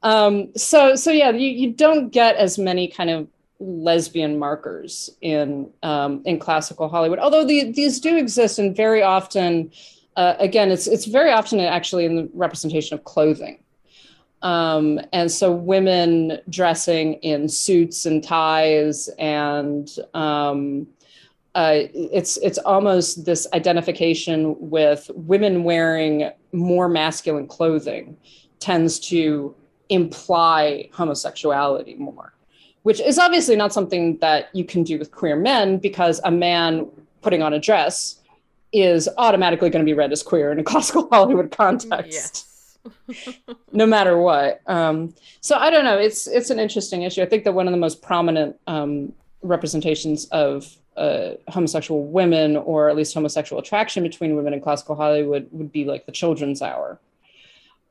Um, 0.03 0.57
so 0.57 0.97
so 0.97 1.11
yeah, 1.11 1.31
you, 1.31 1.49
you 1.49 1.73
don't 1.73 2.11
get 2.11 2.37
as 2.37 2.59
many 2.59 2.89
kind 2.89 3.11
of 3.11 3.29
lesbian 3.61 4.39
markers 4.39 5.11
in 5.21 5.71
um, 5.83 6.23
in 6.25 6.39
classical 6.39 6.89
Hollywood, 6.89 7.19
although 7.19 7.45
the, 7.45 7.71
these 7.73 8.01
do 8.01 8.17
exist, 8.17 8.59
and 8.59 8.77
very 8.77 9.03
often, 9.03 9.71
uh, 10.17 10.35
again, 10.39 10.71
it's 10.71 10.87
it's 10.87 11.05
very 11.05 11.31
often 11.31 11.61
actually 11.61 12.05
in 12.05 12.17
the 12.17 12.29
representation 12.35 12.95
of 12.95 13.05
clothing. 13.05 13.59
Um, 14.43 15.01
and 15.13 15.31
so 15.31 15.53
women 15.53 16.41
dressing 16.49 17.15
in 17.15 17.49
suits 17.49 18.07
and 18.07 18.25
ties 18.25 19.09
and 19.21 19.89
um, 20.15 20.89
uh, 21.55 21.83
it's 21.95 22.39
it's 22.39 22.59
almost 22.59 23.25
this 23.25 23.47
identification 23.53 24.57
with 24.59 25.09
women 25.15 25.63
wearing 25.63 26.31
more 26.51 26.89
masculine 26.89 27.47
clothing 27.47 28.17
tends 28.59 28.99
to 28.99 29.55
imply 29.93 30.89
homosexuality 30.93 31.95
more, 31.97 32.33
which 32.83 33.01
is 33.01 33.19
obviously 33.19 33.57
not 33.57 33.73
something 33.73 34.19
that 34.19 34.49
you 34.55 34.65
can 34.65 34.83
do 34.83 34.99
with 34.99 35.11
queer 35.11 35.37
men 35.37 35.79
because 35.79 36.21
a 36.25 36.31
man 36.31 36.89
putting 37.21 37.43
on 37.43 37.53
a 37.53 37.59
dress 37.59 38.21
is 38.73 39.09
automatically 39.19 39.71
going 39.71 39.85
to 39.85 39.89
be 39.89 39.95
read 39.95 40.13
as 40.13 40.23
queer 40.23 40.51
in 40.51 40.59
a 40.59 40.65
classical 40.73 41.09
Hollywood 41.11 41.51
context 41.51 42.13
Yes. 42.13 42.49
no 43.73 43.87
matter 43.87 44.19
what. 44.19 44.61
Um, 44.67 45.15
so 45.41 45.57
I 45.57 45.71
don't 45.71 45.85
know. 45.85 45.99
It's 45.99 46.27
it's 46.27 46.51
an 46.51 46.59
interesting 46.59 47.03
issue. 47.03 47.23
I 47.23 47.27
think 47.27 47.45
that 47.45 47.53
one 47.53 47.69
of 47.69 47.73
the 47.73 47.79
most 47.79 48.03
prominent 48.03 48.57
um, 48.67 49.13
representations 49.43 50.27
of 50.27 50.77
uh, 50.97 51.33
homosexual 51.49 52.05
women, 52.05 52.57
or 52.57 52.89
at 52.89 52.97
least 52.97 53.15
homosexual 53.15 53.61
attraction 53.61 54.03
between 54.03 54.37
women 54.37 54.53
in 54.53 54.61
classical 54.61 54.95
Hollywood, 54.95 55.49
would 55.53 55.73
be 55.73 55.85
like 55.85 56.07
the 56.07 56.13
Children's 56.13 56.61
Hour, 56.61 56.99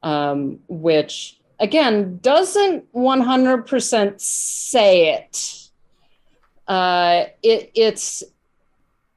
um, 0.03 0.59
which 0.67 1.39
again 1.61 2.19
doesn't 2.21 2.91
100% 2.93 4.19
say 4.19 5.13
it. 5.13 5.69
Uh, 6.67 7.25
it 7.41 7.71
it's 7.75 8.23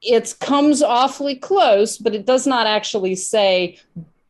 it 0.03 0.34
comes 0.40 0.82
awfully 0.82 1.34
close, 1.34 1.99
but 1.99 2.14
it 2.14 2.26
does 2.26 2.47
not 2.47 2.66
actually 2.66 3.14
say 3.14 3.78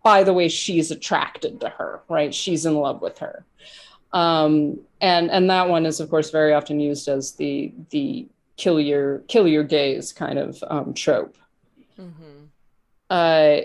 by 0.03 0.23
the 0.23 0.33
way 0.33 0.49
she's 0.49 0.91
attracted 0.91 1.61
to 1.61 1.69
her 1.69 2.01
right? 2.09 2.35
She's 2.35 2.65
in 2.65 2.75
love 2.77 3.03
with 3.03 3.19
her. 3.19 3.45
Um, 4.13 4.81
and 5.01 5.31
and 5.31 5.51
that 5.51 5.69
one 5.69 5.85
is 5.85 6.01
of 6.01 6.09
course 6.09 6.31
very 6.31 6.55
often 6.55 6.81
used 6.81 7.09
as 7.09 7.33
the 7.33 7.73
the 7.91 8.27
kill 8.57 8.81
your 8.81 9.19
kill 9.29 9.49
your 9.49 9.65
gays 9.65 10.13
kind 10.13 10.39
of 10.39 10.63
um, 10.71 10.95
trope. 10.95 11.37
Hmm 11.97 12.45
uh, 13.11 13.61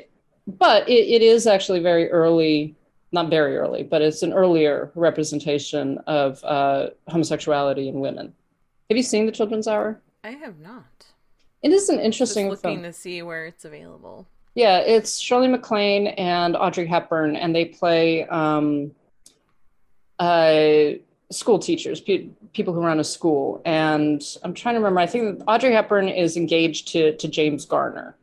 but 0.47 0.88
it, 0.89 1.08
it 1.08 1.22
is 1.22 1.47
actually 1.47 1.80
very 1.80 2.10
early 2.12 2.76
not 3.12 3.30
very 3.30 3.57
early 3.57 3.84
but 3.84 4.01
it's 4.01 4.22
an 4.24 4.34
earlier 4.34 4.91
representation 4.95 5.97
of 6.07 6.43
uh, 6.43 6.89
homosexuality 7.07 7.88
in 7.89 7.99
women 7.99 8.34
have 8.89 8.97
you 8.97 9.03
seen 9.03 9.26
the 9.26 9.32
children's 9.32 9.68
hour 9.68 9.99
I 10.24 10.32
have 10.32 10.60
not. 10.60 11.05
it 11.62 11.72
is 11.72 11.89
an 11.89 11.95
Just 11.97 12.05
interesting 12.05 12.49
looking 12.49 12.82
film 12.82 12.84
to 12.84 12.93
see 12.93 13.22
where 13.22 13.45
it's 13.45 13.64
available. 13.66 14.28
Yeah, 14.55 14.80
it's 14.80 15.18
Shirley 15.20 15.47
MacLaine 15.47 16.07
and 16.07 16.57
Audrey 16.57 16.86
Hepburn, 16.88 17.38
and 17.38 17.55
they 17.55 17.66
play 17.66 18.26
um, 18.26 18.91
uh, 20.18 20.93
school 21.32 21.60
teachers, 21.60 22.01
pe- 22.01 22.28
people 22.53 22.74
who 22.74 22.82
run 22.82 22.99
a 22.99 23.03
school. 23.03 23.62
And 23.64 24.22
I'm 24.43 24.53
trying 24.53 24.76
to 24.76 24.80
remember. 24.80 24.99
I 24.99 25.05
think 25.05 25.41
Audrey 25.47 25.72
Hepburn 25.72 26.10
is 26.10 26.36
engaged 26.36 26.89
to 26.89 27.16
to 27.16 27.28
James 27.30 27.64
Garner, 27.66 28.18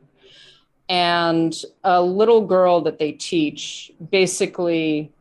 and 0.89 1.53
a 1.83 2.01
little 2.01 2.45
girl 2.45 2.81
that 2.81 2.99
they 2.99 3.11
teach 3.11 3.91
basically 4.09 5.11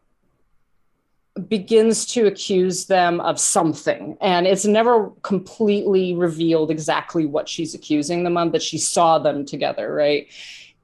begins 1.48 2.06
to 2.06 2.26
accuse 2.26 2.86
them 2.86 3.20
of 3.20 3.38
something. 3.38 4.16
And 4.20 4.46
it's 4.46 4.64
never 4.64 5.10
completely 5.22 6.14
revealed 6.14 6.70
exactly 6.70 7.26
what 7.26 7.48
she's 7.48 7.74
accusing 7.74 8.24
them 8.24 8.36
of 8.36 8.52
but 8.52 8.62
she 8.62 8.78
saw 8.78 9.18
them 9.18 9.44
together 9.44 9.92
right? 9.92 10.28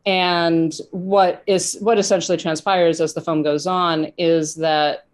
And 0.05 0.76
what 0.91 1.43
is 1.47 1.76
what 1.80 1.99
essentially 1.99 2.37
transpires 2.37 3.01
as 3.01 3.14
the 3.14 3.20
film 3.20 3.43
goes 3.43 3.66
on 3.66 4.12
is 4.18 4.57
that 4.57 5.07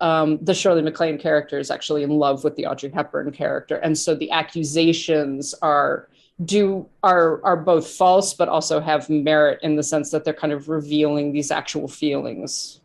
um, 0.00 0.38
the 0.42 0.54
Shirley 0.54 0.82
MacLaine 0.82 1.18
character 1.18 1.58
is 1.58 1.70
actually 1.70 2.02
in 2.02 2.10
love 2.10 2.44
with 2.44 2.54
the 2.54 2.66
Audrey 2.66 2.90
Hepburn 2.90 3.32
character, 3.32 3.76
and 3.76 3.98
so 3.98 4.14
the 4.14 4.30
accusations 4.30 5.54
are 5.62 6.08
do 6.44 6.88
are 7.02 7.44
are 7.44 7.56
both 7.56 7.88
false, 7.88 8.34
but 8.34 8.48
also 8.48 8.80
have 8.80 9.10
merit 9.10 9.58
in 9.62 9.76
the 9.76 9.82
sense 9.82 10.10
that 10.10 10.24
they're 10.24 10.34
kind 10.34 10.52
of 10.52 10.68
revealing 10.68 11.32
these 11.32 11.50
actual 11.50 11.88
feelings. 11.88 12.80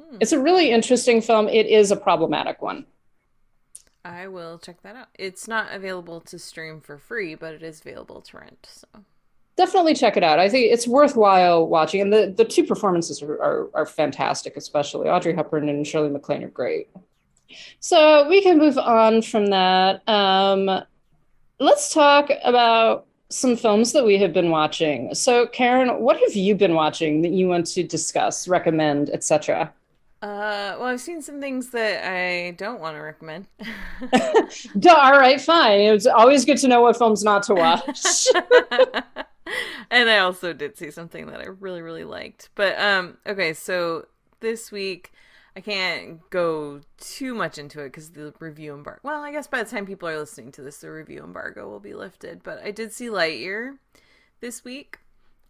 Hmm. 0.00 0.16
It's 0.20 0.32
a 0.32 0.38
really 0.38 0.70
interesting 0.70 1.20
film. 1.20 1.48
It 1.48 1.66
is 1.66 1.90
a 1.90 1.96
problematic 1.96 2.62
one. 2.62 2.86
I 4.04 4.28
will 4.28 4.58
check 4.58 4.82
that 4.82 4.94
out. 4.94 5.08
It's 5.18 5.48
not 5.48 5.72
available 5.72 6.20
to 6.22 6.38
stream 6.38 6.80
for 6.80 6.96
free, 6.96 7.34
but 7.34 7.54
it 7.54 7.62
is 7.64 7.80
available 7.80 8.20
to 8.20 8.38
rent. 8.38 8.68
So 8.70 8.86
definitely 9.56 9.94
check 9.94 10.16
it 10.16 10.22
out. 10.22 10.38
I 10.38 10.48
think 10.48 10.72
it's 10.72 10.86
worthwhile 10.86 11.66
watching, 11.66 12.00
and 12.00 12.12
the 12.12 12.32
the 12.36 12.44
two 12.44 12.62
performances 12.62 13.22
are 13.22 13.42
are, 13.42 13.70
are 13.74 13.86
fantastic, 13.86 14.56
especially 14.56 15.08
Audrey 15.08 15.34
Hepburn 15.34 15.68
and 15.68 15.84
Shirley 15.84 16.10
MacLaine 16.10 16.44
are 16.44 16.48
great. 16.48 16.88
So 17.80 18.28
we 18.28 18.42
can 18.42 18.58
move 18.58 18.78
on 18.78 19.22
from 19.22 19.46
that. 19.46 20.08
Um, 20.08 20.82
let's 21.58 21.92
talk 21.92 22.30
about 22.44 23.06
some 23.28 23.56
films 23.56 23.92
that 23.92 24.04
we 24.04 24.18
have 24.18 24.32
been 24.32 24.50
watching. 24.50 25.14
So, 25.14 25.46
Karen, 25.46 26.00
what 26.00 26.18
have 26.18 26.34
you 26.34 26.54
been 26.54 26.74
watching 26.74 27.22
that 27.22 27.32
you 27.32 27.48
want 27.48 27.66
to 27.68 27.82
discuss, 27.82 28.46
recommend, 28.46 29.10
etc.? 29.10 29.72
Uh, 30.22 30.76
well, 30.78 30.84
I've 30.84 31.00
seen 31.00 31.20
some 31.20 31.40
things 31.40 31.70
that 31.70 32.08
I 32.08 32.52
don't 32.52 32.80
want 32.80 32.96
to 32.96 33.00
recommend. 33.00 33.46
All 34.88 35.12
right, 35.12 35.40
fine. 35.40 35.80
It's 35.80 36.06
always 36.06 36.44
good 36.44 36.58
to 36.58 36.68
know 36.68 36.80
what 36.80 36.96
films 36.96 37.22
not 37.22 37.42
to 37.44 37.54
watch. 37.54 38.26
and 39.90 40.08
I 40.08 40.18
also 40.18 40.52
did 40.52 40.76
see 40.78 40.90
something 40.90 41.26
that 41.26 41.40
I 41.40 41.46
really, 41.46 41.82
really 41.82 42.04
liked. 42.04 42.48
But 42.54 42.78
um, 42.78 43.18
okay, 43.26 43.52
so 43.52 44.06
this 44.40 44.72
week 44.72 45.12
I 45.56 45.60
can't 45.60 46.20
go 46.28 46.82
too 46.98 47.34
much 47.34 47.56
into 47.56 47.80
it 47.80 47.86
because 47.86 48.10
the 48.10 48.34
review 48.38 48.74
embargo. 48.74 49.00
Well, 49.02 49.22
I 49.22 49.32
guess 49.32 49.46
by 49.46 49.62
the 49.62 49.70
time 49.70 49.86
people 49.86 50.06
are 50.06 50.18
listening 50.18 50.52
to 50.52 50.62
this, 50.62 50.76
the 50.78 50.90
review 50.90 51.24
embargo 51.24 51.66
will 51.66 51.80
be 51.80 51.94
lifted. 51.94 52.42
But 52.42 52.62
I 52.62 52.70
did 52.70 52.92
see 52.92 53.06
Lightyear 53.06 53.78
this 54.40 54.64
week, 54.64 54.98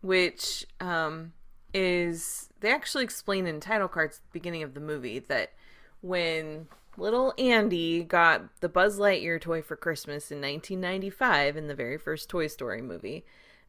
which 0.03 0.65
um 0.81 1.33
is 1.75 2.49
they 2.61 2.71
actually 2.73 3.03
explain 3.03 3.47
in 3.47 3.59
title 3.59 3.89
cards 3.89 4.19
at 4.19 4.23
the 4.23 4.39
beginning 4.39 4.63
of 4.63 4.75
the 4.75 4.81
movie 4.81 5.19
that 5.19 5.53
when 6.01 6.69
little 6.97 7.35
Andy 7.37 8.05
got 8.05 8.61
the 8.61 8.69
Buzz 8.69 8.99
Lightyear 8.99 9.41
toy 9.41 9.61
for 9.61 9.77
Christmas 9.77 10.31
in 10.31 10.39
1995 10.39 11.57
in 11.57 11.67
the 11.67 11.75
very 11.75 11.99
first 11.99 12.31
Toy 12.31 12.47
Story 12.47 12.81
movie, 12.81 13.25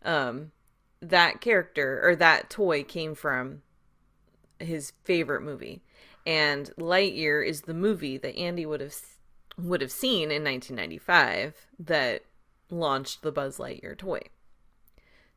um, 0.06 0.52
that 1.02 1.42
character 1.42 2.00
or 2.04 2.16
that 2.16 2.50
toy 2.50 2.84
came 2.84 3.16
from 3.16 3.64
his 4.60 4.94
favorite 5.04 5.42
movie, 5.42 5.82
and 6.28 6.72
Lightyear 6.78 7.44
is 7.44 7.62
the 7.62 7.74
movie 7.74 8.18
that 8.18 8.36
Andy 8.36 8.66
would 8.66 8.82
have 8.82 8.94
would 9.58 9.82
have 9.82 9.92
seen 9.92 10.30
in 10.30 10.44
1995 10.44 11.56
that 11.80 12.24
launched 12.70 13.24
the 13.24 13.32
Buzz 13.32 13.58
Lightyear 13.58 13.98
toy. 13.98 14.20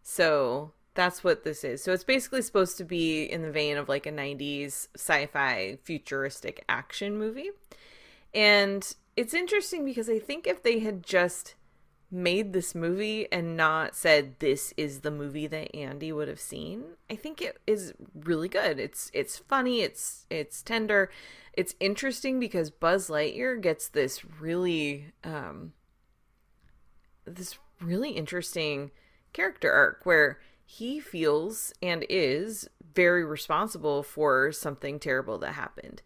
So 0.02 0.72
that's 0.94 1.22
what 1.22 1.44
this 1.44 1.62
is. 1.62 1.82
So 1.82 1.92
it's 1.92 2.04
basically 2.04 2.42
supposed 2.42 2.76
to 2.76 2.84
be 2.84 3.22
in 3.22 3.42
the 3.42 3.52
vein 3.52 3.76
of 3.78 3.88
like 3.88 4.04
a 4.04 4.12
90s 4.12 4.88
sci 4.96 5.26
fi 5.26 5.78
futuristic 5.84 6.64
action 6.68 7.16
movie. 7.16 7.50
And 8.34 8.94
it's 9.16 9.32
interesting 9.32 9.84
because 9.84 10.10
I 10.10 10.18
think 10.18 10.46
if 10.46 10.62
they 10.62 10.80
had 10.80 11.04
just 11.04 11.54
made 12.10 12.52
this 12.52 12.74
movie 12.74 13.30
and 13.30 13.56
not 13.56 13.94
said 13.94 14.38
this 14.40 14.74
is 14.76 15.00
the 15.00 15.10
movie 15.10 15.46
that 15.46 15.74
Andy 15.74 16.12
would 16.12 16.28
have 16.28 16.40
seen, 16.40 16.82
I 17.08 17.16
think 17.16 17.40
it 17.40 17.58
is 17.66 17.94
really 18.14 18.48
good. 18.48 18.78
It's 18.78 19.10
it's 19.14 19.38
funny, 19.38 19.82
it's 19.82 20.26
it's 20.30 20.62
tender, 20.62 21.10
it's 21.52 21.74
interesting 21.78 22.40
because 22.40 22.70
Buzz 22.70 23.08
Lightyear 23.08 23.60
gets 23.60 23.88
this 23.88 24.24
really 24.40 25.12
um 25.22 25.72
this 27.24 27.58
really 27.80 28.10
interesting 28.10 28.90
character 29.32 29.72
arc 29.72 30.04
where 30.04 30.40
he 30.64 31.00
feels 31.00 31.72
and 31.82 32.04
is 32.08 32.68
very 32.94 33.24
responsible 33.24 34.02
for 34.02 34.52
something 34.52 34.98
terrible 34.98 35.38
that 35.38 35.52
happened 35.52 36.02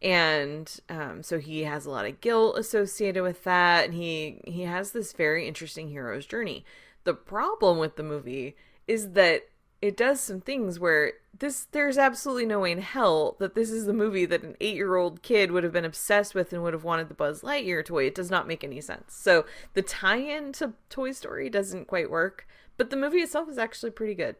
and 0.00 0.80
um, 0.88 1.22
so 1.22 1.38
he 1.38 1.64
has 1.64 1.86
a 1.86 1.90
lot 1.90 2.06
of 2.06 2.20
guilt 2.20 2.56
associated 2.58 3.22
with 3.22 3.44
that 3.44 3.84
and 3.84 3.94
he 3.94 4.40
he 4.44 4.62
has 4.62 4.92
this 4.92 5.12
very 5.12 5.48
interesting 5.48 5.88
hero's 5.88 6.26
journey 6.26 6.64
the 7.04 7.14
problem 7.14 7.78
with 7.78 7.96
the 7.96 8.02
movie 8.02 8.56
is 8.86 9.12
that 9.12 9.48
it 9.80 9.96
does 9.96 10.20
some 10.20 10.40
things 10.40 10.80
where 10.80 11.12
this 11.38 11.66
there's 11.70 11.98
absolutely 11.98 12.46
no 12.46 12.60
way 12.60 12.72
in 12.72 12.80
hell 12.80 13.36
that 13.38 13.54
this 13.54 13.70
is 13.70 13.86
the 13.86 13.92
movie 13.92 14.26
that 14.26 14.42
an 14.42 14.56
eight 14.60 14.74
year 14.74 14.96
old 14.96 15.22
kid 15.22 15.52
would 15.52 15.62
have 15.62 15.72
been 15.72 15.84
obsessed 15.84 16.34
with 16.34 16.52
and 16.52 16.62
would 16.62 16.72
have 16.72 16.84
wanted 16.84 17.08
the 17.08 17.14
Buzz 17.14 17.42
Lightyear 17.42 17.84
toy. 17.84 18.04
It 18.04 18.14
does 18.14 18.30
not 18.30 18.48
make 18.48 18.64
any 18.64 18.80
sense. 18.80 19.14
So 19.14 19.44
the 19.74 19.82
tie-in 19.82 20.52
to 20.54 20.72
Toy 20.90 21.12
Story 21.12 21.48
doesn't 21.48 21.86
quite 21.86 22.10
work, 22.10 22.46
but 22.76 22.90
the 22.90 22.96
movie 22.96 23.18
itself 23.18 23.48
is 23.48 23.58
actually 23.58 23.90
pretty 23.90 24.14
good. 24.14 24.36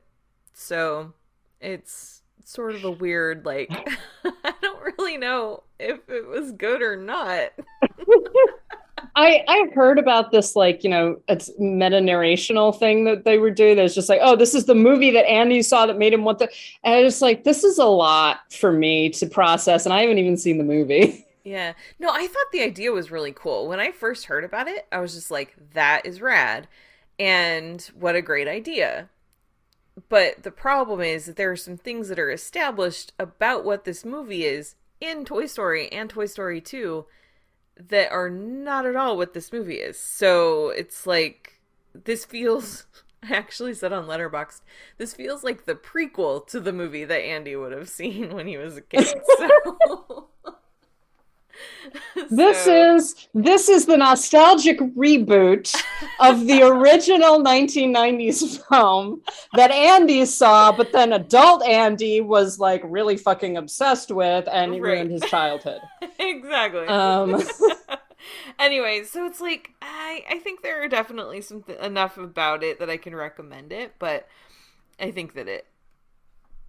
So 0.52 1.12
it's 1.60 2.22
sort 2.44 2.74
of 2.74 2.84
a 2.84 2.90
weird 2.90 3.44
like 3.44 3.70
really 5.08 5.18
know 5.18 5.62
if 5.78 6.00
it 6.08 6.26
was 6.26 6.52
good 6.52 6.82
or 6.82 6.96
not. 6.96 7.50
I 9.14 9.44
I 9.48 9.66
heard 9.74 9.98
about 9.98 10.30
this 10.30 10.54
like 10.54 10.84
you 10.84 10.90
know 10.90 11.20
it's 11.28 11.50
meta 11.58 11.98
narrational 11.98 12.76
thing 12.76 13.04
that 13.04 13.24
they 13.24 13.38
were 13.38 13.50
doing. 13.50 13.76
That's 13.76 13.94
just 13.94 14.08
like 14.08 14.20
oh 14.22 14.36
this 14.36 14.54
is 14.54 14.66
the 14.66 14.74
movie 14.74 15.10
that 15.12 15.28
Andy 15.28 15.62
saw 15.62 15.86
that 15.86 15.98
made 15.98 16.12
him 16.12 16.24
want 16.24 16.38
the 16.38 16.48
and 16.84 16.94
I 16.94 17.02
just 17.02 17.22
like 17.22 17.44
this 17.44 17.64
is 17.64 17.78
a 17.78 17.86
lot 17.86 18.40
for 18.52 18.72
me 18.72 19.10
to 19.10 19.26
process 19.26 19.86
and 19.86 19.92
I 19.92 20.02
haven't 20.02 20.18
even 20.18 20.36
seen 20.36 20.58
the 20.58 20.64
movie. 20.64 21.24
Yeah. 21.44 21.72
No, 21.98 22.10
I 22.10 22.26
thought 22.26 22.52
the 22.52 22.60
idea 22.60 22.92
was 22.92 23.10
really 23.10 23.32
cool. 23.32 23.68
When 23.68 23.80
I 23.80 23.90
first 23.90 24.26
heard 24.26 24.44
about 24.44 24.68
it, 24.68 24.86
I 24.92 25.00
was 25.00 25.14
just 25.14 25.30
like, 25.30 25.54
that 25.72 26.04
is 26.04 26.20
rad. 26.20 26.68
And 27.18 27.80
what 27.98 28.16
a 28.16 28.20
great 28.20 28.46
idea. 28.46 29.08
But 30.10 30.42
the 30.42 30.50
problem 30.50 31.00
is 31.00 31.24
that 31.24 31.36
there 31.36 31.50
are 31.50 31.56
some 31.56 31.78
things 31.78 32.08
that 32.08 32.18
are 32.18 32.30
established 32.30 33.14
about 33.18 33.64
what 33.64 33.84
this 33.84 34.04
movie 34.04 34.44
is 34.44 34.74
in 35.00 35.24
Toy 35.24 35.46
Story 35.46 35.90
and 35.92 36.10
Toy 36.10 36.26
Story 36.26 36.60
2 36.60 37.06
that 37.88 38.10
are 38.10 38.30
not 38.30 38.86
at 38.86 38.96
all 38.96 39.16
what 39.16 39.34
this 39.34 39.52
movie 39.52 39.76
is. 39.76 39.98
So 39.98 40.70
it's 40.70 41.06
like 41.06 41.60
this 41.94 42.24
feels 42.24 42.86
I 43.22 43.34
actually 43.34 43.74
said 43.74 43.92
on 43.92 44.06
Letterboxd, 44.06 44.60
this 44.96 45.12
feels 45.12 45.42
like 45.42 45.64
the 45.64 45.74
prequel 45.74 46.46
to 46.48 46.60
the 46.60 46.72
movie 46.72 47.04
that 47.04 47.20
Andy 47.20 47.56
would 47.56 47.72
have 47.72 47.88
seen 47.88 48.32
when 48.32 48.46
he 48.46 48.56
was 48.56 48.76
a 48.76 48.80
kid. 48.80 49.12
So 49.38 50.28
This 52.30 52.64
So- 52.64 52.94
is 52.96 53.28
this 53.34 53.68
is 53.68 53.86
the 53.86 53.96
nostalgic 53.96 54.78
reboot 54.96 55.74
of 56.20 56.46
the 56.46 56.62
original 56.66 57.42
1990s 57.42 58.66
film 58.68 59.22
that 59.54 59.70
Andy 59.70 60.24
saw, 60.26 60.70
but 60.72 60.92
then 60.92 61.12
adult 61.14 61.64
Andy 61.66 62.20
was 62.20 62.58
like 62.58 62.82
really 62.84 63.16
fucking 63.16 63.56
obsessed 63.56 64.10
with 64.10 64.46
and 64.52 64.72
Right. 64.72 64.82
ruined 64.82 65.10
his 65.10 65.22
childhood. 65.22 65.80
exactly. 66.18 66.86
Um, 66.86 67.42
anyway, 68.58 69.04
so 69.04 69.24
it's 69.26 69.40
like 69.40 69.70
I 69.80 70.24
I 70.30 70.38
think 70.40 70.62
there 70.62 70.82
are 70.82 70.88
definitely 70.88 71.40
some 71.40 71.62
th- 71.62 71.78
enough 71.80 72.18
about 72.18 72.62
it 72.62 72.78
that 72.80 72.90
I 72.90 72.96
can 72.96 73.14
recommend 73.14 73.72
it, 73.72 73.94
but 73.98 74.26
I 75.00 75.10
think 75.10 75.34
that 75.34 75.48
it 75.48 75.66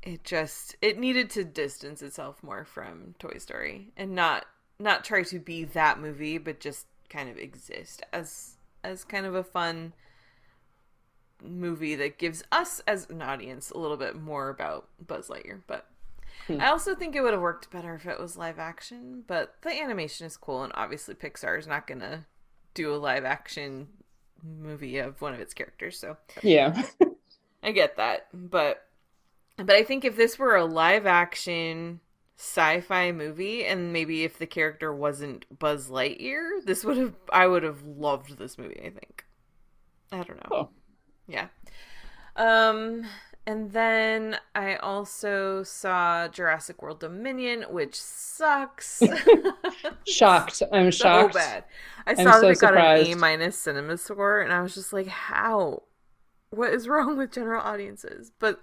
it 0.01 0.23
just 0.23 0.75
it 0.81 0.97
needed 0.97 1.29
to 1.31 1.43
distance 1.43 2.01
itself 2.01 2.41
more 2.41 2.63
from 2.63 3.15
Toy 3.19 3.37
Story 3.37 3.91
and 3.97 4.15
not 4.15 4.45
not 4.79 5.03
try 5.03 5.23
to 5.23 5.39
be 5.39 5.63
that 5.65 5.99
movie, 5.99 6.37
but 6.37 6.59
just 6.59 6.87
kind 7.09 7.29
of 7.29 7.37
exist 7.37 8.03
as 8.13 8.55
as 8.83 9.03
kind 9.03 9.25
of 9.25 9.35
a 9.35 9.43
fun 9.43 9.93
movie 11.43 11.95
that 11.95 12.17
gives 12.17 12.43
us 12.51 12.81
as 12.87 13.09
an 13.09 13.21
audience 13.21 13.71
a 13.71 13.77
little 13.77 13.97
bit 13.97 14.15
more 14.15 14.49
about 14.49 14.87
Buzz 15.05 15.27
Lightyear, 15.27 15.61
but 15.67 15.87
hmm. 16.47 16.61
I 16.61 16.67
also 16.67 16.95
think 16.95 17.15
it 17.15 17.21
would 17.21 17.33
have 17.33 17.41
worked 17.41 17.71
better 17.71 17.95
if 17.95 18.05
it 18.05 18.19
was 18.19 18.37
live 18.37 18.59
action, 18.59 19.23
but 19.27 19.55
the 19.61 19.69
animation 19.69 20.25
is 20.25 20.37
cool, 20.37 20.63
and 20.63 20.73
obviously 20.75 21.15
Pixar 21.15 21.57
is 21.57 21.67
not 21.67 21.87
gonna 21.87 22.25
do 22.73 22.93
a 22.93 22.97
live 22.97 23.25
action 23.25 23.87
movie 24.43 24.97
of 24.97 25.21
one 25.21 25.33
of 25.33 25.39
its 25.39 25.53
characters, 25.53 25.99
so 25.99 26.17
yeah. 26.41 26.83
I 27.63 27.71
get 27.71 27.97
that. 27.97 28.27
But 28.33 28.85
but 29.57 29.75
I 29.75 29.83
think 29.83 30.05
if 30.05 30.15
this 30.15 30.39
were 30.39 30.55
a 30.55 30.65
live 30.65 31.05
action 31.05 31.99
sci-fi 32.39 33.11
movie, 33.11 33.65
and 33.65 33.91
maybe 33.91 34.23
if 34.23 34.37
the 34.39 34.47
character 34.47 34.93
wasn't 34.93 35.45
Buzz 35.59 35.89
Lightyear, 35.89 36.63
this 36.63 36.85
would 36.85 36.95
have 36.95 37.13
I 37.31 37.45
would 37.47 37.63
have 37.63 37.83
loved 37.83 38.37
this 38.37 38.57
movie. 38.57 38.79
I 38.79 38.89
think. 38.89 39.25
I 40.11 40.23
don't 40.23 40.37
know. 40.37 40.49
Oh. 40.49 40.69
Yeah. 41.27 41.47
Um. 42.37 43.05
And 43.45 43.71
then 43.71 44.37
I 44.53 44.75
also 44.75 45.63
saw 45.63 46.27
Jurassic 46.27 46.81
World 46.81 46.99
Dominion, 46.99 47.65
which 47.69 47.95
sucks. 47.99 49.01
Shocked. 50.07 50.61
I'm 50.71 50.91
so 50.91 51.03
shocked. 51.03 51.33
bad. 51.33 51.63
I 52.05 52.11
I'm 52.11 52.17
saw 52.17 52.23
that 52.23 52.41
so 52.41 52.47
it 52.49 52.59
got 52.59 52.77
an 52.77 53.05
A 53.05 53.15
minus 53.15 53.57
cinema 53.57 53.97
score, 53.97 54.39
and 54.41 54.53
I 54.53 54.61
was 54.61 54.75
just 54.75 54.93
like, 54.93 55.07
"How? 55.07 55.83
What 56.51 56.73
is 56.73 56.87
wrong 56.87 57.17
with 57.17 57.33
general 57.33 57.61
audiences?" 57.61 58.31
But 58.39 58.61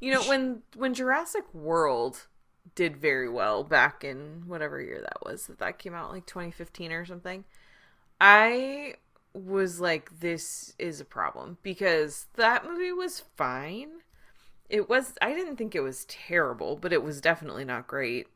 you 0.00 0.12
know, 0.12 0.22
when 0.22 0.62
when 0.76 0.94
Jurassic 0.94 1.44
World 1.52 2.27
did 2.74 2.96
very 2.96 3.28
well 3.28 3.64
back 3.64 4.04
in 4.04 4.44
whatever 4.46 4.80
year 4.80 5.00
that 5.00 5.24
was 5.24 5.46
that 5.46 5.58
that 5.58 5.78
came 5.78 5.94
out, 5.94 6.12
like 6.12 6.26
2015 6.26 6.92
or 6.92 7.04
something, 7.06 7.44
I 8.20 8.94
was 9.34 9.80
like, 9.80 10.20
"This 10.20 10.74
is 10.78 11.00
a 11.00 11.04
problem," 11.04 11.58
because 11.62 12.26
that 12.34 12.64
movie 12.64 12.92
was 12.92 13.20
fine. 13.36 14.02
It 14.68 14.88
was. 14.88 15.14
I 15.22 15.32
didn't 15.34 15.56
think 15.56 15.74
it 15.74 15.80
was 15.80 16.04
terrible, 16.06 16.76
but 16.76 16.92
it 16.92 17.02
was 17.02 17.20
definitely 17.20 17.64
not 17.64 17.86
great. 17.86 18.28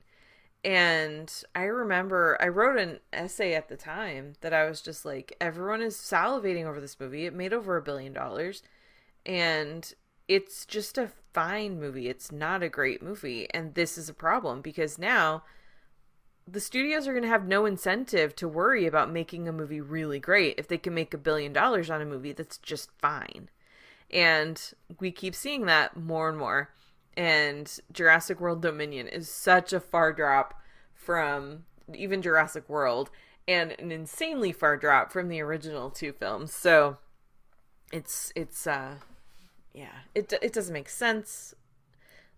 And 0.64 1.32
I 1.54 1.64
remember 1.64 2.36
I 2.40 2.48
wrote 2.48 2.78
an 2.78 3.00
essay 3.12 3.54
at 3.54 3.68
the 3.68 3.76
time 3.76 4.34
that 4.42 4.52
I 4.54 4.68
was 4.68 4.80
just 4.80 5.04
like, 5.04 5.36
everyone 5.40 5.82
is 5.82 5.96
salivating 5.96 6.66
over 6.66 6.80
this 6.80 7.00
movie. 7.00 7.26
It 7.26 7.34
made 7.34 7.52
over 7.52 7.76
a 7.76 7.82
billion 7.82 8.12
dollars. 8.12 8.62
And 9.26 9.92
it's 10.28 10.64
just 10.64 10.98
a 10.98 11.10
fine 11.32 11.80
movie. 11.80 12.08
It's 12.08 12.32
not 12.32 12.62
a 12.62 12.68
great 12.68 13.02
movie. 13.02 13.48
And 13.52 13.74
this 13.74 13.96
is 13.96 14.08
a 14.08 14.14
problem 14.14 14.60
because 14.60 14.98
now 14.98 15.44
the 16.46 16.60
studios 16.60 17.06
are 17.06 17.12
going 17.12 17.22
to 17.22 17.28
have 17.28 17.46
no 17.46 17.66
incentive 17.66 18.34
to 18.36 18.48
worry 18.48 18.86
about 18.86 19.12
making 19.12 19.46
a 19.46 19.52
movie 19.52 19.80
really 19.80 20.18
great 20.18 20.56
if 20.58 20.68
they 20.68 20.78
can 20.78 20.94
make 20.94 21.14
a 21.14 21.18
billion 21.18 21.52
dollars 21.52 21.90
on 21.90 22.00
a 22.00 22.06
movie 22.06 22.32
that's 22.32 22.58
just 22.58 22.90
fine. 23.00 23.48
And 24.10 24.60
we 25.00 25.10
keep 25.10 25.34
seeing 25.34 25.66
that 25.66 25.96
more 25.96 26.28
and 26.28 26.36
more 26.36 26.70
and 27.16 27.80
Jurassic 27.92 28.40
World 28.40 28.62
Dominion 28.62 29.08
is 29.08 29.30
such 29.30 29.72
a 29.72 29.80
far 29.80 30.12
drop 30.12 30.54
from 30.94 31.64
even 31.94 32.22
Jurassic 32.22 32.68
World 32.68 33.10
and 33.46 33.72
an 33.78 33.92
insanely 33.92 34.52
far 34.52 34.76
drop 34.76 35.12
from 35.12 35.28
the 35.28 35.40
original 35.40 35.90
two 35.90 36.12
films. 36.12 36.52
So 36.52 36.98
it's 37.92 38.32
it's 38.34 38.66
uh 38.66 38.96
yeah, 39.74 39.92
it 40.14 40.32
it 40.42 40.52
doesn't 40.52 40.72
make 40.72 40.88
sense. 40.88 41.54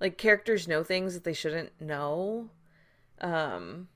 Like 0.00 0.18
characters 0.18 0.68
know 0.68 0.84
things 0.84 1.14
that 1.14 1.24
they 1.24 1.32
shouldn't 1.32 1.80
know. 1.80 2.50
Um 3.20 3.88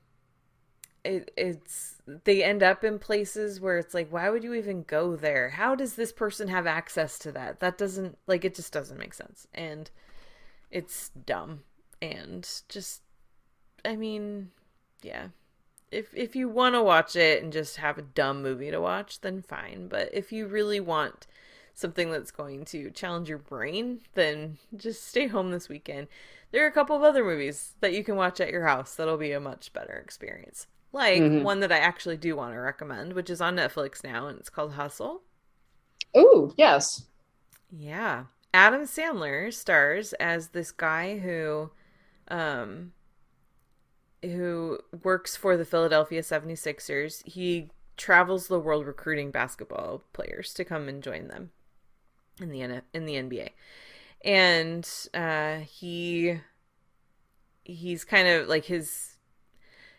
it 1.03 1.31
it's 1.37 1.95
they 2.25 2.43
end 2.43 2.61
up 2.61 2.83
in 2.83 2.99
places 2.99 3.61
where 3.61 3.77
it's 3.77 3.93
like 3.93 4.11
why 4.11 4.29
would 4.29 4.43
you 4.43 4.53
even 4.53 4.83
go 4.83 5.15
there? 5.15 5.49
How 5.49 5.75
does 5.75 5.95
this 5.95 6.11
person 6.11 6.47
have 6.49 6.67
access 6.67 7.17
to 7.19 7.31
that? 7.31 7.59
That 7.59 7.77
doesn't 7.77 8.17
like 8.27 8.43
it 8.43 8.55
just 8.55 8.73
doesn't 8.73 8.99
make 8.99 9.13
sense. 9.13 9.47
And 9.53 9.89
it's 10.71 11.09
dumb 11.09 11.61
and 12.01 12.47
just 12.69 13.01
I 13.85 13.95
mean, 13.95 14.51
yeah. 15.01 15.29
If 15.91 16.13
if 16.13 16.35
you 16.35 16.49
want 16.49 16.75
to 16.75 16.83
watch 16.83 17.15
it 17.15 17.41
and 17.41 17.51
just 17.51 17.77
have 17.77 17.97
a 17.97 18.03
dumb 18.03 18.43
movie 18.43 18.71
to 18.71 18.79
watch, 18.81 19.21
then 19.21 19.41
fine. 19.41 19.87
But 19.87 20.09
if 20.13 20.31
you 20.31 20.47
really 20.47 20.79
want 20.79 21.25
something 21.79 22.11
that's 22.11 22.31
going 22.31 22.65
to 22.65 22.91
challenge 22.91 23.29
your 23.29 23.37
brain, 23.37 24.01
then 24.13 24.57
just 24.75 25.07
stay 25.07 25.27
home 25.27 25.51
this 25.51 25.69
weekend. 25.69 26.07
There 26.51 26.63
are 26.63 26.67
a 26.67 26.71
couple 26.71 26.95
of 26.95 27.03
other 27.03 27.23
movies 27.23 27.75
that 27.81 27.93
you 27.93 28.03
can 28.03 28.15
watch 28.15 28.39
at 28.41 28.51
your 28.51 28.65
house 28.65 28.95
that'll 28.95 29.17
be 29.17 29.31
a 29.31 29.39
much 29.39 29.73
better 29.73 29.93
experience. 29.93 30.67
Like 30.91 31.21
Mhm. 31.21 31.43
one 31.43 31.59
that 31.61 31.71
I 31.71 31.77
actually 31.79 32.17
do 32.17 32.35
want 32.35 32.53
to 32.53 32.59
recommend, 32.59 33.13
which 33.13 33.29
is 33.29 33.41
on 33.41 33.55
Netflix 33.57 34.03
now 34.03 34.27
and 34.27 34.39
it's 34.39 34.49
called 34.49 34.73
Hustle. 34.73 35.23
Ooh, 36.15 36.53
yes. 36.55 37.07
Yeah. 37.71 38.25
Adam 38.53 38.81
Sandler 38.83 39.53
stars 39.53 40.13
as 40.13 40.49
this 40.49 40.71
guy 40.71 41.19
who 41.19 41.71
um 42.29 42.93
who 44.21 44.79
works 45.03 45.35
for 45.35 45.55
the 45.55 45.65
Philadelphia 45.65 46.21
76ers. 46.23 47.23
He 47.25 47.69
travels 47.97 48.47
the 48.47 48.59
world 48.59 48.85
recruiting 48.85 49.31
basketball 49.31 50.03
players 50.13 50.53
to 50.55 50.65
come 50.65 50.87
and 50.87 51.03
join 51.03 51.27
them 51.27 51.51
in 52.39 52.49
the 52.49 52.81
in 52.93 53.05
the 53.05 53.15
NBA. 53.15 53.49
And 54.23 54.89
uh 55.13 55.59
he 55.59 56.39
he's 57.63 58.03
kind 58.03 58.27
of 58.27 58.47
like 58.47 58.65
his 58.65 59.17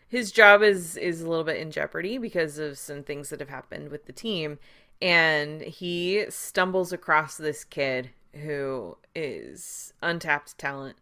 his 0.07 0.31
job 0.31 0.61
is 0.61 0.97
is 0.97 1.21
a 1.21 1.29
little 1.29 1.45
bit 1.45 1.57
in 1.57 1.71
jeopardy 1.71 2.17
because 2.17 2.57
of 2.57 2.77
some 2.77 3.03
things 3.03 3.29
that 3.29 3.39
have 3.39 3.49
happened 3.49 3.89
with 3.89 4.05
the 4.05 4.13
team. 4.13 4.59
And 5.01 5.61
he 5.61 6.25
stumbles 6.29 6.93
across 6.93 7.37
this 7.37 7.63
kid 7.63 8.11
who 8.33 8.97
is 9.15 9.93
untapped 10.01 10.57
talent. 10.57 10.97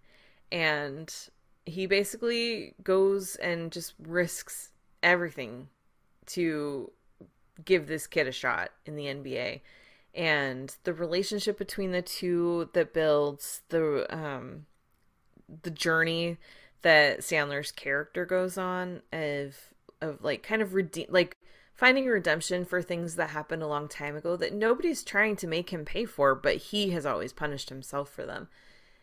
And 0.51 1.13
he 1.65 1.85
basically 1.85 2.75
goes 2.83 3.35
and 3.37 3.71
just 3.71 3.93
risks 3.99 4.71
everything 5.03 5.69
to 6.27 6.91
give 7.65 7.87
this 7.87 8.07
kid 8.07 8.27
a 8.27 8.31
shot 8.31 8.71
in 8.85 8.95
the 8.95 9.05
NBA 9.05 9.61
and 10.13 10.75
the 10.83 10.93
relationship 10.93 11.57
between 11.57 11.91
the 11.91 12.01
two 12.01 12.69
that 12.73 12.93
builds 12.93 13.61
the 13.69 14.05
um 14.15 14.65
the 15.63 15.71
journey 15.71 16.37
that 16.81 17.19
Sandler's 17.19 17.71
character 17.71 18.25
goes 18.25 18.57
on 18.57 19.01
of 19.11 19.57
of 20.01 20.23
like 20.23 20.43
kind 20.43 20.61
of 20.61 20.73
redeem 20.73 21.07
like 21.09 21.37
finding 21.79 22.05
redemption 22.05 22.65
for 22.65 22.81
things 22.81 23.15
that 23.15 23.29
happened 23.29 23.63
a 23.63 23.67
long 23.67 23.87
time 23.87 24.15
ago 24.15 24.35
that 24.35 24.53
nobody's 24.53 25.01
trying 25.01 25.37
to 25.37 25.47
make 25.47 25.69
him 25.69 25.85
pay 25.85 26.03
for, 26.03 26.35
but 26.35 26.57
he 26.57 26.89
has 26.89 27.05
always 27.05 27.31
punished 27.31 27.69
himself 27.69 28.09
for 28.09 28.25
them. 28.25 28.49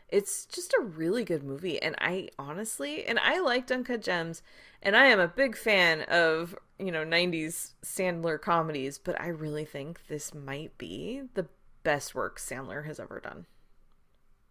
It's 0.08 0.46
just 0.46 0.72
a 0.74 0.82
really 0.82 1.24
good 1.24 1.42
movie, 1.44 1.80
and 1.82 1.94
I 1.98 2.30
honestly, 2.38 3.04
and 3.04 3.18
I 3.20 3.38
liked 3.40 3.70
Uncut 3.72 4.02
Gems, 4.02 4.42
and 4.82 4.96
I 4.96 5.06
am 5.06 5.20
a 5.20 5.28
big 5.28 5.56
fan 5.56 6.02
of 6.02 6.56
you 6.78 6.90
know 6.92 7.04
'90s 7.04 7.74
Sandler 7.84 8.40
comedies, 8.40 8.98
but 8.98 9.20
I 9.20 9.28
really 9.28 9.64
think 9.64 10.06
this 10.08 10.34
might 10.34 10.76
be 10.78 11.22
the 11.34 11.46
best 11.84 12.14
work 12.16 12.38
Sandler 12.40 12.84
has 12.86 12.98
ever 13.00 13.20
done. 13.20 13.46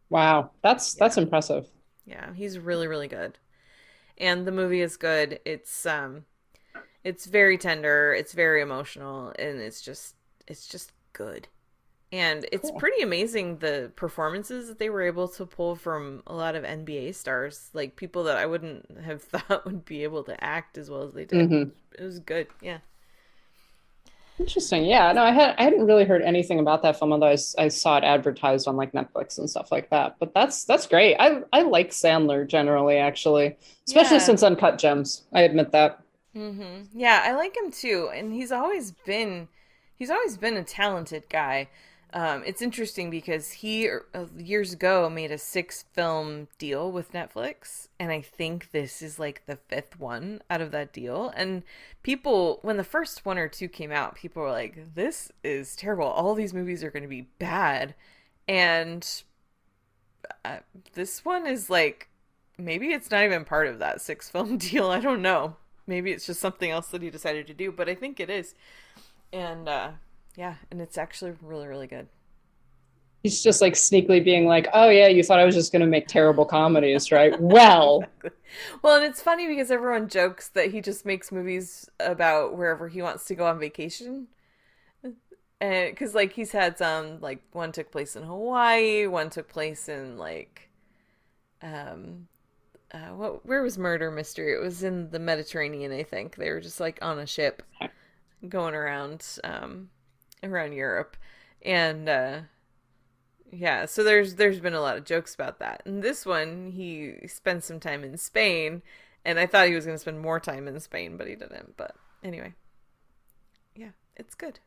Wow, 0.09 0.51
that's 0.63 0.93
that's 0.95 1.17
impressive. 1.17 1.67
Yeah, 2.05 2.33
he's 2.33 2.59
really 2.59 2.87
really 2.87 3.07
good. 3.07 3.37
And 4.17 4.47
the 4.47 4.51
movie 4.53 4.81
is 4.81 4.97
good. 4.97 5.39
It's 5.45 5.85
um 5.85 6.25
it's 7.03 7.25
very 7.27 7.57
tender, 7.57 8.13
it's 8.13 8.33
very 8.33 8.61
emotional, 8.61 9.33
and 9.39 9.59
it's 9.61 9.81
just 9.81 10.15
it's 10.47 10.67
just 10.67 10.93
good. 11.13 11.47
And 12.11 12.47
it's 12.51 12.71
Cool. 12.71 12.71
pretty 12.71 13.01
amazing 13.01 13.57
the 13.59 13.91
performances 13.95 14.67
that 14.69 14.79
they 14.79 14.89
were 14.89 15.01
able 15.01 15.27
to 15.29 15.45
pull 15.45 15.75
from 15.75 16.23
a 16.27 16.33
lot 16.35 16.55
of 16.55 16.63
NBA 16.63 17.11
stars, 17.11 17.69
like 17.73 17.95
people 17.95 18.23
that 18.25 18.37
I 18.37 18.45
wouldn't 18.45 18.99
have 19.01 19.21
thought 19.23 19.65
would 19.65 19.85
be 19.85 20.03
able 20.03 20.23
to 20.25 20.43
act 20.43 20.77
as 20.77 20.89
well 20.89 21.03
as 21.03 21.13
they 21.13 21.25
did. 21.25 21.49
Mhm. 21.49 21.71
It 21.97 22.03
was 22.03 22.19
good. 22.19 22.47
Yeah. 22.61 22.79
Interesting. 24.37 24.83
Yeah. 24.83 25.13
No, 25.13 25.23
I 25.23 25.31
had 25.31 25.55
I 25.57 25.63
hadn't 25.63 25.85
really 25.85 26.03
heard 26.03 26.21
anything 26.21 26.59
about 26.59 26.81
that 26.81 26.99
film, 26.99 27.13
although 27.13 27.27
I 27.27 27.35
saw 27.69 27.97
it 27.97 28.03
advertised 28.03 28.67
on 28.67 28.75
like 28.75 28.91
Netflix 28.91 29.37
and 29.37 29.49
stuff 29.49 29.71
like 29.71 29.89
that. 29.91 30.17
But 30.19 30.33
that's 30.33 30.65
that's 30.65 30.87
great. 30.87 31.15
I 31.17 31.41
I 31.53 31.61
like 31.61 31.91
Sandler 31.91 32.45
generally, 32.45 32.97
actually, 32.97 33.55
especially 33.87 34.19
Yeah. 34.19 34.19
since 34.19 34.43
Uncut 34.43 34.77
Gems. 34.77 35.23
I 35.33 35.41
admit 35.43 35.71
that. 35.71 36.01
hmm 36.33 36.83
Yeah, 36.93 37.21
I 37.25 37.33
like 37.33 37.55
him 37.55 37.71
too, 37.71 38.09
and 38.13 38.33
he's 38.33 38.51
always 38.51 38.91
been 38.91 39.47
he's 39.95 40.09
always 40.09 40.37
been 40.37 40.57
a 40.57 40.63
talented 40.63 41.29
guy. 41.29 41.69
Um, 42.15 42.43
it's 42.45 42.61
interesting 42.61 43.09
because 43.09 43.51
he 43.51 43.89
uh, 43.89 44.27
years 44.37 44.71
ago 44.71 45.09
made 45.09 45.31
a 45.33 45.37
six 45.37 45.83
film 45.91 46.47
deal 46.57 46.89
with 46.89 47.11
Netflix, 47.11 47.89
and 47.99 48.09
I 48.09 48.21
think 48.21 48.71
this 48.71 49.01
is 49.01 49.19
like 49.19 49.45
the 49.47 49.57
fifth 49.57 49.99
one 49.99 50.41
out 50.49 50.61
of 50.61 50.71
that 50.71 50.93
deal. 50.93 51.33
And 51.35 51.63
people, 52.03 52.59
when 52.61 52.77
the 52.77 52.85
first 52.85 53.25
one 53.25 53.37
or 53.37 53.49
two 53.49 53.67
came 53.67 53.91
out, 53.91 54.15
people 54.15 54.41
were 54.41 54.51
like, 54.51 54.95
"This 54.95 55.29
is 55.43 55.75
terrible. 55.75 56.05
All 56.05 56.35
these 56.35 56.53
movies 56.53 56.85
are 56.85 56.89
going 56.89 57.03
to 57.03 57.09
be 57.09 57.27
bad," 57.37 57.95
and 58.47 59.05
uh, 60.45 60.59
this 60.93 61.25
one 61.25 61.45
is 61.45 61.69
like 61.69 62.07
maybe 62.57 62.93
it's 62.93 63.11
not 63.11 63.25
even 63.25 63.43
part 63.43 63.67
of 63.67 63.79
that 63.79 63.99
six 63.99 64.29
film 64.29 64.57
deal. 64.57 64.89
I 64.89 65.01
don't 65.01 65.21
know. 65.21 65.57
Maybe 65.85 66.13
it's 66.13 66.25
just 66.27 66.39
something 66.39 66.71
else 66.71 66.87
that 66.87 67.01
he 67.01 67.09
decided 67.09 67.45
to 67.47 67.53
do, 67.53 67.73
but 67.73 67.89
I 67.89 67.95
think 67.95 68.21
it 68.21 68.29
is. 68.29 68.55
And 69.33 69.67
uh 69.67 69.91
yeah, 70.35 70.55
and 70.71 70.81
it's 70.81 70.97
actually 70.97 71.33
really 71.41 71.67
really 71.67 71.87
good. 71.87 72.07
He's 73.23 73.41
just 73.41 73.59
like 73.59 73.73
sneakily 73.73 74.23
being 74.23 74.45
like, 74.45 74.67
"Oh 74.73 74.89
yeah, 74.89 75.07
you 75.07 75.23
thought 75.23 75.39
I 75.39 75.45
was 75.45 75.55
just 75.55 75.71
going 75.71 75.81
to 75.81 75.87
make 75.87 76.07
terrible 76.07 76.45
comedies, 76.45 77.11
right? 77.11 77.33
Well, 77.39 78.11
Well, 78.81 78.95
and 78.95 79.03
it's 79.05 79.21
funny 79.21 79.47
because 79.47 79.71
everyone 79.71 80.07
jokes 80.07 80.49
that 80.49 80.71
he 80.71 80.81
just 80.81 81.05
makes 81.05 81.31
movies 81.31 81.89
about 81.99 82.55
wherever 82.55 82.87
he 82.87 83.01
wants 83.01 83.25
to 83.25 83.35
go 83.35 83.47
on 83.47 83.59
vacation. 83.59 84.27
And 85.61 85.91
because 85.91 86.13
like 86.13 86.33
he's 86.33 86.51
had 86.51 86.77
some 86.77 87.19
like 87.21 87.41
one 87.53 87.71
took 87.71 87.91
place 87.91 88.15
in 88.15 88.23
Hawaii, 88.23 89.07
one 89.07 89.29
took 89.29 89.47
place 89.47 89.87
in 89.87 90.17
like 90.17 90.69
um 91.61 92.27
uh, 92.93 93.09
what 93.15 93.45
where 93.45 93.63
was 93.63 93.77
Murder 93.77 94.11
Mystery? 94.11 94.53
It 94.53 94.61
was 94.61 94.83
in 94.83 95.11
the 95.11 95.19
Mediterranean, 95.19 95.91
I 95.93 96.03
think. 96.03 96.35
They 96.37 96.51
were 96.51 96.61
just 96.61 96.79
like 96.79 96.99
on 97.01 97.19
a 97.19 97.27
ship 97.27 97.63
going 98.49 98.75
around 98.75 99.25
um 99.43 99.89
around 100.51 100.73
Europe. 100.73 101.17
And 101.61 102.09
uh 102.09 102.39
yeah, 103.51 103.85
so 103.85 104.03
there's 104.03 104.35
there's 104.35 104.59
been 104.59 104.73
a 104.73 104.81
lot 104.81 104.97
of 104.97 105.05
jokes 105.05 105.33
about 105.33 105.59
that. 105.59 105.81
And 105.85 106.03
this 106.03 106.25
one, 106.25 106.71
he 106.71 107.27
spent 107.27 107.63
some 107.63 107.79
time 107.79 108.03
in 108.03 108.17
Spain, 108.17 108.81
and 109.23 109.39
I 109.39 109.45
thought 109.45 109.67
he 109.67 109.75
was 109.75 109.85
going 109.85 109.95
to 109.95 110.01
spend 110.01 110.19
more 110.19 110.39
time 110.39 110.67
in 110.67 110.79
Spain, 110.79 111.17
but 111.17 111.27
he 111.27 111.35
didn't. 111.35 111.77
But 111.77 111.95
anyway, 112.23 112.53
yeah, 113.75 113.91
it's 114.17 114.35
good. 114.35 114.59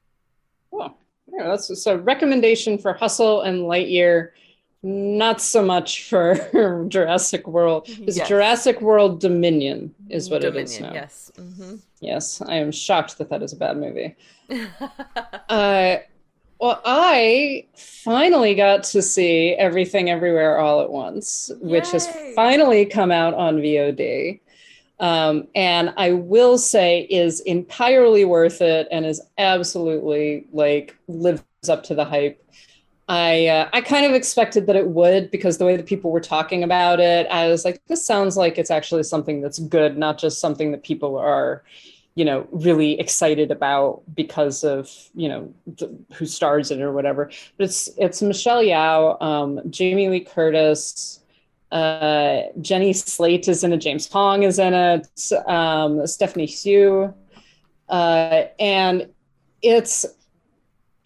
Cool. 0.71 0.97
Yeah, 1.31 1.49
that's 1.49 1.83
so 1.83 1.97
recommendation 1.97 2.79
for 2.79 2.95
Hustle 2.95 3.43
and 3.43 3.61
Lightyear. 3.61 4.31
Not 4.83 5.41
so 5.41 5.63
much 5.65 6.05
for 6.09 6.87
Jurassic 6.89 7.47
World. 7.49 7.89
It's 7.89 8.17
Yes. 8.17 8.29
Jurassic 8.29 8.81
World 8.81 9.21
Dominion 9.21 9.95
is 10.09 10.31
what 10.31 10.43
Dominion, 10.43 10.63
it 10.67 10.71
is 10.71 10.81
now. 10.81 10.93
yes. 10.93 11.33
hmm 11.37 11.75
Yes, 12.01 12.41
I 12.47 12.55
am 12.57 12.71
shocked 12.71 13.19
that 13.19 13.29
that 13.31 13.43
is 13.43 13.53
a 13.53 13.57
bad 13.57 13.77
movie. 13.77 14.15
Uh, 15.49 15.97
well, 16.61 16.81
I 16.85 17.67
finally 17.77 18.55
got 18.55 18.83
to 18.85 19.01
see 19.01 19.55
Everything 19.55 20.11
Everywhere 20.11 20.59
All 20.59 20.83
at 20.83 20.91
Once, 20.91 21.51
which 21.61 21.91
has 21.93 22.07
finally 22.35 22.85
come 22.85 23.11
out 23.11 23.33
on 23.35 23.57
VOD. 23.59 24.41
Um, 25.01 25.47
and 25.55 25.95
I 25.97 26.13
will 26.13 26.59
say 26.59 27.03
is 27.09 27.41
entirely 27.41 28.25
worth 28.27 28.61
it 28.61 28.89
and 28.91 29.07
is 29.07 29.23
absolutely 29.39 30.47
like 30.53 30.97
lives 31.07 31.43
up 31.69 31.85
to 31.85 31.95
the 31.95 32.05
hype. 32.05 32.45
I 33.09 33.47
uh, 33.47 33.69
I 33.73 33.81
kind 33.81 34.05
of 34.05 34.13
expected 34.13 34.67
that 34.67 34.77
it 34.77 34.89
would 34.89 35.31
because 35.31 35.57
the 35.57 35.65
way 35.65 35.77
that 35.77 35.87
people 35.87 36.11
were 36.11 36.21
talking 36.21 36.63
about 36.63 37.01
it, 37.01 37.27
I 37.31 37.49
was 37.49 37.65
like, 37.65 37.81
this 37.87 38.05
sounds 38.05 38.37
like 38.37 38.59
it's 38.59 38.71
actually 38.71 39.03
something 39.03 39.41
that's 39.41 39.59
good, 39.59 39.97
not 39.97 40.19
just 40.19 40.41
something 40.41 40.73
that 40.73 40.83
people 40.83 41.17
are, 41.17 41.65
you 42.17 42.25
know, 42.25 42.47
really 42.51 43.01
excited 43.01 43.51
about 43.51 44.03
because 44.15 44.63
of 44.63 44.91
you 45.15 45.29
know 45.29 45.55
th- 45.79 45.91
who 46.13 46.27
stars 46.27 46.71
in 46.71 46.81
it 46.81 46.83
or 46.83 46.93
whatever. 46.93 47.31
But 47.57 47.65
it's 47.65 47.89
it's 47.97 48.21
Michelle 48.21 48.63
Yeoh, 48.63 49.21
um, 49.23 49.61
Jamie 49.71 50.11
Lee 50.11 50.21
Curtis, 50.21 51.21
uh, 51.73 52.43
Jenny 52.61 52.93
Slate 52.93 53.49
is 53.49 53.65
in 53.65 53.73
it, 53.73 53.79
James 53.79 54.07
Hong 54.13 54.43
is 54.43 54.59
in 54.59 54.75
it, 54.75 55.09
um, 55.47 56.07
Stephanie 56.07 56.47
Hsu, 56.47 57.15
uh, 57.89 58.43
and 58.59 59.09
it's 59.63 60.05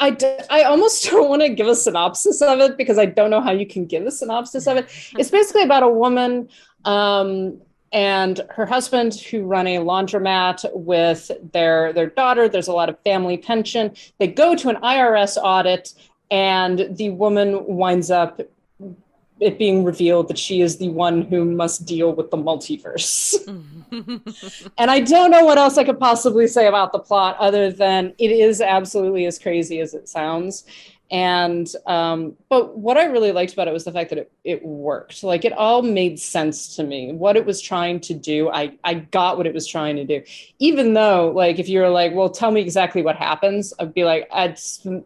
I, 0.02 0.10
d- 0.10 0.38
I 0.50 0.64
almost 0.64 1.04
don't 1.10 1.28
want 1.28 1.42
to 1.42 1.48
give 1.48 1.68
a 1.68 1.76
synopsis 1.76 2.42
of 2.42 2.58
it 2.60 2.76
because 2.76 2.98
I 2.98 3.06
don't 3.06 3.30
know 3.30 3.40
how 3.40 3.52
you 3.52 3.66
can 3.66 3.86
give 3.86 4.04
a 4.04 4.10
synopsis 4.10 4.66
of 4.66 4.76
it. 4.76 4.88
It's 5.16 5.30
basically 5.30 5.62
about 5.62 5.84
a 5.84 5.88
woman 5.88 6.48
um, 6.84 7.60
and 7.92 8.40
her 8.50 8.66
husband 8.66 9.14
who 9.14 9.44
run 9.44 9.66
a 9.66 9.78
laundromat 9.78 10.64
with 10.74 11.30
their 11.52 11.92
their 11.92 12.08
daughter. 12.08 12.48
There's 12.48 12.68
a 12.68 12.72
lot 12.72 12.88
of 12.88 12.98
family 13.04 13.36
tension. 13.36 13.94
They 14.18 14.26
go 14.26 14.56
to 14.56 14.70
an 14.70 14.76
IRS 14.76 15.36
audit, 15.36 15.92
and 16.30 16.96
the 16.96 17.10
woman 17.10 17.64
winds 17.66 18.10
up 18.10 18.40
it 19.42 19.58
being 19.58 19.84
revealed 19.84 20.28
that 20.28 20.38
she 20.38 20.60
is 20.60 20.78
the 20.78 20.88
one 20.88 21.22
who 21.22 21.44
must 21.44 21.84
deal 21.84 22.12
with 22.14 22.30
the 22.30 22.36
multiverse. 22.36 23.34
And 24.78 24.90
I 24.90 25.00
don't 25.00 25.30
know 25.30 25.44
what 25.44 25.58
else 25.58 25.76
I 25.76 25.84
could 25.84 26.00
possibly 26.00 26.46
say 26.46 26.66
about 26.66 26.92
the 26.92 26.98
plot 26.98 27.36
other 27.38 27.70
than 27.70 28.14
it 28.18 28.30
is 28.30 28.62
absolutely 28.62 29.26
as 29.26 29.38
crazy 29.38 29.80
as 29.80 29.92
it 29.92 30.08
sounds. 30.08 30.64
And 31.10 31.70
um, 31.86 32.34
but 32.48 32.78
what 32.78 32.96
I 32.96 33.04
really 33.04 33.32
liked 33.32 33.52
about 33.52 33.68
it 33.68 33.72
was 33.74 33.84
the 33.84 33.92
fact 33.92 34.08
that 34.08 34.18
it, 34.18 34.32
it 34.44 34.64
worked. 34.64 35.22
Like 35.22 35.44
it 35.44 35.52
all 35.52 35.82
made 35.82 36.18
sense 36.18 36.74
to 36.76 36.84
me. 36.84 37.12
What 37.12 37.36
it 37.36 37.44
was 37.44 37.60
trying 37.60 38.00
to 38.00 38.14
do, 38.14 38.48
I 38.48 38.78
I 38.82 38.94
got 38.94 39.36
what 39.36 39.46
it 39.46 39.52
was 39.52 39.66
trying 39.66 39.96
to 39.96 40.04
do. 40.04 40.22
Even 40.58 40.94
though, 40.94 41.30
like, 41.30 41.58
if 41.58 41.68
you 41.68 41.80
were 41.80 41.90
like, 41.90 42.14
well, 42.14 42.30
tell 42.30 42.50
me 42.50 42.62
exactly 42.62 43.02
what 43.02 43.16
happens, 43.16 43.74
I'd 43.78 43.92
be 43.92 44.04
like, 44.04 44.26
I'd 44.32 44.58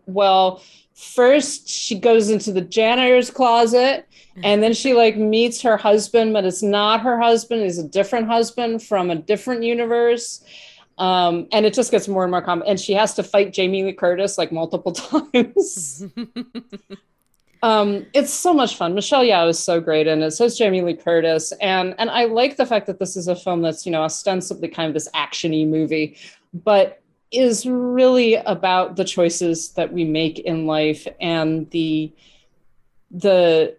well, 0.06 0.62
first 0.96 1.68
she 1.68 1.98
goes 1.98 2.30
into 2.30 2.50
the 2.50 2.62
janitor's 2.62 3.30
closet 3.30 4.08
and 4.42 4.62
then 4.62 4.72
she 4.72 4.94
like 4.94 5.14
meets 5.16 5.60
her 5.60 5.76
husband 5.76 6.32
but 6.32 6.46
it's 6.46 6.62
not 6.62 7.02
her 7.02 7.20
husband 7.20 7.60
it's 7.60 7.76
a 7.76 7.86
different 7.86 8.26
husband 8.26 8.82
from 8.82 9.10
a 9.10 9.14
different 9.14 9.62
universe. 9.62 10.42
Um, 10.98 11.46
and 11.52 11.66
it 11.66 11.74
just 11.74 11.90
gets 11.90 12.08
more 12.08 12.24
and 12.24 12.30
more 12.30 12.40
common 12.40 12.66
and 12.66 12.80
she 12.80 12.94
has 12.94 13.12
to 13.14 13.22
fight 13.22 13.52
jamie 13.52 13.84
lee 13.84 13.92
curtis 13.92 14.38
like 14.38 14.50
multiple 14.50 14.92
times. 15.34 16.02
Um, 17.62 18.06
it's 18.14 18.32
so 18.32 18.54
much 18.54 18.76
fun. 18.76 18.94
Michelle 18.94 19.24
Yeoh 19.24 19.50
is 19.50 19.58
so 19.58 19.78
great 19.80 20.06
and 20.06 20.22
it 20.22 20.30
so 20.30 20.46
is 20.46 20.56
jamie 20.56 20.80
lee 20.80 20.94
curtis 20.94 21.52
and 21.60 21.94
and 21.98 22.08
i 22.08 22.24
like 22.24 22.56
the 22.56 22.64
fact 22.64 22.86
that 22.86 22.98
this 22.98 23.16
is 23.16 23.28
a 23.28 23.36
film 23.36 23.60
that's 23.60 23.84
you 23.84 23.92
know 23.92 24.02
ostensibly 24.02 24.68
kind 24.68 24.88
of 24.88 24.94
this 24.94 25.10
actiony 25.14 25.68
movie 25.68 26.16
but 26.54 27.02
is 27.30 27.66
really 27.66 28.34
about 28.34 28.96
the 28.96 29.04
choices 29.04 29.70
that 29.72 29.92
we 29.92 30.04
make 30.04 30.38
in 30.38 30.66
life 30.66 31.06
and 31.20 31.68
the 31.70 32.12
the 33.10 33.76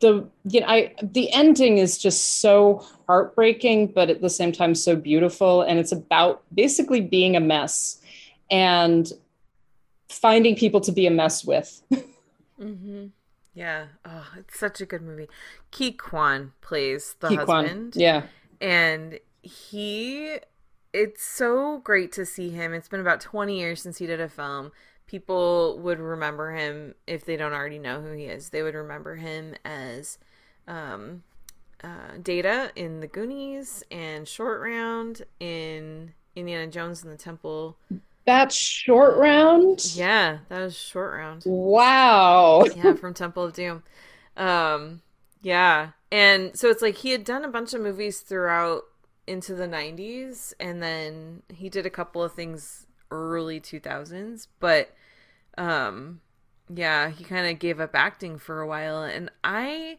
the 0.00 0.28
you 0.44 0.60
know 0.60 0.66
I 0.66 0.94
the 1.02 1.32
ending 1.32 1.78
is 1.78 1.98
just 1.98 2.40
so 2.40 2.84
heartbreaking 3.06 3.88
but 3.88 4.10
at 4.10 4.20
the 4.20 4.30
same 4.30 4.52
time 4.52 4.74
so 4.74 4.94
beautiful 4.94 5.62
and 5.62 5.78
it's 5.78 5.92
about 5.92 6.42
basically 6.54 7.00
being 7.00 7.34
a 7.34 7.40
mess 7.40 8.00
and 8.50 9.12
finding 10.08 10.56
people 10.56 10.80
to 10.82 10.92
be 10.92 11.06
a 11.06 11.10
mess 11.10 11.44
with. 11.44 11.82
mm-hmm. 12.60 13.06
Yeah. 13.54 13.86
Oh, 14.04 14.26
it's 14.36 14.58
such 14.58 14.80
a 14.80 14.86
good 14.86 15.02
movie. 15.02 15.28
Ke 15.72 15.96
Quan 15.96 16.52
plays 16.60 17.16
the 17.20 17.36
Quan, 17.36 17.64
husband. 17.64 17.96
Yeah. 17.96 18.22
And 18.60 19.18
he 19.42 20.38
it's 20.92 21.22
so 21.22 21.78
great 21.78 22.12
to 22.12 22.24
see 22.24 22.50
him. 22.50 22.72
It's 22.72 22.88
been 22.88 23.00
about 23.00 23.20
20 23.20 23.58
years 23.58 23.82
since 23.82 23.98
he 23.98 24.06
did 24.06 24.20
a 24.20 24.28
film. 24.28 24.72
People 25.06 25.78
would 25.80 25.98
remember 25.98 26.52
him 26.52 26.94
if 27.06 27.24
they 27.24 27.36
don't 27.36 27.52
already 27.52 27.78
know 27.78 28.00
who 28.00 28.12
he 28.12 28.24
is. 28.24 28.50
They 28.50 28.62
would 28.62 28.74
remember 28.74 29.16
him 29.16 29.54
as 29.64 30.18
um, 30.66 31.22
uh, 31.82 32.18
Data 32.22 32.70
in 32.76 33.00
The 33.00 33.06
Goonies 33.06 33.82
and 33.90 34.28
Short 34.28 34.60
Round 34.60 35.22
in 35.40 36.12
Indiana 36.36 36.66
Jones 36.66 37.02
and 37.02 37.12
the 37.12 37.16
Temple. 37.16 37.76
That's 38.26 38.54
short 38.54 39.16
round. 39.16 39.94
Yeah, 39.94 40.38
that 40.50 40.60
was 40.60 40.76
short 40.76 41.14
round. 41.14 41.44
Wow. 41.46 42.64
yeah, 42.76 42.92
from 43.00 43.14
Temple 43.14 43.44
of 43.44 43.54
Doom. 43.54 43.82
Um, 44.36 45.00
yeah, 45.40 45.92
and 46.12 46.54
so 46.54 46.68
it's 46.68 46.82
like 46.82 46.96
he 46.96 47.10
had 47.10 47.24
done 47.24 47.42
a 47.42 47.48
bunch 47.48 47.72
of 47.72 47.80
movies 47.80 48.20
throughout 48.20 48.82
into 49.28 49.54
the 49.54 49.68
90s 49.68 50.54
and 50.58 50.82
then 50.82 51.42
he 51.48 51.68
did 51.68 51.86
a 51.86 51.90
couple 51.90 52.22
of 52.22 52.32
things 52.32 52.86
early 53.10 53.60
2000s 53.60 54.48
but 54.60 54.94
um 55.56 56.20
yeah 56.74 57.08
he 57.08 57.24
kind 57.24 57.46
of 57.46 57.58
gave 57.58 57.80
up 57.80 57.90
acting 57.94 58.38
for 58.38 58.60
a 58.60 58.66
while 58.66 59.02
and 59.02 59.30
i 59.42 59.96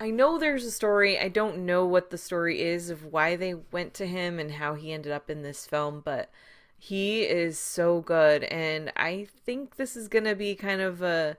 i 0.00 0.10
know 0.10 0.38
there's 0.38 0.64
a 0.64 0.70
story 0.70 1.18
i 1.18 1.28
don't 1.28 1.58
know 1.58 1.84
what 1.84 2.10
the 2.10 2.18
story 2.18 2.62
is 2.62 2.90
of 2.90 3.04
why 3.04 3.36
they 3.36 3.54
went 3.54 3.92
to 3.94 4.06
him 4.06 4.38
and 4.38 4.52
how 4.52 4.74
he 4.74 4.92
ended 4.92 5.12
up 5.12 5.28
in 5.28 5.42
this 5.42 5.66
film 5.66 6.00
but 6.04 6.30
he 6.78 7.22
is 7.22 7.58
so 7.58 8.00
good 8.00 8.44
and 8.44 8.92
i 8.96 9.26
think 9.44 9.76
this 9.76 9.96
is 9.96 10.08
gonna 10.08 10.34
be 10.34 10.54
kind 10.54 10.80
of 10.80 11.02
a 11.02 11.36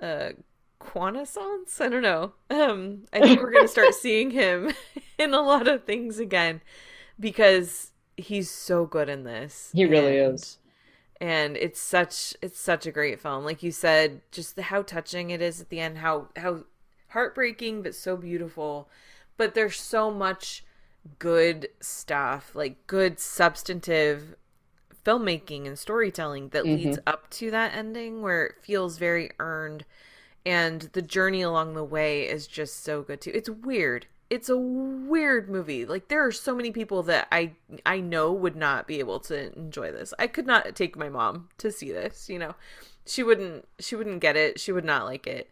a 0.00 0.32
quanaissance 0.80 1.80
i 1.80 1.88
don't 1.88 2.02
know. 2.02 2.32
Um 2.50 3.04
i 3.12 3.20
think 3.20 3.40
we're 3.40 3.50
gonna 3.50 3.68
start 3.68 3.94
seeing 3.94 4.30
him 4.30 4.72
in 5.24 5.34
a 5.34 5.40
lot 5.40 5.68
of 5.68 5.84
things 5.84 6.18
again 6.18 6.60
because 7.18 7.92
he's 8.16 8.50
so 8.50 8.86
good 8.86 9.08
in 9.08 9.24
this 9.24 9.70
He 9.74 9.84
really 9.84 10.18
and- 10.18 10.34
is. 10.34 10.58
and 11.20 11.56
it's 11.56 11.80
such 11.80 12.34
it's 12.42 12.58
such 12.58 12.86
a 12.86 12.92
great 12.92 13.20
film. 13.20 13.44
Like 13.44 13.62
you 13.62 13.72
said 13.72 14.20
just 14.30 14.56
the, 14.56 14.62
how 14.62 14.82
touching 14.82 15.30
it 15.30 15.42
is 15.42 15.60
at 15.60 15.68
the 15.68 15.80
end 15.80 15.98
how 15.98 16.28
how 16.36 16.64
heartbreaking 17.08 17.82
but 17.82 17.94
so 17.94 18.16
beautiful. 18.16 18.88
But 19.36 19.54
there's 19.54 19.80
so 19.80 20.10
much 20.10 20.64
good 21.18 21.68
stuff 21.80 22.50
like 22.54 22.86
good 22.86 23.18
substantive 23.18 24.34
filmmaking 25.04 25.66
and 25.66 25.78
storytelling 25.78 26.50
that 26.50 26.64
mm-hmm. 26.64 26.84
leads 26.84 26.98
up 27.06 27.30
to 27.30 27.50
that 27.50 27.74
ending 27.74 28.20
where 28.20 28.46
it 28.46 28.56
feels 28.62 28.98
very 28.98 29.30
earned. 29.38 29.84
And 30.44 30.82
the 30.92 31.02
journey 31.02 31.42
along 31.42 31.74
the 31.74 31.84
way 31.84 32.28
is 32.28 32.46
just 32.46 32.82
so 32.82 33.02
good 33.02 33.20
too. 33.20 33.32
It's 33.34 33.50
weird 33.50 34.06
it's 34.30 34.48
a 34.48 34.56
weird 34.58 35.48
movie. 35.48 35.86
Like 35.86 36.08
there 36.08 36.24
are 36.24 36.32
so 36.32 36.54
many 36.54 36.70
people 36.70 37.02
that 37.04 37.28
i 37.32 37.52
i 37.86 38.00
know 38.00 38.32
would 38.32 38.56
not 38.56 38.86
be 38.86 38.98
able 38.98 39.20
to 39.20 39.52
enjoy 39.56 39.90
this. 39.92 40.12
I 40.18 40.26
could 40.26 40.46
not 40.46 40.74
take 40.74 40.96
my 40.96 41.08
mom 41.08 41.48
to 41.58 41.70
see 41.72 41.92
this 41.92 42.28
you 42.28 42.38
know? 42.38 42.54
She 43.06 43.22
wouldn't 43.22 43.66
she 43.78 43.96
wouldn't 43.96 44.20
get 44.20 44.36
it. 44.36 44.60
She 44.60 44.72
would 44.72 44.84
not 44.84 45.06
like 45.06 45.26
it. 45.26 45.50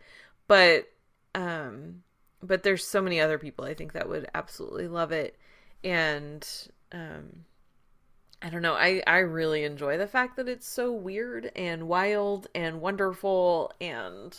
But 0.48 0.88
um 1.34 2.02
but 2.42 2.62
there's 2.62 2.86
so 2.86 3.00
many 3.00 3.20
other 3.20 3.38
people 3.38 3.64
i 3.64 3.74
think 3.74 3.92
that 3.92 4.08
would 4.08 4.28
absolutely 4.34 4.88
love 4.88 5.12
it. 5.12 5.36
And 5.84 6.46
um 6.92 7.44
I 8.42 8.50
don't 8.50 8.62
know. 8.62 8.74
I 8.74 9.02
I 9.06 9.18
really 9.18 9.64
enjoy 9.64 9.96
the 9.96 10.06
fact 10.06 10.36
that 10.36 10.48
it's 10.48 10.68
so 10.68 10.92
weird 10.92 11.50
and 11.56 11.88
wild 11.88 12.48
and 12.54 12.80
wonderful. 12.82 13.72
And 13.80 14.36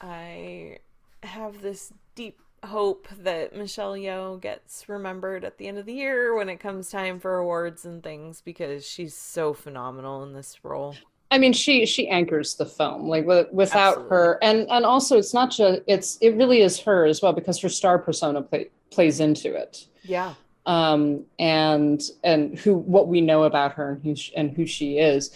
I 0.00 0.78
have 1.22 1.60
this 1.60 1.92
deep 2.14 2.40
hope 2.64 3.06
that 3.22 3.54
Michelle 3.56 3.92
Yeoh 3.94 4.40
gets 4.40 4.88
remembered 4.88 5.44
at 5.44 5.58
the 5.58 5.68
end 5.68 5.78
of 5.78 5.86
the 5.86 5.92
year 5.92 6.34
when 6.34 6.48
it 6.48 6.58
comes 6.58 6.90
time 6.90 7.20
for 7.20 7.36
awards 7.38 7.84
and 7.84 8.02
things 8.02 8.40
because 8.40 8.86
she's 8.86 9.14
so 9.14 9.52
phenomenal 9.54 10.22
in 10.24 10.32
this 10.32 10.58
role. 10.64 10.94
I 11.30 11.38
mean, 11.38 11.52
she 11.52 11.86
she 11.86 12.08
anchors 12.08 12.54
the 12.54 12.66
film 12.66 13.08
like 13.08 13.24
wi- 13.24 13.48
without 13.52 13.88
Absolutely. 13.94 14.16
her, 14.16 14.38
and 14.42 14.70
and 14.70 14.84
also 14.84 15.18
it's 15.18 15.34
not 15.34 15.50
just 15.50 15.82
it's 15.86 16.16
it 16.18 16.30
really 16.36 16.60
is 16.62 16.78
her 16.80 17.04
as 17.04 17.20
well 17.20 17.32
because 17.32 17.60
her 17.60 17.68
star 17.68 17.98
persona 17.98 18.42
play, 18.42 18.68
plays 18.90 19.18
into 19.20 19.52
it, 19.54 19.86
Yeah. 20.04 20.34
um, 20.66 21.24
and 21.40 22.00
and 22.22 22.56
who 22.60 22.76
what 22.76 23.08
we 23.08 23.20
know 23.20 23.42
about 23.42 23.72
her 23.72 23.92
and 23.92 24.02
who 24.04 24.14
sh- 24.14 24.30
and 24.36 24.52
who 24.56 24.66
she 24.66 24.98
is. 24.98 25.30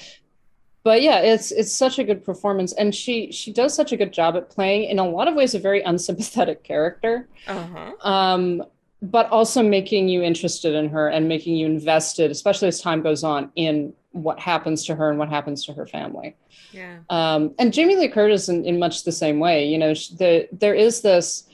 But 0.82 1.02
yeah, 1.02 1.18
it's 1.20 1.52
it's 1.52 1.72
such 1.72 1.98
a 1.98 2.04
good 2.04 2.24
performance, 2.24 2.72
and 2.72 2.94
she 2.94 3.30
she 3.32 3.52
does 3.52 3.74
such 3.74 3.92
a 3.92 3.96
good 3.96 4.12
job 4.12 4.36
at 4.36 4.48
playing 4.48 4.84
in 4.84 4.98
a 4.98 5.06
lot 5.06 5.28
of 5.28 5.34
ways 5.34 5.54
a 5.54 5.58
very 5.58 5.82
unsympathetic 5.82 6.62
character. 6.64 7.28
Uh-huh. 7.46 7.92
um, 8.08 8.62
but 9.02 9.30
also 9.30 9.62
making 9.62 10.08
you 10.08 10.22
interested 10.22 10.74
in 10.74 10.88
her 10.90 11.08
and 11.08 11.26
making 11.26 11.56
you 11.56 11.64
invested, 11.64 12.30
especially 12.30 12.68
as 12.68 12.82
time 12.82 13.00
goes 13.00 13.24
on, 13.24 13.50
in 13.56 13.94
what 14.12 14.38
happens 14.38 14.84
to 14.84 14.94
her 14.94 15.08
and 15.08 15.18
what 15.18 15.30
happens 15.30 15.64
to 15.64 15.72
her 15.72 15.86
family. 15.86 16.36
Yeah. 16.72 16.98
Um, 17.08 17.54
and 17.58 17.72
Jamie 17.72 17.96
Lee 17.96 18.08
Curtis 18.08 18.48
in, 18.48 18.64
in 18.64 18.78
much 18.78 19.04
the 19.04 19.12
same 19.12 19.38
way. 19.38 19.66
You 19.66 19.78
know, 19.78 19.94
the 19.94 20.48
there 20.52 20.74
is 20.74 21.02
this. 21.02 21.44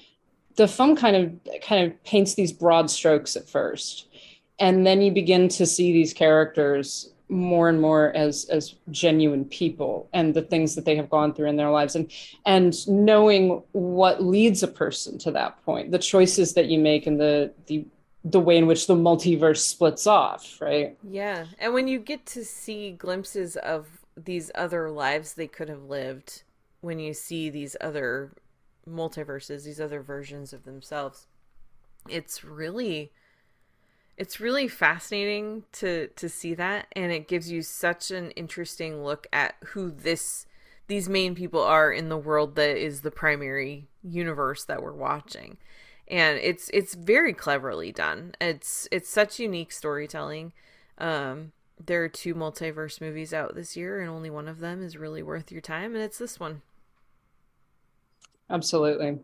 The 0.56 0.66
film 0.66 0.96
kind 0.96 1.16
of 1.16 1.60
kind 1.62 1.86
of 1.86 2.04
paints 2.04 2.34
these 2.34 2.52
broad 2.52 2.90
strokes 2.90 3.36
at 3.36 3.48
first, 3.48 4.06
and 4.58 4.86
then 4.86 5.02
you 5.02 5.12
begin 5.12 5.48
to 5.48 5.66
see 5.66 5.92
these 5.92 6.14
characters 6.14 7.10
more 7.28 7.68
and 7.68 7.80
more 7.80 8.12
as 8.16 8.44
as 8.50 8.76
genuine 8.90 9.44
people 9.44 10.08
and 10.12 10.32
the 10.32 10.42
things 10.42 10.74
that 10.74 10.84
they 10.84 10.94
have 10.94 11.10
gone 11.10 11.34
through 11.34 11.48
in 11.48 11.56
their 11.56 11.70
lives 11.70 11.96
and 11.96 12.10
and 12.44 12.86
knowing 12.86 13.62
what 13.72 14.22
leads 14.22 14.62
a 14.62 14.68
person 14.68 15.18
to 15.18 15.32
that 15.32 15.60
point 15.64 15.90
the 15.90 15.98
choices 15.98 16.54
that 16.54 16.66
you 16.66 16.78
make 16.78 17.06
and 17.06 17.18
the 17.18 17.52
the 17.66 17.84
the 18.30 18.40
way 18.40 18.56
in 18.56 18.66
which 18.66 18.86
the 18.86 18.94
multiverse 18.94 19.58
splits 19.58 20.06
off 20.06 20.60
right 20.60 20.96
Yeah. 21.02 21.46
And 21.58 21.72
when 21.72 21.88
you 21.88 21.98
get 21.98 22.26
to 22.26 22.44
see 22.44 22.90
glimpses 22.92 23.56
of 23.56 23.86
these 24.16 24.50
other 24.54 24.90
lives 24.90 25.34
they 25.34 25.46
could 25.46 25.68
have 25.68 25.84
lived, 25.84 26.42
when 26.80 26.98
you 26.98 27.14
see 27.14 27.50
these 27.50 27.76
other 27.80 28.32
multiverses, 28.88 29.64
these 29.64 29.80
other 29.80 30.00
versions 30.00 30.52
of 30.52 30.64
themselves, 30.64 31.26
it's 32.08 32.44
really 32.44 33.12
it's 34.16 34.40
really 34.40 34.68
fascinating 34.68 35.64
to 35.72 36.08
to 36.16 36.28
see 36.28 36.54
that 36.54 36.86
and 36.92 37.12
it 37.12 37.28
gives 37.28 37.50
you 37.50 37.62
such 37.62 38.10
an 38.10 38.30
interesting 38.32 39.04
look 39.04 39.26
at 39.32 39.56
who 39.66 39.90
this 39.90 40.46
these 40.88 41.08
main 41.08 41.34
people 41.34 41.60
are 41.60 41.92
in 41.92 42.08
the 42.08 42.16
world 42.16 42.54
that 42.56 42.76
is 42.76 43.00
the 43.00 43.10
primary 43.10 43.88
universe 44.02 44.64
that 44.64 44.82
we're 44.82 44.92
watching. 44.92 45.58
And 46.08 46.38
it's 46.38 46.70
it's 46.72 46.94
very 46.94 47.32
cleverly 47.32 47.90
done. 47.90 48.34
It's 48.40 48.88
it's 48.92 49.08
such 49.08 49.40
unique 49.40 49.72
storytelling. 49.72 50.52
Um 50.98 51.52
there 51.84 52.02
are 52.04 52.08
two 52.08 52.34
multiverse 52.34 53.00
movies 53.00 53.34
out 53.34 53.54
this 53.54 53.76
year 53.76 54.00
and 54.00 54.08
only 54.08 54.30
one 54.30 54.48
of 54.48 54.60
them 54.60 54.82
is 54.82 54.96
really 54.96 55.22
worth 55.22 55.52
your 55.52 55.60
time 55.60 55.94
and 55.94 56.02
it's 56.02 56.18
this 56.18 56.38
one. 56.40 56.62
Absolutely 58.48 59.18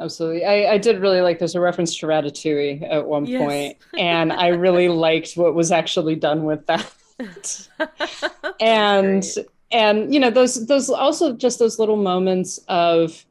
absolutely. 0.00 0.44
I 0.44 0.72
i 0.74 0.78
did 0.78 1.00
really 1.00 1.20
like 1.20 1.38
there's 1.38 1.54
a 1.54 1.60
reference 1.60 1.96
to 1.98 2.06
ratatouille 2.06 2.86
at 2.90 3.06
one 3.06 3.26
Yes. 3.26 3.40
point, 3.42 3.76
and 3.98 4.32
i 4.32 4.48
really 4.48 4.88
liked 5.08 5.36
what 5.36 5.54
was 5.54 5.70
actually 5.72 6.16
done 6.16 6.44
with 6.44 6.66
that. 6.66 6.90
And 8.60 9.22
Great. 9.22 9.46
and 9.70 10.12
you 10.12 10.20
know 10.20 10.30
those 10.30 10.66
those 10.66 10.90
also 10.90 11.32
just 11.32 11.58
those 11.58 11.78
little 11.78 11.96
moments 11.96 12.58
of 12.68 13.24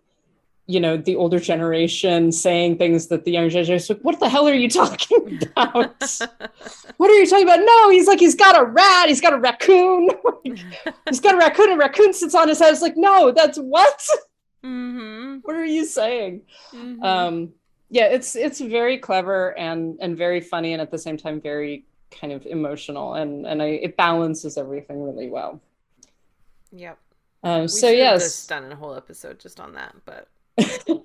you 0.67 0.79
know 0.79 0.95
the 0.95 1.15
older 1.17 1.39
generation 1.39 2.31
saying 2.31 2.77
things 2.77 3.07
that 3.07 3.25
the 3.25 3.31
younger 3.31 3.49
generation 3.49 3.75
is 3.75 3.89
like 3.89 3.99
what 4.01 4.19
the 4.21 4.29
hell 4.29 4.47
are 4.47 4.53
you 4.53 4.69
talking 4.69 5.39
about? 5.57 6.11
What 6.97 7.09
are 7.11 7.15
you 7.15 7.27
talking 7.27 7.43
about? 7.45 7.59
No 7.59 7.89
he's 7.89 8.07
like 8.07 8.19
he's 8.19 8.35
got 8.35 8.57
a 8.59 8.63
rat 8.63 9.09
he's 9.09 9.19
got 9.21 9.33
a 9.33 9.37
raccoon. 9.37 10.09
He's 11.09 11.19
got 11.19 11.35
a 11.35 11.37
raccoon 11.37 11.71
and 11.71 11.79
raccoon 11.79 12.13
sits 12.13 12.33
on 12.35 12.47
his 12.47 12.59
head. 12.59 12.71
It's 12.71 12.81
like 12.81 12.95
no 12.97 13.31
that's 13.31 13.57
what 13.57 14.01
mm-hmm. 14.63 15.37
what 15.43 15.55
are 15.55 15.65
you 15.65 15.85
saying 15.85 16.41
Mhm. 16.73 17.03
um 17.03 17.53
yeah 17.89 18.05
it's 18.05 18.35
it's 18.35 18.59
very 18.59 18.97
clever 18.97 19.57
and 19.57 19.97
and 20.01 20.17
very 20.17 20.41
funny 20.41 20.73
and 20.73 20.81
at 20.81 20.91
the 20.91 20.97
same 20.97 21.17
time 21.17 21.41
very 21.41 21.85
kind 22.11 22.31
of 22.31 22.45
emotional 22.45 23.15
and 23.15 23.45
and 23.45 23.61
I, 23.61 23.67
it 23.67 23.97
balances 23.97 24.57
everything 24.57 25.03
really 25.03 25.29
well 25.29 25.61
yep 26.71 26.97
um 27.43 27.61
we 27.63 27.67
so 27.67 27.89
yes 27.89 28.23
just 28.23 28.49
done 28.49 28.71
a 28.71 28.75
whole 28.75 28.95
episode 28.95 29.39
just 29.39 29.59
on 29.59 29.73
that 29.73 29.95
but 30.05 30.27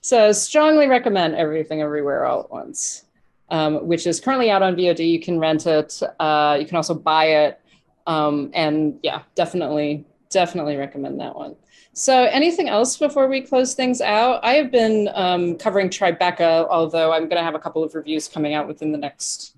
so 0.00 0.32
strongly 0.32 0.86
recommend 0.86 1.34
everything 1.34 1.82
everywhere 1.82 2.24
all 2.26 2.40
at 2.40 2.50
once 2.50 3.04
um, 3.50 3.86
which 3.86 4.06
is 4.06 4.20
currently 4.20 4.50
out 4.50 4.62
on 4.62 4.74
VOD. 4.74 5.08
You 5.08 5.20
can 5.20 5.38
rent 5.38 5.66
it. 5.66 6.00
Uh, 6.18 6.56
you 6.58 6.66
can 6.66 6.76
also 6.76 6.94
buy 6.94 7.26
it. 7.26 7.60
Um, 8.06 8.50
and 8.54 8.98
yeah, 9.02 9.22
definitely, 9.34 10.04
definitely 10.30 10.76
recommend 10.76 11.20
that 11.20 11.34
one. 11.36 11.56
So, 11.96 12.24
anything 12.24 12.68
else 12.68 12.96
before 12.96 13.28
we 13.28 13.40
close 13.40 13.74
things 13.74 14.00
out? 14.00 14.40
I 14.42 14.54
have 14.54 14.72
been 14.72 15.08
um, 15.14 15.56
covering 15.56 15.88
Tribeca, 15.88 16.66
although 16.68 17.12
I'm 17.12 17.28
going 17.28 17.36
to 17.36 17.42
have 17.42 17.54
a 17.54 17.58
couple 17.60 17.84
of 17.84 17.94
reviews 17.94 18.26
coming 18.26 18.52
out 18.52 18.66
within 18.66 18.90
the 18.90 18.98
next. 18.98 19.56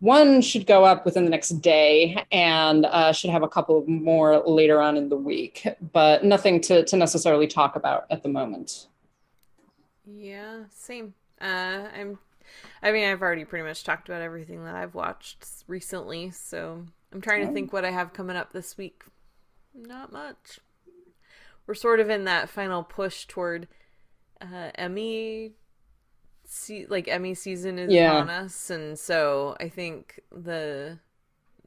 One 0.00 0.42
should 0.42 0.66
go 0.66 0.84
up 0.84 1.06
within 1.06 1.24
the 1.24 1.30
next 1.30 1.48
day, 1.62 2.26
and 2.30 2.84
uh, 2.84 3.12
should 3.12 3.30
have 3.30 3.42
a 3.42 3.48
couple 3.48 3.84
more 3.86 4.42
later 4.46 4.82
on 4.82 4.98
in 4.98 5.08
the 5.08 5.16
week, 5.16 5.66
but 5.92 6.22
nothing 6.22 6.60
to, 6.62 6.84
to 6.84 6.96
necessarily 6.96 7.46
talk 7.46 7.74
about 7.74 8.04
at 8.10 8.22
the 8.22 8.28
moment. 8.28 8.88
Yeah, 10.04 10.64
same. 10.70 11.14
Uh, 11.40 11.88
I'm. 11.98 12.18
I 12.82 12.92
mean, 12.92 13.08
I've 13.08 13.22
already 13.22 13.46
pretty 13.46 13.66
much 13.66 13.82
talked 13.82 14.10
about 14.10 14.20
everything 14.20 14.62
that 14.64 14.74
I've 14.74 14.94
watched 14.94 15.46
recently, 15.66 16.32
so 16.32 16.84
I'm 17.14 17.22
trying 17.22 17.46
to 17.46 17.52
think 17.54 17.72
what 17.72 17.86
I 17.86 17.92
have 17.92 18.12
coming 18.12 18.36
up 18.36 18.52
this 18.52 18.76
week. 18.76 19.04
Not 19.74 20.12
much. 20.12 20.58
We're 21.66 21.74
sort 21.74 22.00
of 22.00 22.10
in 22.10 22.24
that 22.24 22.48
final 22.48 22.82
push 22.82 23.26
toward 23.26 23.68
uh, 24.40 24.70
Emmy, 24.74 25.52
se- 26.44 26.86
like 26.88 27.06
Emmy 27.08 27.34
season 27.34 27.78
is 27.78 27.92
Yeah. 27.92 28.14
on 28.14 28.28
us, 28.30 28.70
and 28.70 28.98
so 28.98 29.56
I 29.60 29.68
think 29.68 30.20
the 30.30 30.98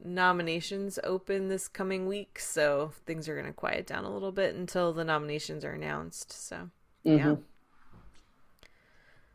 nominations 0.04 0.98
open 1.02 1.48
this 1.48 1.68
coming 1.68 2.06
week, 2.06 2.38
so 2.38 2.92
things 3.06 3.28
are 3.28 3.34
going 3.34 3.46
to 3.46 3.52
quiet 3.52 3.86
down 3.86 4.04
a 4.04 4.12
little 4.12 4.32
bit 4.32 4.54
until 4.54 4.92
the 4.92 5.04
nominations 5.04 5.64
are 5.64 5.72
announced. 5.72 6.32
So 6.32 6.68
yeah. 7.02 7.18
Mhm. 7.18 7.42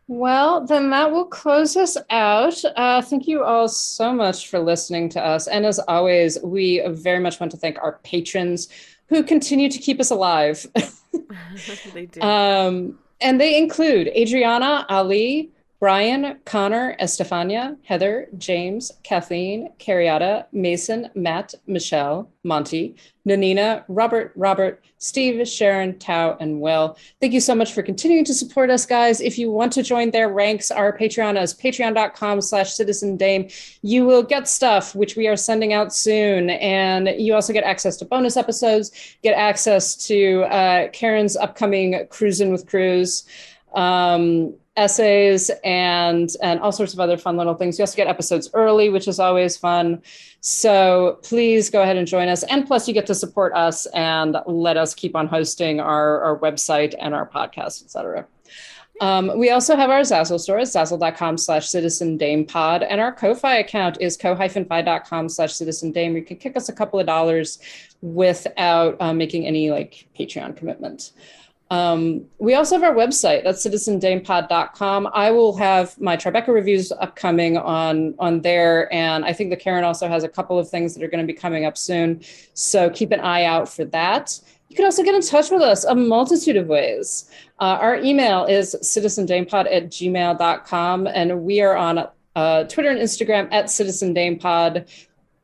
Well, 0.07 0.65
then 0.65 0.89
that 0.89 1.11
will 1.11 1.25
close 1.25 1.77
us 1.77 1.95
out. 2.09 2.61
Uh, 2.75 3.01
thank 3.01 3.27
you 3.27 3.43
all 3.43 3.69
so 3.69 4.11
much 4.11 4.49
for 4.49 4.59
listening 4.59 5.07
to 5.09 5.25
us. 5.25 5.47
And 5.47 5.65
as 5.65 5.79
always, 5.87 6.37
we 6.43 6.81
very 6.87 7.19
much 7.19 7.39
want 7.39 7.51
to 7.53 7.57
thank 7.57 7.77
our 7.81 7.99
patrons 8.03 8.67
who 9.11 9.21
continue 9.23 9.69
to 9.69 9.77
keep 9.77 9.99
us 9.99 10.09
alive. 10.09 10.65
they 11.93 12.05
do. 12.05 12.21
Um, 12.21 12.97
and 13.19 13.41
they 13.41 13.57
include 13.57 14.07
Adriana, 14.07 14.85
Ali, 14.87 15.51
Brian, 15.81 16.37
Connor, 16.45 16.95
Estefania, 16.99 17.75
Heather, 17.81 18.27
James, 18.37 18.91
Kathleen, 19.01 19.69
Carriata, 19.79 20.45
Mason, 20.51 21.09
Matt, 21.15 21.55
Michelle, 21.65 22.29
Monty, 22.43 22.95
Nanina, 23.27 23.83
Robert, 23.87 24.31
Robert, 24.35 24.83
Steve, 24.99 25.47
Sharon, 25.47 25.97
Tao, 25.97 26.37
and 26.39 26.61
Will. 26.61 26.95
Thank 27.19 27.33
you 27.33 27.39
so 27.39 27.55
much 27.55 27.73
for 27.73 27.81
continuing 27.81 28.23
to 28.25 28.33
support 28.35 28.69
us, 28.69 28.85
guys. 28.85 29.21
If 29.21 29.39
you 29.39 29.49
want 29.49 29.73
to 29.73 29.81
join 29.81 30.11
their 30.11 30.29
ranks, 30.29 30.69
our 30.69 30.95
Patreon 30.95 31.41
is 31.41 31.55
patreon.com 31.55 32.41
slash 32.41 32.75
citizen 32.75 33.17
dame. 33.17 33.49
You 33.81 34.05
will 34.05 34.21
get 34.21 34.47
stuff, 34.47 34.93
which 34.93 35.15
we 35.15 35.27
are 35.27 35.35
sending 35.35 35.73
out 35.73 35.95
soon. 35.95 36.51
And 36.51 37.09
you 37.19 37.33
also 37.33 37.53
get 37.53 37.63
access 37.63 37.97
to 37.97 38.05
bonus 38.05 38.37
episodes, 38.37 38.91
get 39.23 39.33
access 39.33 39.95
to 40.07 40.43
uh, 40.43 40.89
Karen's 40.89 41.35
upcoming 41.35 42.05
Cruising 42.11 42.51
with 42.51 42.67
Cruise 42.67 43.25
um, 43.73 44.53
essays 44.77 45.51
and 45.63 46.31
and 46.41 46.59
all 46.61 46.71
sorts 46.71 46.93
of 46.93 46.99
other 46.99 47.17
fun 47.17 47.37
little 47.37 47.53
things. 47.53 47.77
You 47.77 47.83
also 47.83 47.95
get 47.95 48.07
episodes 48.07 48.49
early, 48.53 48.89
which 48.89 49.07
is 49.07 49.19
always 49.19 49.57
fun. 49.57 50.01
So 50.39 51.19
please 51.23 51.69
go 51.69 51.81
ahead 51.81 51.97
and 51.97 52.07
join 52.07 52.27
us. 52.27 52.43
And 52.43 52.65
plus, 52.65 52.87
you 52.87 52.93
get 52.93 53.05
to 53.07 53.15
support 53.15 53.53
us 53.53 53.85
and 53.87 54.37
let 54.45 54.77
us 54.77 54.93
keep 54.93 55.15
on 55.15 55.27
hosting 55.27 55.79
our, 55.79 56.21
our 56.21 56.39
website 56.39 56.95
and 56.99 57.13
our 57.13 57.29
podcast, 57.29 57.83
etc. 57.83 58.25
Um, 59.01 59.31
we 59.35 59.49
also 59.49 59.75
have 59.75 59.89
our 59.89 60.01
Zazzle 60.01 60.39
store, 60.39 60.59
zazzle.com 60.59 61.37
slash 61.39 61.67
citizen 61.67 62.17
dame 62.17 62.45
pod. 62.45 62.83
And 62.83 63.01
our 63.01 63.11
Ko-Fi 63.11 63.57
account 63.57 63.97
is 63.99 64.15
ko-fi.com 64.15 65.27
slash 65.27 65.53
citizen 65.53 65.91
dame. 65.91 66.15
You 66.15 66.23
can 66.23 66.37
kick 66.37 66.55
us 66.55 66.69
a 66.69 66.73
couple 66.73 66.99
of 66.99 67.07
dollars 67.07 67.57
without 68.01 68.97
uh, 69.01 69.11
making 69.11 69.47
any 69.47 69.71
like 69.71 70.07
Patreon 70.17 70.55
commitment. 70.55 71.13
Um, 71.71 72.25
we 72.37 72.53
also 72.53 72.75
have 72.77 72.83
our 72.83 72.93
website, 72.93 73.45
that's 73.45 73.65
citizendamepod.com. 73.65 75.09
I 75.13 75.31
will 75.31 75.55
have 75.55 75.99
my 76.01 76.17
Tribeca 76.17 76.49
reviews 76.49 76.91
upcoming 76.91 77.55
on, 77.57 78.13
on 78.19 78.41
there. 78.41 78.93
And 78.93 79.23
I 79.23 79.31
think 79.31 79.51
the 79.51 79.55
Karen 79.55 79.85
also 79.85 80.09
has 80.09 80.25
a 80.25 80.29
couple 80.29 80.59
of 80.59 80.69
things 80.69 80.93
that 80.93 81.01
are 81.01 81.07
going 81.07 81.25
to 81.25 81.33
be 81.33 81.37
coming 81.37 81.63
up 81.63 81.77
soon. 81.77 82.21
So 82.55 82.89
keep 82.89 83.11
an 83.11 83.21
eye 83.21 83.45
out 83.45 83.69
for 83.69 83.85
that. 83.85 84.37
You 84.67 84.75
can 84.75 84.83
also 84.83 85.01
get 85.01 85.15
in 85.15 85.21
touch 85.21 85.49
with 85.49 85.61
us 85.61 85.85
a 85.85 85.95
multitude 85.95 86.57
of 86.57 86.67
ways. 86.67 87.31
Uh, 87.61 87.77
our 87.79 87.95
email 87.95 88.43
is 88.43 88.75
citizendamepod 88.81 89.73
at 89.73 89.89
gmail.com. 89.91 91.07
And 91.07 91.41
we 91.43 91.61
are 91.61 91.77
on 91.77 92.05
uh, 92.35 92.65
Twitter 92.65 92.89
and 92.89 92.99
Instagram 92.99 93.47
at 93.53 93.67
citizendamepod. 93.67 94.89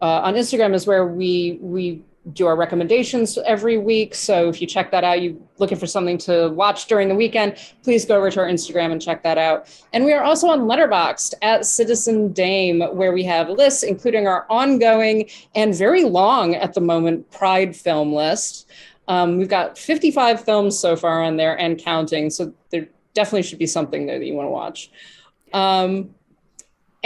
Uh, 0.02 0.06
on 0.06 0.34
Instagram 0.34 0.74
is 0.74 0.86
where 0.86 1.08
we 1.08 1.58
we 1.62 2.04
do 2.34 2.46
our 2.46 2.56
recommendations 2.56 3.38
every 3.46 3.78
week. 3.78 4.14
So 4.14 4.50
if 4.50 4.62
you 4.62 4.68
check 4.68 4.92
that 4.92 5.04
out, 5.04 5.22
you're 5.22 5.36
looking 5.60 5.78
for 5.78 5.88
something 5.88 6.18
to 6.20 6.50
watch 6.50 6.88
during 6.88 7.08
the 7.08 7.16
weekend, 7.16 7.58
please 7.84 8.06
go 8.06 8.18
over 8.18 8.30
to 8.32 8.40
our 8.42 8.48
Instagram 8.48 8.92
and 8.92 9.02
check 9.02 9.24
that 9.24 9.38
out. 9.38 9.70
And 9.94 10.04
we 10.04 10.14
are 10.14 10.24
also 10.24 10.48
on 10.48 10.62
Letterboxd 10.62 11.36
at 11.42 11.66
Citizen 11.66 12.34
Dame, 12.34 12.82
where 12.96 13.14
we 13.14 13.24
have 13.24 13.50
lists, 13.50 13.84
including 13.84 14.28
our 14.28 14.46
ongoing 14.50 15.30
and 15.56 15.74
very 15.74 16.04
long 16.04 16.56
at 16.56 16.74
the 16.74 16.82
moment 16.82 17.30
Pride 17.32 17.76
film 17.76 18.14
list. 18.14 18.70
Um, 19.08 19.38
we've 19.38 19.50
got 19.50 19.78
55 19.78 20.44
films 20.44 20.78
so 20.78 20.96
far 20.96 21.24
on 21.24 21.38
there 21.38 21.58
and 21.58 21.78
counting. 21.78 22.30
So 22.30 22.54
there 22.72 22.88
definitely 23.14 23.44
should 23.44 23.60
be 23.60 23.68
something 23.68 24.06
there 24.06 24.20
that 24.20 24.26
you 24.26 24.34
want 24.34 24.48
to 24.48 24.52
watch. 24.52 24.92
Um, 25.54 26.14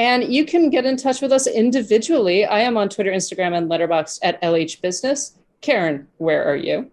and 0.01 0.33
you 0.33 0.45
can 0.45 0.71
get 0.71 0.83
in 0.83 0.97
touch 0.97 1.21
with 1.21 1.31
us 1.31 1.45
individually. 1.45 2.43
I 2.43 2.61
am 2.61 2.75
on 2.75 2.89
Twitter, 2.89 3.11
Instagram, 3.11 3.55
and 3.55 3.69
Letterboxd 3.69 4.17
at 4.23 4.41
LH 4.41 4.81
Business. 4.81 5.37
Karen, 5.61 6.07
where 6.17 6.43
are 6.43 6.55
you? 6.55 6.89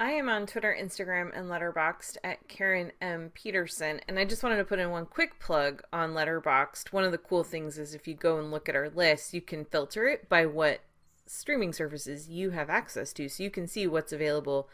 I 0.00 0.10
am 0.10 0.28
on 0.28 0.48
Twitter, 0.48 0.76
Instagram, 0.76 1.30
and 1.38 1.48
Letterboxd 1.48 2.16
at 2.24 2.48
Karen 2.48 2.90
M. 3.00 3.30
Peterson. 3.32 4.00
And 4.08 4.18
I 4.18 4.24
just 4.24 4.42
wanted 4.42 4.56
to 4.56 4.64
put 4.64 4.80
in 4.80 4.90
one 4.90 5.06
quick 5.06 5.38
plug 5.38 5.84
on 5.92 6.14
Letterboxd. 6.14 6.92
One 6.92 7.04
of 7.04 7.12
the 7.12 7.18
cool 7.18 7.44
things 7.44 7.78
is 7.78 7.94
if 7.94 8.08
you 8.08 8.14
go 8.14 8.40
and 8.40 8.50
look 8.50 8.68
at 8.68 8.74
our 8.74 8.88
list, 8.88 9.32
you 9.32 9.40
can 9.40 9.64
filter 9.64 10.08
it 10.08 10.28
by 10.28 10.44
what 10.44 10.80
streaming 11.26 11.72
services 11.72 12.28
you 12.28 12.50
have 12.50 12.68
access 12.68 13.12
to. 13.12 13.28
So 13.28 13.44
you 13.44 13.50
can 13.50 13.68
see 13.68 13.86
what's 13.86 14.12
available 14.12 14.68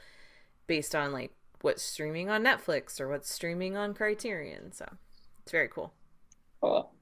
based 0.66 0.94
on 0.94 1.12
like 1.12 1.32
what's 1.60 1.82
streaming 1.82 2.30
on 2.30 2.42
Netflix 2.42 2.98
or 2.98 3.08
what's 3.10 3.30
streaming 3.30 3.76
on 3.76 3.92
Criterion. 3.92 4.72
So 4.72 4.86
it's 5.42 5.52
very 5.52 5.68
cool. 5.68 5.92
Cool. 6.62 6.92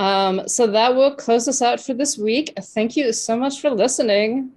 Um, 0.00 0.48
so 0.48 0.66
that 0.66 0.94
will 0.96 1.14
close 1.14 1.46
us 1.46 1.60
out 1.60 1.78
for 1.78 1.92
this 1.92 2.16
week. 2.16 2.54
Thank 2.58 2.96
you 2.96 3.12
so 3.12 3.36
much 3.36 3.60
for 3.60 3.68
listening. 3.68 4.52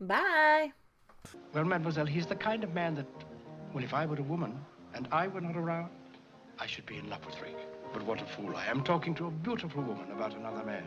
Bye. 0.00 0.72
Well, 1.52 1.64
mademoiselle, 1.64 2.06
he's 2.06 2.24
the 2.24 2.34
kind 2.34 2.64
of 2.64 2.72
man 2.72 2.94
that, 2.94 3.06
well, 3.74 3.84
if 3.84 3.92
I 3.92 4.06
were 4.06 4.16
a 4.16 4.22
woman 4.22 4.58
and 4.94 5.06
I 5.12 5.28
were 5.28 5.42
not 5.42 5.54
around, 5.54 5.90
I 6.58 6.66
should 6.66 6.86
be 6.86 6.96
in 6.96 7.10
love 7.10 7.26
with 7.26 7.38
Rick. 7.42 7.58
But 7.92 8.06
what 8.06 8.22
a 8.22 8.24
fool 8.24 8.56
I 8.56 8.64
am 8.64 8.82
talking 8.82 9.14
to 9.16 9.26
a 9.26 9.30
beautiful 9.30 9.82
woman 9.82 10.10
about 10.10 10.34
another 10.34 10.64
man. 10.64 10.84